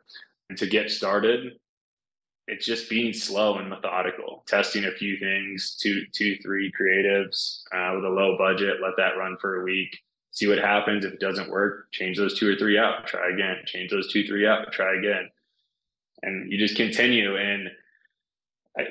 And 0.49 0.57
to 0.59 0.67
get 0.67 0.91
started, 0.91 1.53
it's 2.47 2.65
just 2.65 2.89
being 2.89 3.13
slow 3.13 3.57
and 3.57 3.69
methodical, 3.69 4.43
testing 4.47 4.85
a 4.85 4.91
few 4.91 5.17
things, 5.17 5.75
two, 5.81 6.03
two, 6.11 6.37
three 6.43 6.71
creatives 6.79 7.63
uh, 7.73 7.95
with 7.95 8.05
a 8.05 8.09
low 8.09 8.37
budget. 8.37 8.77
Let 8.81 8.93
that 8.97 9.17
run 9.17 9.37
for 9.41 9.61
a 9.61 9.63
week. 9.63 9.97
See 10.35 10.47
what 10.47 10.57
happens. 10.57 11.05
If 11.05 11.13
it 11.13 11.19
doesn't 11.19 11.49
work, 11.49 11.91
change 11.91 12.17
those 12.17 12.37
two 12.37 12.51
or 12.51 12.57
three 12.57 12.77
out. 12.77 13.07
Try 13.07 13.29
again. 13.33 13.57
Change 13.65 13.89
those 13.89 14.11
two, 14.11 14.27
three 14.27 14.45
out. 14.45 14.71
Try 14.71 14.97
again. 14.97 15.29
And 16.23 16.51
you 16.51 16.57
just 16.57 16.75
continue. 16.75 17.37
And 17.37 17.69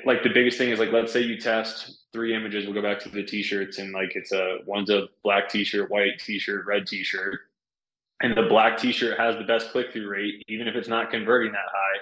like 0.05 0.23
the 0.23 0.29
biggest 0.29 0.57
thing 0.57 0.69
is 0.69 0.79
like 0.79 0.91
let's 0.91 1.13
say 1.13 1.21
you 1.21 1.39
test 1.39 1.99
three 2.11 2.35
images 2.35 2.65
we'll 2.65 2.73
go 2.73 2.81
back 2.81 2.99
to 2.99 3.09
the 3.09 3.23
t-shirts 3.23 3.77
and 3.77 3.91
like 3.91 4.15
it's 4.15 4.31
a 4.31 4.57
one's 4.65 4.89
a 4.89 5.07
black 5.23 5.47
t-shirt 5.47 5.91
white 5.91 6.17
t-shirt 6.19 6.65
red 6.65 6.87
t-shirt 6.87 7.41
and 8.21 8.35
the 8.35 8.47
black 8.49 8.77
t-shirt 8.77 9.19
has 9.19 9.35
the 9.37 9.43
best 9.43 9.69
click-through 9.71 10.09
rate 10.09 10.43
even 10.47 10.67
if 10.67 10.75
it's 10.75 10.87
not 10.87 11.11
converting 11.11 11.51
that 11.51 11.67
high 11.71 11.99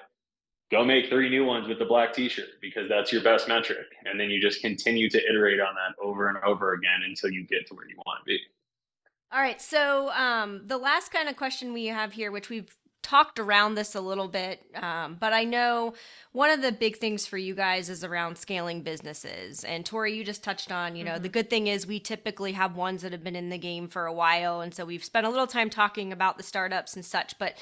go 0.72 0.86
make 0.86 1.10
three 1.10 1.30
new 1.30 1.44
ones 1.44 1.68
with 1.68 1.78
the 1.78 1.86
black 1.86 2.14
t-shirt 2.14 2.48
because 2.62 2.88
that's 2.88 3.12
your 3.12 3.22
best 3.22 3.50
metric 3.50 3.88
and 4.06 4.18
then 4.18 4.30
you 4.30 4.42
just 4.42 4.62
continue 4.62 5.10
to 5.10 5.20
iterate 5.30 5.60
on 5.60 5.76
that 5.76 6.02
over 6.02 6.30
and 6.30 6.38
over 6.46 6.74
again 6.74 7.02
until 7.06 7.30
you 7.30 7.46
get 7.48 7.68
to 7.68 7.74
where 7.74 7.88
you 7.88 7.96
want 8.06 8.20
to 8.22 8.26
be 8.26 8.40
all 9.34 9.42
right 9.42 9.62
so 9.62 10.12
um, 10.12 10.62
the 10.66 10.78
last 10.78 11.12
kind 11.12 11.28
of 11.28 11.36
question 11.36 11.74
we 11.74 11.88
have 11.88 12.14
here 12.14 12.32
which 12.32 12.50
we've 12.50 12.76
talked 13.04 13.38
around 13.38 13.76
this 13.76 13.96
a 13.96 14.02
little 14.02 14.30
bit, 14.30 14.66
um, 14.82 15.18
but 15.20 15.34
I 15.34 15.44
know 15.44 15.94
one 16.32 16.50
of 16.50 16.62
the 16.62 16.72
big 16.72 16.98
things 16.98 17.28
for 17.28 17.38
you 17.38 17.54
guys 17.54 17.90
is 17.90 18.04
around 18.04 18.38
scaling 18.38 18.82
businesses. 18.82 19.64
And 19.66 19.86
Torii, 19.86 20.16
you 20.16 20.24
just 20.24 20.44
touched 20.44 20.72
on, 20.72 20.96
you 20.96 21.04
know, 21.04 21.12
mm-hmm. 21.12 21.24
the 21.24 21.30
good 21.30 21.50
thing 21.50 21.68
is 21.68 21.86
we 21.86 22.00
typically 22.00 22.54
have 22.54 22.78
ones 22.78 23.02
that 23.02 23.12
have 23.12 23.24
been 23.24 23.36
in 23.36 23.50
the 23.50 23.58
game 23.58 23.90
for 23.90 24.06
a 24.06 24.14
while. 24.14 24.62
And 24.62 24.74
so 24.74 24.86
we've 24.86 25.04
spent 25.04 25.28
a 25.28 25.30
little 25.30 25.48
time 25.48 25.70
talking 25.70 26.14
about 26.14 26.38
the 26.38 26.44
startups 26.44 26.96
and 26.96 27.06
such. 27.06 27.38
But 27.38 27.58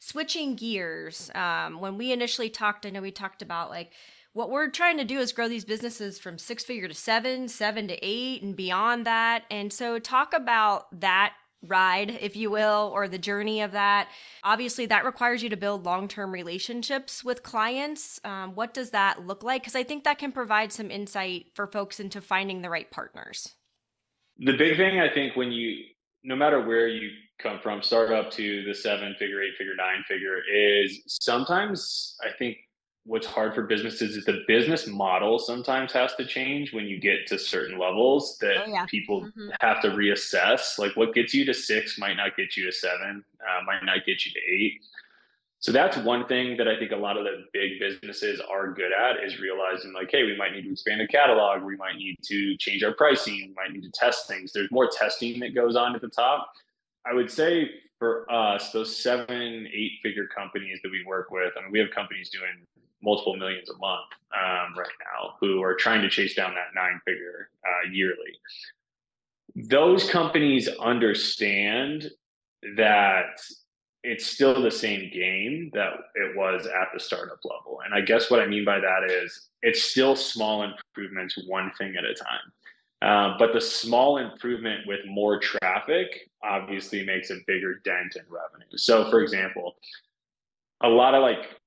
switching 0.00 0.56
gears, 0.56 1.30
um, 1.34 1.78
when 1.80 1.98
we 1.98 2.10
initially 2.10 2.48
talked, 2.48 2.86
I 2.86 2.90
know 2.90 3.02
we 3.02 3.10
talked 3.10 3.42
about 3.42 3.68
like, 3.68 3.92
what 4.36 4.50
we're 4.50 4.68
trying 4.68 4.98
to 4.98 5.04
do 5.04 5.18
is 5.18 5.32
grow 5.32 5.48
these 5.48 5.64
businesses 5.64 6.18
from 6.18 6.36
six 6.36 6.62
figure 6.62 6.86
to 6.86 6.92
seven, 6.92 7.48
seven 7.48 7.88
to 7.88 7.98
eight, 8.02 8.42
and 8.42 8.54
beyond 8.54 9.06
that. 9.06 9.44
And 9.50 9.72
so, 9.72 9.98
talk 9.98 10.34
about 10.34 11.00
that 11.00 11.32
ride, 11.62 12.10
if 12.20 12.36
you 12.36 12.50
will, 12.50 12.92
or 12.94 13.08
the 13.08 13.16
journey 13.16 13.62
of 13.62 13.72
that. 13.72 14.08
Obviously, 14.44 14.84
that 14.86 15.06
requires 15.06 15.42
you 15.42 15.48
to 15.48 15.56
build 15.56 15.86
long 15.86 16.06
term 16.06 16.32
relationships 16.32 17.24
with 17.24 17.42
clients. 17.42 18.20
Um, 18.24 18.54
what 18.54 18.74
does 18.74 18.90
that 18.90 19.26
look 19.26 19.42
like? 19.42 19.62
Because 19.62 19.74
I 19.74 19.84
think 19.84 20.04
that 20.04 20.18
can 20.18 20.32
provide 20.32 20.70
some 20.70 20.90
insight 20.90 21.46
for 21.54 21.66
folks 21.66 21.98
into 21.98 22.20
finding 22.20 22.60
the 22.60 22.68
right 22.68 22.90
partners. 22.90 23.54
The 24.38 24.58
big 24.58 24.76
thing, 24.76 25.00
I 25.00 25.08
think, 25.14 25.34
when 25.34 25.50
you, 25.50 25.82
no 26.24 26.36
matter 26.36 26.60
where 26.60 26.88
you 26.88 27.08
come 27.38 27.58
from, 27.62 27.82
start 27.82 28.12
up 28.12 28.30
to 28.32 28.64
the 28.64 28.74
seven 28.74 29.16
figure, 29.18 29.42
eight 29.42 29.56
figure, 29.56 29.74
nine 29.78 30.04
figure, 30.06 30.42
is 30.54 31.00
sometimes 31.06 32.16
I 32.22 32.36
think 32.38 32.58
what's 33.06 33.26
hard 33.26 33.54
for 33.54 33.62
businesses 33.62 34.16
is 34.16 34.24
the 34.24 34.42
business 34.48 34.86
model 34.86 35.38
sometimes 35.38 35.92
has 35.92 36.14
to 36.16 36.26
change 36.26 36.72
when 36.72 36.86
you 36.86 37.00
get 37.00 37.26
to 37.28 37.38
certain 37.38 37.78
levels 37.78 38.36
that 38.40 38.64
oh, 38.64 38.66
yeah. 38.66 38.84
people 38.86 39.22
mm-hmm. 39.22 39.48
have 39.60 39.80
to 39.80 39.90
reassess. 39.90 40.78
Like 40.78 40.96
what 40.96 41.14
gets 41.14 41.32
you 41.32 41.44
to 41.44 41.54
six 41.54 41.98
might 41.98 42.16
not 42.16 42.36
get 42.36 42.56
you 42.56 42.66
to 42.66 42.72
seven, 42.72 43.24
uh, 43.40 43.64
might 43.64 43.84
not 43.84 44.04
get 44.04 44.26
you 44.26 44.32
to 44.32 44.40
eight. 44.50 44.80
So 45.60 45.72
that's 45.72 45.96
one 45.96 46.26
thing 46.26 46.56
that 46.58 46.68
I 46.68 46.78
think 46.78 46.92
a 46.92 46.96
lot 46.96 47.16
of 47.16 47.24
the 47.24 47.44
big 47.52 47.80
businesses 47.80 48.40
are 48.40 48.72
good 48.72 48.90
at 48.92 49.24
is 49.24 49.40
realizing 49.40 49.92
like, 49.92 50.10
hey, 50.10 50.24
we 50.24 50.36
might 50.36 50.52
need 50.52 50.62
to 50.62 50.72
expand 50.72 51.00
the 51.00 51.06
catalog, 51.06 51.62
we 51.62 51.76
might 51.76 51.96
need 51.96 52.18
to 52.24 52.56
change 52.56 52.82
our 52.82 52.92
pricing, 52.92 53.34
we 53.34 53.54
might 53.56 53.72
need 53.72 53.82
to 53.82 53.90
test 53.90 54.28
things. 54.28 54.52
There's 54.52 54.70
more 54.70 54.88
testing 54.88 55.40
that 55.40 55.54
goes 55.54 55.76
on 55.76 55.94
at 55.94 56.00
the 56.00 56.08
top. 56.08 56.52
I 57.06 57.14
would 57.14 57.30
say 57.30 57.70
for 57.98 58.30
us, 58.30 58.72
those 58.72 58.96
seven, 58.96 59.66
eight 59.72 59.92
figure 60.02 60.26
companies 60.26 60.80
that 60.82 60.90
we 60.90 61.04
work 61.06 61.30
with, 61.30 61.52
I 61.56 61.62
mean, 61.62 61.72
we 61.72 61.78
have 61.78 61.90
companies 61.90 62.28
doing 62.28 62.66
multiple 63.06 63.36
millions 63.36 63.70
a 63.70 63.78
month 63.78 64.10
um, 64.34 64.76
right 64.76 64.88
now 65.00 65.34
who 65.40 65.62
are 65.62 65.74
trying 65.74 66.02
to 66.02 66.10
chase 66.10 66.34
down 66.34 66.52
that 66.54 66.74
nine 66.74 67.00
figure 67.06 67.48
uh, 67.64 67.90
yearly. 67.90 68.34
Those 69.54 70.10
companies 70.10 70.68
understand 70.68 72.10
that 72.76 73.40
it's 74.02 74.26
still 74.26 74.60
the 74.60 74.70
same 74.70 75.10
game 75.12 75.70
that 75.72 75.92
it 76.14 76.36
was 76.36 76.66
at 76.66 76.88
the 76.92 77.00
startup 77.00 77.38
level. 77.44 77.78
And 77.84 77.94
I 77.94 78.00
guess 78.00 78.30
what 78.30 78.40
I 78.40 78.46
mean 78.46 78.64
by 78.64 78.78
that 78.80 79.10
is 79.10 79.48
it's 79.62 79.82
still 79.82 80.14
small 80.14 80.62
improvements, 80.64 81.38
one 81.46 81.70
thing 81.78 81.94
at 81.96 82.04
a 82.04 82.14
time. 82.14 82.52
Uh, 83.02 83.36
but 83.38 83.52
the 83.52 83.60
small 83.60 84.18
improvement 84.18 84.80
with 84.86 85.00
more 85.06 85.38
traffic 85.38 86.30
obviously 86.42 87.04
makes 87.04 87.30
a 87.30 87.36
bigger 87.46 87.80
dent 87.84 88.16
in 88.16 88.22
revenue. 88.28 88.76
So, 88.76 89.10
for 89.10 89.20
example, 89.20 89.76
a 90.82 90.88
lot 90.88 91.14
of 91.14 91.22
like 91.22 91.60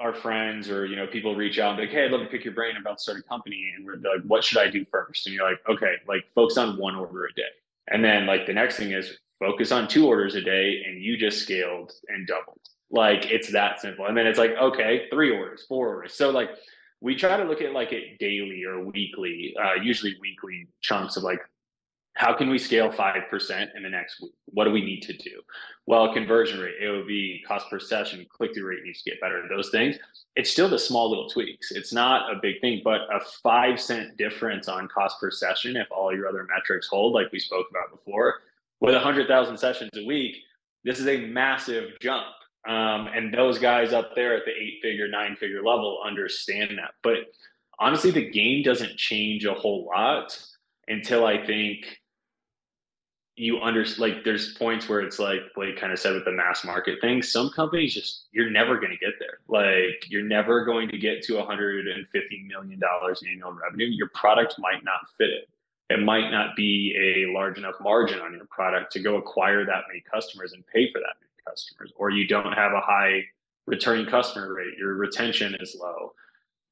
our 0.00 0.14
friends 0.14 0.70
or 0.70 0.86
you 0.86 0.96
know 0.96 1.06
people 1.06 1.36
reach 1.36 1.58
out 1.58 1.70
and 1.70 1.76
be 1.78 1.84
like, 1.84 1.92
hey, 1.92 2.04
I'd 2.04 2.10
love 2.10 2.22
to 2.22 2.26
pick 2.26 2.44
your 2.44 2.54
brain 2.54 2.76
about 2.80 3.00
starting 3.00 3.22
a 3.26 3.28
company, 3.28 3.72
and 3.76 3.86
we're 3.86 3.96
like, 3.96 4.24
what 4.26 4.44
should 4.44 4.58
I 4.58 4.68
do 4.68 4.84
first? 4.90 5.26
And 5.26 5.34
you're 5.34 5.48
like, 5.48 5.60
okay, 5.68 5.94
like 6.08 6.24
focus 6.34 6.56
on 6.58 6.78
one 6.78 6.96
order 6.96 7.26
a 7.26 7.32
day, 7.34 7.42
and 7.88 8.04
then 8.04 8.26
like 8.26 8.46
the 8.46 8.54
next 8.54 8.76
thing 8.76 8.92
is 8.92 9.18
focus 9.42 9.72
on 9.72 9.88
two 9.88 10.06
orders 10.06 10.36
a 10.36 10.40
day 10.40 10.82
and 10.86 11.02
you 11.02 11.16
just 11.16 11.42
scaled 11.42 11.92
and 12.08 12.26
doubled. 12.28 12.60
Like 12.90 13.26
it's 13.30 13.50
that 13.52 13.80
simple. 13.80 14.06
And 14.06 14.16
then 14.16 14.26
it's 14.26 14.38
like, 14.38 14.52
okay, 14.52 15.08
three 15.10 15.36
orders, 15.36 15.64
four 15.68 15.88
orders. 15.88 16.14
So 16.14 16.30
like 16.30 16.50
we 17.00 17.16
try 17.16 17.36
to 17.36 17.44
look 17.44 17.60
at 17.60 17.72
like 17.72 17.92
it 17.92 18.18
daily 18.20 18.62
or 18.64 18.84
weekly, 18.84 19.54
uh, 19.60 19.82
usually 19.82 20.16
weekly 20.20 20.68
chunks 20.80 21.16
of 21.16 21.24
like 21.24 21.40
how 22.14 22.36
can 22.36 22.50
we 22.50 22.58
scale 22.58 22.90
5% 22.90 23.68
in 23.74 23.82
the 23.82 23.88
next 23.88 24.20
week? 24.20 24.32
What 24.46 24.64
do 24.64 24.70
we 24.70 24.84
need 24.84 25.00
to 25.02 25.14
do? 25.14 25.40
Well, 25.86 26.12
conversion 26.12 26.60
rate, 26.60 26.74
AOV, 26.82 27.44
cost 27.44 27.70
per 27.70 27.80
session, 27.80 28.26
click 28.30 28.54
through 28.54 28.68
rate 28.68 28.84
needs 28.84 29.02
to 29.02 29.10
get 29.10 29.20
better. 29.20 29.42
Those 29.48 29.70
things, 29.70 29.96
it's 30.36 30.50
still 30.50 30.68
the 30.68 30.78
small 30.78 31.08
little 31.08 31.28
tweaks. 31.28 31.72
It's 31.72 31.92
not 31.92 32.30
a 32.30 32.38
big 32.40 32.60
thing, 32.60 32.82
but 32.84 33.00
a 33.12 33.20
five 33.42 33.80
cent 33.80 34.16
difference 34.16 34.68
on 34.68 34.88
cost 34.88 35.20
per 35.20 35.30
session, 35.30 35.76
if 35.76 35.88
all 35.90 36.14
your 36.14 36.28
other 36.28 36.46
metrics 36.54 36.86
hold, 36.86 37.14
like 37.14 37.32
we 37.32 37.40
spoke 37.40 37.66
about 37.70 37.90
before, 37.90 38.40
with 38.80 38.94
100,000 38.94 39.56
sessions 39.56 39.90
a 39.96 40.04
week, 40.04 40.36
this 40.84 40.98
is 40.98 41.08
a 41.08 41.26
massive 41.26 41.92
jump. 42.00 42.26
Um, 42.68 43.08
and 43.12 43.34
those 43.34 43.58
guys 43.58 43.92
up 43.92 44.14
there 44.14 44.36
at 44.36 44.44
the 44.44 44.52
eight 44.52 44.80
figure, 44.82 45.08
nine 45.08 45.36
figure 45.36 45.62
level 45.62 46.00
understand 46.04 46.78
that. 46.78 46.92
But 47.02 47.32
honestly, 47.78 48.10
the 48.10 48.30
game 48.30 48.62
doesn't 48.62 48.96
change 48.96 49.44
a 49.44 49.54
whole 49.54 49.86
lot 49.86 50.38
until 50.88 51.26
I 51.26 51.44
think 51.44 51.98
you 53.42 53.60
under 53.60 53.84
like 53.98 54.22
there's 54.24 54.54
points 54.54 54.88
where 54.88 55.00
it's 55.00 55.18
like 55.18 55.40
Blake 55.56 55.76
kind 55.76 55.92
of 55.92 55.98
said 55.98 56.14
with 56.14 56.24
the 56.24 56.30
mass 56.30 56.64
market 56.64 57.00
thing. 57.00 57.22
Some 57.22 57.50
companies 57.50 57.92
just 57.92 58.26
you're 58.30 58.50
never 58.50 58.76
going 58.76 58.92
to 58.92 59.04
get 59.04 59.14
there. 59.18 59.38
Like 59.48 60.06
you're 60.08 60.22
never 60.22 60.64
going 60.64 60.88
to 60.90 60.96
get 60.98 61.22
to 61.24 61.38
150 61.38 62.44
million 62.46 62.78
dollars 62.78 63.20
in 63.22 63.30
annual 63.30 63.52
revenue. 63.52 63.86
Your 63.86 64.10
product 64.14 64.54
might 64.60 64.84
not 64.84 65.00
fit 65.18 65.30
it. 65.30 65.48
It 65.90 66.04
might 66.04 66.30
not 66.30 66.54
be 66.54 66.94
a 66.96 67.36
large 67.36 67.58
enough 67.58 67.74
margin 67.80 68.20
on 68.20 68.32
your 68.32 68.46
product 68.46 68.92
to 68.92 69.00
go 69.00 69.16
acquire 69.16 69.66
that 69.66 69.84
many 69.88 70.04
customers 70.12 70.52
and 70.52 70.64
pay 70.68 70.92
for 70.92 71.00
that 71.00 71.16
many 71.20 71.32
customers, 71.44 71.92
or 71.96 72.10
you 72.10 72.28
don't 72.28 72.52
have 72.52 72.72
a 72.72 72.80
high 72.80 73.22
returning 73.66 74.06
customer 74.06 74.54
rate. 74.54 74.78
Your 74.78 74.94
retention 74.94 75.56
is 75.58 75.76
low. 75.78 76.12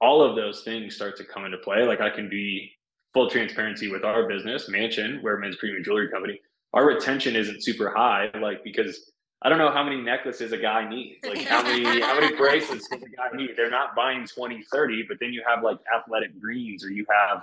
All 0.01 0.23
of 0.23 0.37
those 0.37 0.63
things 0.63 0.95
start 0.95 1.17
to 1.17 1.25
come 1.25 1.45
into 1.45 1.59
play. 1.59 1.83
Like 1.83 2.01
I 2.01 2.11
can 2.11 2.29
be 2.29 2.71
full 3.13 3.29
transparency 3.29 3.91
with 3.91 4.05
our 4.05 4.29
business, 4.29 4.69
Mansion, 4.69 5.19
where 5.21 5.37
men's 5.37 5.57
premium 5.57 5.83
jewelry 5.83 6.09
company 6.09 6.41
our 6.73 6.87
retention 6.87 7.37
isn't 7.37 7.65
super 7.65 7.93
high, 7.95 8.31
like 8.41 8.63
because 8.63 9.11
I 9.43 9.49
don't 9.49 9.59
know 9.59 9.71
how 9.71 9.83
many 9.83 10.01
necklaces 10.01 10.53
a 10.53 10.59
guy 10.59 10.89
needs. 10.89 11.25
Like 11.25 11.43
how 11.43 11.63
many 11.63 12.01
how 12.01 12.21
many 12.21 12.37
bracelets 12.37 12.89
does 12.89 13.03
a 13.03 13.09
guy 13.09 13.29
need? 13.35 13.51
They're 13.57 13.71
not 13.71 13.97
buying 13.97 14.27
20, 14.27 14.63
30, 14.63 15.05
but 15.09 15.17
then 15.21 15.33
you 15.33 15.43
have 15.49 15.65
like 15.65 15.79
athletic 15.95 16.39
greens 16.39 16.85
or 16.85 16.91
you 16.91 17.07
have 17.11 17.43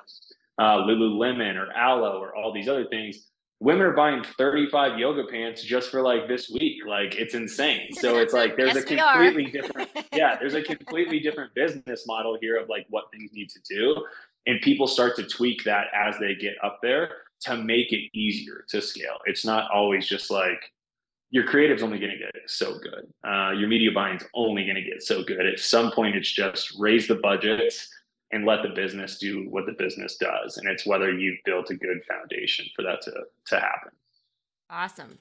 uh, 0.60 0.84
Lululemon 0.86 1.56
or 1.56 1.72
Alo 1.76 2.20
or 2.20 2.36
all 2.36 2.54
these 2.54 2.70
other 2.70 2.86
things. 2.86 3.28
Women 3.60 3.88
are 3.88 3.94
buying 3.94 4.24
35 4.38 5.00
yoga 5.00 5.24
pants 5.32 5.64
just 5.64 5.90
for 5.90 6.04
like 6.04 6.28
this 6.28 6.52
week. 6.52 6.84
Like 6.88 7.16
it's 7.16 7.34
insane. 7.34 7.90
So 7.94 8.20
it's 8.20 8.34
like 8.34 8.56
there's 8.56 8.76
yes, 8.76 8.84
a 8.84 8.96
completely 8.96 9.46
different 9.46 9.90
yeah, 10.14 10.38
there's 10.40 10.54
a 10.54 10.62
completely 10.62 11.20
different 11.20 11.56
business 11.56 12.06
model 12.06 12.38
here 12.40 12.62
of 12.62 12.70
like 12.70 12.86
what 12.92 13.06
things 13.12 13.32
need 13.34 13.50
to 13.50 13.60
do. 13.68 14.06
And 14.46 14.62
people 14.62 14.86
start 14.88 15.16
to 15.16 15.24
tweak 15.24 15.64
that 15.64 15.88
as 15.96 16.18
they 16.20 16.36
get 16.36 16.54
up 16.64 16.80
there 16.84 17.10
to 17.42 17.58
make 17.58 17.92
it 17.92 18.10
easier 18.14 18.66
to 18.70 18.82
scale. 18.82 19.18
It's 19.26 19.46
not 19.46 19.70
always 19.72 20.08
just 20.08 20.32
like 20.32 20.60
your 21.30 21.46
creative's 21.46 21.84
only 21.84 22.00
going 22.00 22.12
to 22.12 22.18
get 22.18 22.32
so 22.48 22.80
good. 22.80 23.08
Uh, 23.28 23.52
your 23.52 23.68
media 23.68 23.92
buying's 23.92 24.24
only 24.34 24.64
going 24.64 24.76
to 24.76 24.82
get 24.82 25.04
so 25.04 25.24
good. 25.24 25.46
At 25.46 25.60
some 25.60 25.92
point, 25.92 26.16
it's 26.16 26.32
just 26.32 26.74
raise 26.80 27.08
the 27.08 27.16
budgets 27.16 27.90
and 28.32 28.46
let 28.46 28.64
the 28.64 28.70
business 28.70 29.18
do 29.18 29.46
what 29.50 29.66
the 29.66 29.74
business 29.74 30.18
does. 30.18 30.58
And 30.58 30.70
it's 30.70 30.86
whether 30.86 31.12
you've 31.12 31.40
built 31.46 31.70
a 31.70 31.76
good 31.76 32.02
foundation 32.08 32.66
for 32.76 32.84
that 32.84 33.02
to 33.04 33.12
to 33.48 33.60
happen. 33.60 33.92
Awesome. 34.70 35.20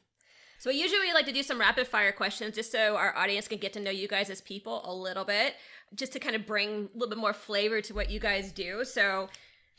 So 0.59 0.71
usually 0.71 1.01
we 1.01 1.13
like 1.13 1.27
to 1.27 1.33
do 1.33 1.43
some 1.43 1.61
rapid 1.61 1.87
fire 1.87 2.13
questions 2.13 2.55
just 2.55 2.73
so 2.73 2.97
our 2.97 3.15
audience 3.17 3.47
can 3.47 3.59
get 3.59 3.73
to 3.75 3.81
know 3.81 3.91
you 3.91 4.09
guys 4.09 4.31
as 4.31 4.41
people 4.41 4.83
a 4.85 4.95
little 4.95 5.25
bit, 5.25 5.55
just 5.95 6.13
to 6.15 6.19
kind 6.19 6.35
of 6.35 6.47
bring 6.47 6.89
a 6.95 6.99
little 6.99 7.09
bit 7.09 7.19
more 7.19 7.35
flavor 7.35 7.81
to 7.83 7.95
what 7.95 8.11
you 8.11 8.19
guys 8.19 8.53
do. 8.53 8.85
So 8.85 9.29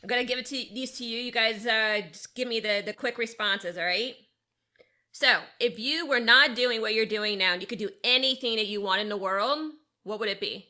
I'm 0.02 0.08
gonna 0.08 0.24
give 0.24 0.38
it 0.38 0.46
to 0.46 0.54
these 0.72 0.92
to 0.98 1.04
you. 1.04 1.18
You 1.18 1.32
guys, 1.32 1.66
uh, 1.66 2.02
just 2.12 2.34
give 2.34 2.46
me 2.46 2.60
the 2.60 2.82
the 2.84 2.92
quick 2.92 3.18
responses. 3.18 3.76
All 3.76 3.84
right. 3.84 4.14
So, 5.12 5.40
if 5.58 5.78
you 5.78 6.06
were 6.06 6.20
not 6.20 6.54
doing 6.54 6.80
what 6.80 6.94
you're 6.94 7.06
doing 7.06 7.38
now, 7.38 7.52
and 7.52 7.60
you 7.60 7.66
could 7.66 7.78
do 7.78 7.90
anything 8.04 8.56
that 8.56 8.66
you 8.66 8.80
want 8.80 9.00
in 9.00 9.08
the 9.08 9.16
world, 9.16 9.72
what 10.04 10.20
would 10.20 10.28
it 10.28 10.40
be? 10.40 10.68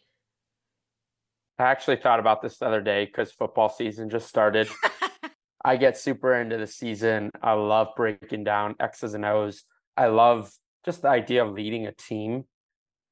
I 1.59 1.65
actually 1.65 1.97
thought 1.97 2.21
about 2.21 2.41
this 2.41 2.59
the 2.59 2.67
other 2.67 2.81
day 2.81 3.05
because 3.05 3.33
football 3.33 3.69
season 3.69 4.09
just 4.09 4.29
started. 4.29 4.69
I 5.65 5.77
get 5.77 5.99
super 5.99 6.35
into 6.35 6.57
the 6.57 6.69
season. 6.69 7.31
I 7.43 7.53
love 7.53 7.89
breaking 7.97 8.45
down 8.45 8.77
X's 8.81 9.13
and 9.13 9.25
O's. 9.25 9.65
I 9.97 10.07
love 10.07 10.51
just 10.85 11.03
the 11.03 11.09
idea 11.09 11.45
of 11.45 11.53
leading 11.53 11.87
a 11.87 11.93
team, 11.93 12.45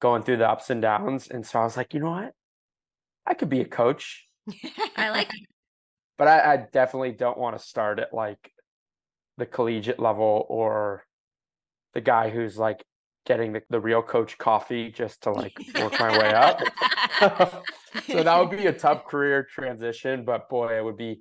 going 0.01 0.23
through 0.23 0.39
the 0.39 0.49
ups 0.49 0.71
and 0.71 0.81
downs. 0.81 1.29
And 1.29 1.45
so 1.45 1.61
I 1.61 1.65
was 1.65 1.77
like, 1.77 1.93
you 1.93 2.01
know 2.01 2.11
what? 2.11 2.33
I 3.27 3.35
could 3.35 3.51
be 3.51 3.61
a 3.61 3.67
coach. 3.67 4.27
I 4.97 5.11
like 5.11 5.29
it 5.29 5.49
but 6.19 6.29
I, 6.29 6.53
I 6.53 6.57
definitely 6.57 7.13
don't 7.13 7.39
want 7.39 7.59
to 7.59 7.65
start 7.65 7.99
at 7.99 8.13
like 8.13 8.53
the 9.39 9.47
collegiate 9.47 9.99
level 9.99 10.47
or 10.49 11.05
the 11.95 12.01
guy 12.01 12.31
who's 12.31 12.57
like 12.57 12.85
getting 13.27 13.53
the, 13.53 13.63
the 13.71 13.81
real 13.81 14.03
coach 14.03 14.39
coffee 14.39 14.91
just 14.91 15.23
to 15.23 15.31
like 15.31 15.53
work 15.79 15.99
my 15.99 16.17
way 16.19 16.33
up. 16.33 16.61
so 18.07 18.23
that 18.23 18.39
would 18.39 18.57
be 18.57 18.67
a 18.67 18.73
tough 18.73 19.05
career 19.09 19.47
transition, 19.53 20.25
but 20.25 20.49
boy, 20.49 20.79
it 20.79 20.85
would 20.85 20.97
be 20.97 21.21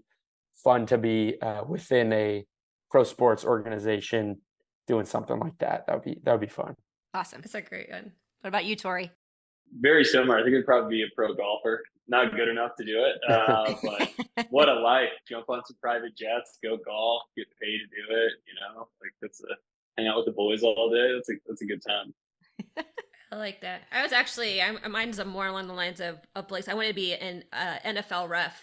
fun 0.63 0.85
to 0.85 0.97
be 0.97 1.35
uh, 1.41 1.63
within 1.67 2.13
a 2.13 2.45
pro 2.89 3.03
sports 3.03 3.43
organization 3.43 4.37
doing 4.87 5.05
something 5.05 5.39
like 5.39 5.57
that. 5.57 5.85
That 5.87 5.95
would 5.95 6.05
be 6.05 6.19
that 6.23 6.31
would 6.31 6.41
be 6.41 6.47
fun. 6.47 6.75
Awesome. 7.13 7.41
That's 7.41 7.55
a 7.55 7.61
great 7.61 7.89
one. 7.89 8.11
What 8.41 8.49
about 8.49 8.65
you, 8.65 8.75
Torii? 8.75 9.11
Very 9.79 10.05
similar. 10.05 10.37
I 10.37 10.43
think 10.43 10.53
it'd 10.53 10.65
probably 10.65 10.97
be 10.97 11.03
a 11.03 11.15
pro 11.15 11.33
golfer 11.33 11.83
not 12.07 12.35
good 12.35 12.47
enough 12.47 12.75
to 12.77 12.85
do 12.85 13.03
it. 13.03 13.17
Uh, 13.29 13.73
but 13.83 14.47
what 14.49 14.69
a 14.69 14.73
life! 14.73 15.09
Jump 15.27 15.49
on 15.49 15.61
some 15.65 15.77
private 15.81 16.15
jets, 16.15 16.57
go 16.63 16.77
golf, 16.77 17.23
get 17.35 17.47
paid 17.61 17.79
to 17.79 17.85
do 17.85 18.15
it. 18.15 18.33
You 18.47 18.53
know, 18.61 18.87
like 19.01 19.11
that's 19.21 19.41
a 19.41 19.55
hang 19.97 20.07
out 20.07 20.17
with 20.17 20.25
the 20.25 20.31
boys 20.31 20.63
all 20.63 20.89
day. 20.89 21.13
That's 21.13 21.29
a 21.29 21.33
that's 21.47 21.61
a 21.61 21.65
good 21.65 21.81
time. 21.85 22.13
I 23.31 23.37
like 23.37 23.61
that. 23.61 23.81
I 23.91 24.03
was 24.03 24.11
actually, 24.11 24.61
I'm, 24.61 24.79
mine's 24.89 25.23
more 25.25 25.47
along 25.47 25.67
the 25.67 25.73
lines 25.73 25.99
of 25.99 26.19
of 26.35 26.47
Blake's. 26.47 26.67
I 26.67 26.73
want 26.73 26.87
to 26.87 26.93
be 26.93 27.13
an 27.13 27.43
uh, 27.51 27.77
NFL 27.85 28.29
ref. 28.29 28.61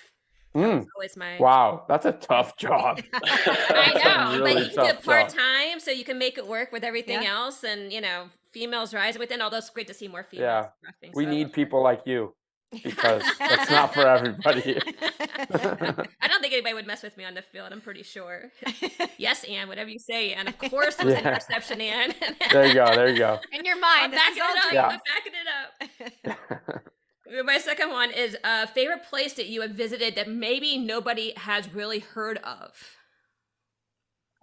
Mm. 0.55 0.87
always 0.97 1.17
my 1.17 1.39
wow. 1.39 1.87
That's 1.89 2.05
a 2.05 2.13
tough 2.13 2.57
job. 2.59 3.01
I 3.15 4.03
know, 4.05 4.39
really 4.39 4.55
but 4.55 4.63
you 4.63 4.69
can 4.69 4.85
do 4.85 4.91
it 4.91 5.03
part 5.03 5.31
time, 5.31 5.81
so 5.81 5.91
you 5.91 6.05
can 6.05 6.19
make 6.19 6.37
it 6.37 6.47
work 6.47 6.73
with 6.73 6.85
everything 6.85 7.23
yeah. 7.23 7.35
else, 7.35 7.65
and 7.65 7.93
you 7.93 8.03
know, 8.03 8.29
females 8.53 8.95
rise 8.95 9.19
within. 9.19 9.41
Although 9.43 9.59
it's 9.59 9.71
great 9.71 9.87
to 9.89 9.95
see 9.95 10.09
more 10.09 10.23
females. 10.23 10.67
Yeah, 10.83 11.09
refing, 11.09 11.15
we 11.15 11.25
so 11.25 11.31
need 11.31 11.53
people 11.53 11.83
like 11.83 12.03
you 12.07 12.35
because 12.83 13.23
that's 13.39 13.71
not 13.71 13.93
for 13.93 14.07
everybody. 14.07 14.79
I 15.21 16.29
don't 16.29 16.41
think 16.41 16.53
anybody 16.53 16.75
would 16.75 16.87
mess 16.87 17.03
with 17.03 17.17
me 17.17 17.25
on 17.25 17.35
the 17.35 17.43
field. 17.43 17.73
I'm 17.73 17.81
pretty 17.81 18.03
sure. 18.03 18.51
yes, 19.19 19.45
Anne, 19.45 19.69
whatever 19.69 19.91
you 19.91 19.99
say, 19.99 20.33
and 20.33 20.49
of 20.49 20.59
course 20.71 20.97
there's 20.97 21.13
yeah. 21.13 21.21
an 21.21 21.27
interception, 21.27 21.81
Anne. 21.81 22.15
there 22.51 22.67
you 22.67 22.75
go. 22.75 22.87
There 22.95 23.09
you 23.09 23.19
go. 23.19 23.39
In 23.53 23.65
your 23.65 23.79
mind, 23.79 24.05
I'm 24.05 24.11
backing 24.11 24.37
it 24.37 24.67
up. 24.67 24.73
Yeah. 24.73 24.87
I'm 24.87 25.01
backing 25.15 25.33
it 26.25 26.31
up. 26.31 27.47
My 27.47 27.59
second 27.59 27.91
one 27.91 28.11
is 28.11 28.37
a 28.45 28.67
favorite 28.67 29.05
place 29.05 29.35
that 29.35 29.47
you 29.47 29.63
have 29.63 29.71
visited 29.71 30.17
that 30.17 30.29
maybe 30.29 30.77
nobody 30.77 31.33
has 31.37 31.73
really 31.73 32.01
heard 32.01 32.39
of. 32.39 32.73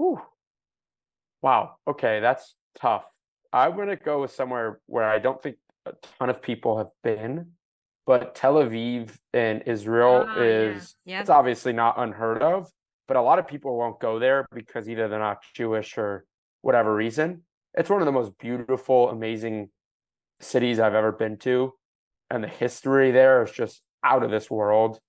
Ooh. 0.02 0.20
Wow. 1.42 1.76
Okay, 1.88 2.20
that's 2.20 2.56
tough. 2.80 3.06
I'm 3.52 3.76
gonna 3.76 3.96
go 3.96 4.22
with 4.22 4.32
somewhere 4.32 4.80
where 4.86 5.06
I 5.06 5.20
don't 5.20 5.42
think 5.42 5.58
a 5.86 5.94
ton 6.20 6.30
of 6.30 6.42
people 6.42 6.78
have 6.78 6.90
been 7.04 7.54
but 8.10 8.34
Tel 8.34 8.56
Aviv 8.56 9.12
in 9.36 9.62
Israel 9.68 10.28
oh, 10.28 10.42
is 10.42 10.96
yeah. 11.06 11.18
Yeah. 11.18 11.22
it's 11.22 11.30
obviously 11.30 11.74
not 11.74 11.94
unheard 12.00 12.42
of, 12.42 12.68
but 13.08 13.18
a 13.18 13.22
lot 13.22 13.38
of 13.38 13.48
people 13.48 13.78
won't 13.78 14.00
go 14.00 14.18
there 14.18 14.48
because 14.52 14.90
either 14.90 15.08
they're 15.08 15.20
not 15.20 15.44
Jewish 15.54 15.96
or 15.96 16.26
whatever 16.64 16.96
reason. 16.96 17.44
It's 17.76 17.88
one 17.88 18.02
of 18.02 18.08
the 18.08 18.12
most 18.12 18.36
beautiful, 18.40 19.12
amazing 19.12 19.70
cities 20.40 20.80
I've 20.80 20.96
ever 20.96 21.12
been 21.12 21.38
to, 21.42 21.74
and 22.32 22.44
the 22.44 22.48
history 22.48 23.12
there 23.12 23.44
is 23.44 23.52
just 23.52 23.84
out 24.04 24.24
of 24.24 24.32
this 24.32 24.50
world. 24.50 25.00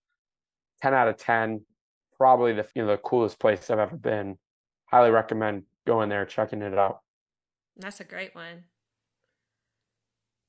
Ten 0.82 0.92
out 0.92 1.08
of 1.08 1.16
ten, 1.16 1.62
probably 2.18 2.52
the 2.52 2.66
you 2.74 2.82
know 2.82 2.88
the 2.88 2.98
coolest 2.98 3.40
place 3.40 3.70
I've 3.70 3.78
ever 3.78 3.96
been. 3.96 4.36
Highly 4.90 5.10
recommend 5.10 5.62
going 5.86 6.10
there, 6.10 6.26
checking 6.26 6.60
it 6.60 6.76
out. 6.76 6.98
That's 7.76 8.00
a 8.00 8.04
great 8.04 8.34
one. 8.34 8.64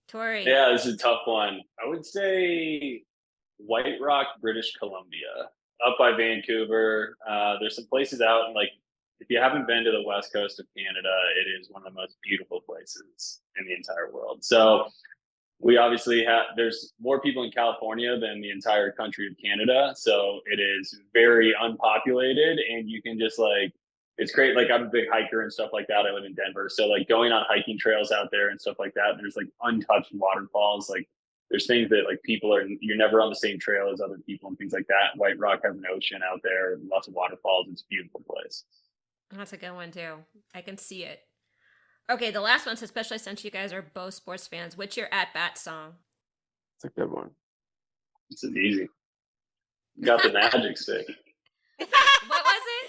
Torii. 0.08 0.46
Yeah, 0.46 0.70
this 0.72 0.86
is 0.86 0.96
a 0.96 0.98
tough 0.98 1.22
one. 1.26 1.62
I 1.84 1.88
would 1.88 2.06
say 2.06 3.04
White 3.58 4.00
Rock, 4.02 4.28
British 4.42 4.74
Columbia, 4.74 5.50
up 5.86 5.96
by 5.98 6.12
Vancouver. 6.12 7.16
Uh, 7.28 7.56
there's 7.60 7.76
some 7.76 7.88
places 7.88 8.22
out, 8.22 8.46
and 8.46 8.54
like 8.54 8.70
if 9.22 9.30
you 9.30 9.40
haven't 9.40 9.68
been 9.68 9.84
to 9.84 9.92
the 9.92 10.04
west 10.06 10.34
coast 10.34 10.60
of 10.60 10.66
Canada, 10.76 11.14
it 11.40 11.50
is 11.62 11.70
one 11.70 11.84
of 11.86 11.94
the 11.94 12.00
most 12.00 12.18
beautiful 12.24 12.60
places 12.60 13.42
in 13.58 13.66
the 13.66 13.74
entire 13.74 14.12
world. 14.12 14.44
So 14.44 14.88
we 15.60 15.78
obviously 15.78 16.26
have 16.26 16.46
there's 16.58 16.94
more 17.00 17.22
people 17.22 17.44
in 17.44 17.52
California 17.52 18.20
than 18.20 18.42
the 18.42 18.50
entire 18.50 18.92
country 18.92 19.28
of 19.28 19.34
Canada. 19.42 19.94
So 19.96 20.42
it 20.46 20.60
is 20.60 21.00
very 21.14 21.54
unpopulated, 21.60 22.60
and 22.60 22.90
you 22.90 23.02
can 23.02 23.20
just 23.20 23.40
like 23.40 23.72
it's 24.22 24.32
great. 24.32 24.56
Like 24.56 24.70
I'm 24.72 24.84
a 24.84 24.90
big 24.90 25.10
hiker 25.12 25.42
and 25.42 25.52
stuff 25.52 25.72
like 25.74 25.88
that. 25.88 26.06
I 26.06 26.14
live 26.14 26.26
in 26.26 26.36
Denver, 26.36 26.70
so 26.70 26.86
like 26.86 27.10
going 27.10 27.32
on 27.32 27.44
hiking 27.50 27.78
trails 27.78 28.12
out 28.12 28.30
there 28.32 28.50
and 28.50 28.62
stuff 28.62 28.78
like 28.78 28.94
that. 28.94 29.14
There's 29.20 29.36
like 29.36 29.48
untouched 29.64 30.14
waterfalls. 30.14 30.92
Like 30.92 31.10
there's 31.50 31.66
things 31.66 31.90
that 31.90 32.04
like 32.08 32.22
people 32.22 32.54
are 32.54 32.62
you're 32.82 32.98
never 32.98 33.20
on 33.20 33.30
the 33.30 33.36
same 33.36 33.58
trail 33.58 33.90
as 33.92 34.00
other 34.00 34.20
people 34.20 34.48
and 34.50 34.58
things 34.60 34.74
like 34.74 34.86
that. 34.88 35.18
White 35.18 35.40
Rock 35.40 35.62
has 35.64 35.76
an 35.76 35.84
ocean 35.92 36.22
out 36.24 36.40
there, 36.44 36.78
lots 36.88 37.08
of 37.08 37.16
waterfalls. 37.16 37.66
It's 37.72 37.82
a 37.82 37.88
beautiful 37.90 38.22
place. 38.30 38.64
That's 39.32 39.54
a 39.54 39.58
good 39.58 39.74
one 39.74 39.90
too. 39.90 40.14
I 40.54 40.62
can 40.62 40.78
see 40.78 41.04
it. 41.04 41.22
Okay, 42.08 42.30
the 42.30 42.42
last 42.42 42.68
one's 42.68 42.84
especially 42.84 43.18
since 43.18 43.44
you 43.44 43.50
guys 43.50 43.74
are 43.74 43.82
both 43.82 44.14
sports 44.14 44.46
fans. 44.46 44.78
What's 44.78 44.98
your 44.98 45.08
at 45.12 45.34
bat 45.34 45.58
song? 45.58 45.94
It's 46.76 46.86
a 46.86 46.90
good 46.90 47.10
one. 47.10 47.32
This 48.30 48.44
is 48.44 48.56
easy. 48.56 48.88
You 49.96 50.06
got 50.06 50.22
the 50.22 50.32
magic 50.32 50.78
stick. 50.78 51.08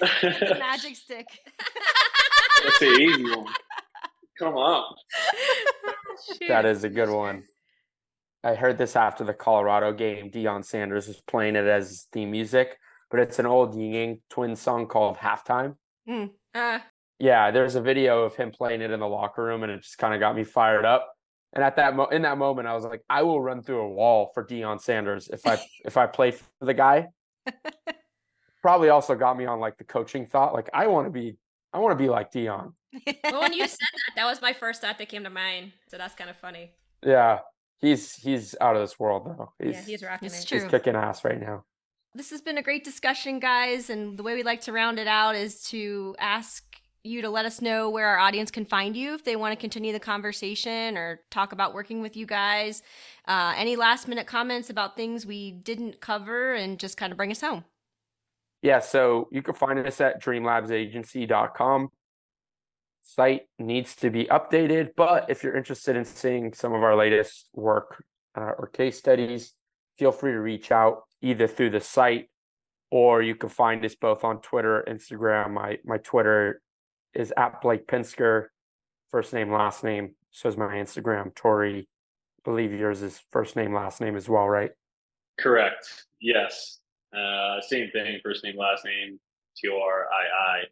what 0.02 0.22
was 0.22 0.42
it? 0.42 0.48
The 0.48 0.58
magic 0.58 0.96
stick. 0.96 1.26
That's 2.64 2.78
the 2.78 2.86
easy 2.92 3.22
one. 3.36 3.46
Come 4.38 4.54
on. 4.54 4.94
That 6.48 6.64
is 6.64 6.84
a 6.84 6.88
good 6.88 7.10
one. 7.10 7.44
I 8.44 8.54
heard 8.54 8.76
this 8.78 8.96
after 8.96 9.22
the 9.24 9.34
Colorado 9.34 9.92
game. 9.92 10.30
Deion 10.30 10.64
Sanders 10.64 11.06
was 11.06 11.20
playing 11.28 11.54
it 11.54 11.66
as 11.66 12.08
theme 12.12 12.30
music, 12.32 12.76
but 13.10 13.20
it's 13.20 13.38
an 13.38 13.46
old 13.46 13.74
Ying 13.76 13.92
Yang 13.94 14.20
Twins 14.30 14.60
song 14.60 14.86
called 14.88 15.16
Halftime. 15.16 15.76
Uh, 16.54 16.78
Yeah, 17.20 17.52
there's 17.52 17.76
a 17.76 17.80
video 17.80 18.22
of 18.24 18.34
him 18.34 18.50
playing 18.50 18.80
it 18.80 18.90
in 18.90 18.98
the 18.98 19.06
locker 19.06 19.44
room, 19.44 19.62
and 19.62 19.70
it 19.70 19.82
just 19.82 19.98
kind 19.98 20.12
of 20.12 20.18
got 20.18 20.34
me 20.34 20.42
fired 20.42 20.84
up. 20.84 21.08
And 21.52 21.62
at 21.62 21.76
that 21.76 21.94
mo- 21.94 22.06
in 22.06 22.22
that 22.22 22.38
moment, 22.38 22.66
I 22.66 22.74
was 22.74 22.84
like, 22.84 23.02
I 23.08 23.22
will 23.22 23.40
run 23.40 23.62
through 23.62 23.82
a 23.82 23.88
wall 23.88 24.30
for 24.34 24.44
Deion 24.44 24.80
Sanders 24.80 25.28
if 25.28 25.46
I 25.46 25.60
if 25.84 25.96
I 25.96 26.06
play 26.06 26.32
for 26.32 26.42
the 26.62 26.74
guy. 26.74 27.08
Probably 28.62 28.88
also 28.88 29.14
got 29.14 29.36
me 29.36 29.44
on 29.44 29.60
like 29.60 29.76
the 29.76 29.84
coaching 29.84 30.24
thought. 30.26 30.54
Like 30.54 30.70
I 30.72 30.86
want 30.86 31.06
to 31.06 31.10
be, 31.10 31.36
I 31.72 31.78
want 31.78 31.92
to 31.98 32.02
be 32.02 32.08
like 32.08 32.32
Deion. 32.32 32.72
well, 33.24 33.40
when 33.42 33.52
you 33.52 33.66
said 33.68 33.78
that, 33.80 34.12
that 34.16 34.24
was 34.26 34.40
my 34.40 34.52
first 34.52 34.80
thought 34.80 34.98
that 34.98 35.08
came 35.08 35.24
to 35.24 35.30
mind. 35.30 35.72
So 35.88 35.98
that's 35.98 36.14
kind 36.14 36.30
of 36.30 36.36
funny. 36.36 36.70
Yeah, 37.04 37.40
he's 37.80 38.14
he's 38.14 38.54
out 38.60 38.76
of 38.76 38.82
this 38.82 38.98
world 39.00 39.26
though. 39.26 39.52
He's, 39.62 39.74
yeah, 39.74 39.80
he's 39.82 40.02
rocking 40.02 40.26
It's 40.26 40.42
it. 40.44 40.46
true. 40.48 40.60
he's 40.60 40.70
kicking 40.70 40.94
ass 40.94 41.24
right 41.24 41.40
now. 41.40 41.64
this 42.14 42.30
has 42.30 42.40
been 42.40 42.58
a 42.58 42.62
great 42.62 42.84
discussion, 42.84 43.40
guys. 43.40 43.90
And 43.90 44.16
the 44.18 44.22
way 44.22 44.34
we 44.34 44.42
like 44.44 44.60
to 44.62 44.72
round 44.72 44.98
it 45.00 45.08
out 45.08 45.34
is 45.34 45.62
to 45.64 46.14
ask 46.20 46.62
you 47.04 47.20
to 47.22 47.28
let 47.30 47.44
us 47.44 47.60
know 47.60 47.90
where 47.90 48.06
our 48.06 48.18
audience 48.18 48.52
can 48.52 48.64
find 48.64 48.96
you 48.96 49.14
if 49.14 49.24
they 49.24 49.34
want 49.34 49.50
to 49.50 49.60
continue 49.60 49.92
the 49.92 49.98
conversation 49.98 50.96
or 50.96 51.18
talk 51.32 51.50
about 51.52 51.74
working 51.74 52.00
with 52.00 52.16
you 52.16 52.26
guys. 52.26 52.80
Uh, 53.26 53.52
any 53.56 53.74
last 53.74 54.06
minute 54.06 54.28
comments 54.28 54.70
about 54.70 54.94
things 54.96 55.26
we 55.26 55.50
didn't 55.50 56.00
cover 56.00 56.52
and 56.54 56.78
just 56.78 56.96
kind 56.96 57.10
of 57.10 57.16
bring 57.16 57.32
us 57.32 57.40
home. 57.40 57.64
Yeah, 58.62 58.78
so 58.78 59.28
you 59.32 59.42
can 59.42 59.54
find 59.54 59.78
us 59.80 60.00
at 60.00 60.22
dreamlabsagency.com. 60.22 61.88
Site 63.02 63.42
needs 63.58 63.96
to 63.96 64.10
be 64.10 64.26
updated, 64.26 64.90
but 64.96 65.28
if 65.28 65.42
you're 65.42 65.56
interested 65.56 65.96
in 65.96 66.04
seeing 66.04 66.52
some 66.52 66.72
of 66.72 66.84
our 66.84 66.96
latest 66.96 67.48
work 67.52 68.04
uh, 68.36 68.52
or 68.56 68.68
case 68.68 68.96
studies, 68.96 69.54
feel 69.98 70.12
free 70.12 70.32
to 70.32 70.40
reach 70.40 70.70
out 70.70 71.02
either 71.20 71.48
through 71.48 71.70
the 71.70 71.80
site 71.80 72.28
or 72.92 73.22
you 73.22 73.34
can 73.34 73.48
find 73.48 73.82
us 73.84 73.94
both 73.94 74.22
on 74.22 74.40
Twitter, 74.42 74.84
Instagram. 74.86 75.52
My 75.52 75.78
my 75.82 75.96
Twitter 75.96 76.60
is 77.14 77.32
at 77.36 77.62
Blake 77.62 77.86
Pinsker, 77.86 78.48
first 79.10 79.32
name, 79.32 79.50
last 79.50 79.82
name. 79.82 80.14
So 80.30 80.48
is 80.48 80.58
my 80.58 80.74
Instagram. 80.74 81.34
Torii, 81.34 81.80
I 81.80 82.40
believe 82.44 82.72
yours 82.72 83.02
is 83.02 83.20
first 83.30 83.56
name, 83.56 83.74
last 83.74 84.00
name 84.00 84.14
as 84.14 84.28
well, 84.28 84.46
right? 84.46 84.70
Correct. 85.40 86.04
Yes. 86.20 86.80
Uh, 87.16 87.60
same 87.60 87.90
thing. 87.90 88.18
First 88.22 88.44
name, 88.44 88.56
last 88.56 88.84
name. 88.84 89.18
T 89.56 89.68
O 89.68 89.80
R 89.80 90.06
I 90.06 90.60
I. 90.60 90.64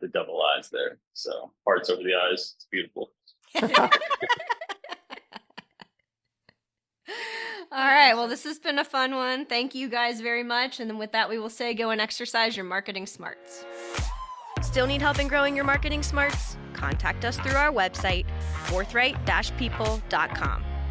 The 0.00 0.08
double 0.08 0.40
I's 0.58 0.68
there. 0.70 0.98
So 1.12 1.52
hearts 1.66 1.90
over 1.90 2.02
the 2.02 2.14
eyes. 2.14 2.54
It's 2.56 2.66
beautiful. 2.70 3.12
All 7.72 7.78
right. 7.88 8.12
Well, 8.14 8.28
this 8.28 8.44
has 8.44 8.58
been 8.58 8.78
a 8.78 8.84
fun 8.84 9.14
one. 9.14 9.46
Thank 9.46 9.74
you 9.74 9.88
guys 9.88 10.20
very 10.20 10.42
much. 10.42 10.78
And 10.80 10.90
then 10.90 10.98
with 10.98 11.12
that, 11.12 11.30
we 11.30 11.38
will 11.38 11.48
say 11.48 11.72
go 11.72 11.90
and 11.90 12.00
exercise 12.00 12.56
your 12.56 12.66
marketing 12.66 13.06
smarts. 13.06 13.64
Still 14.60 14.86
need 14.86 15.00
help 15.00 15.18
in 15.18 15.28
growing 15.28 15.56
your 15.56 15.64
marketing 15.64 16.02
smarts? 16.02 16.56
Contact 16.72 17.24
us 17.24 17.38
through 17.38 17.54
our 17.54 17.72
website, 17.72 18.26
forthright-people.com. 18.66 20.64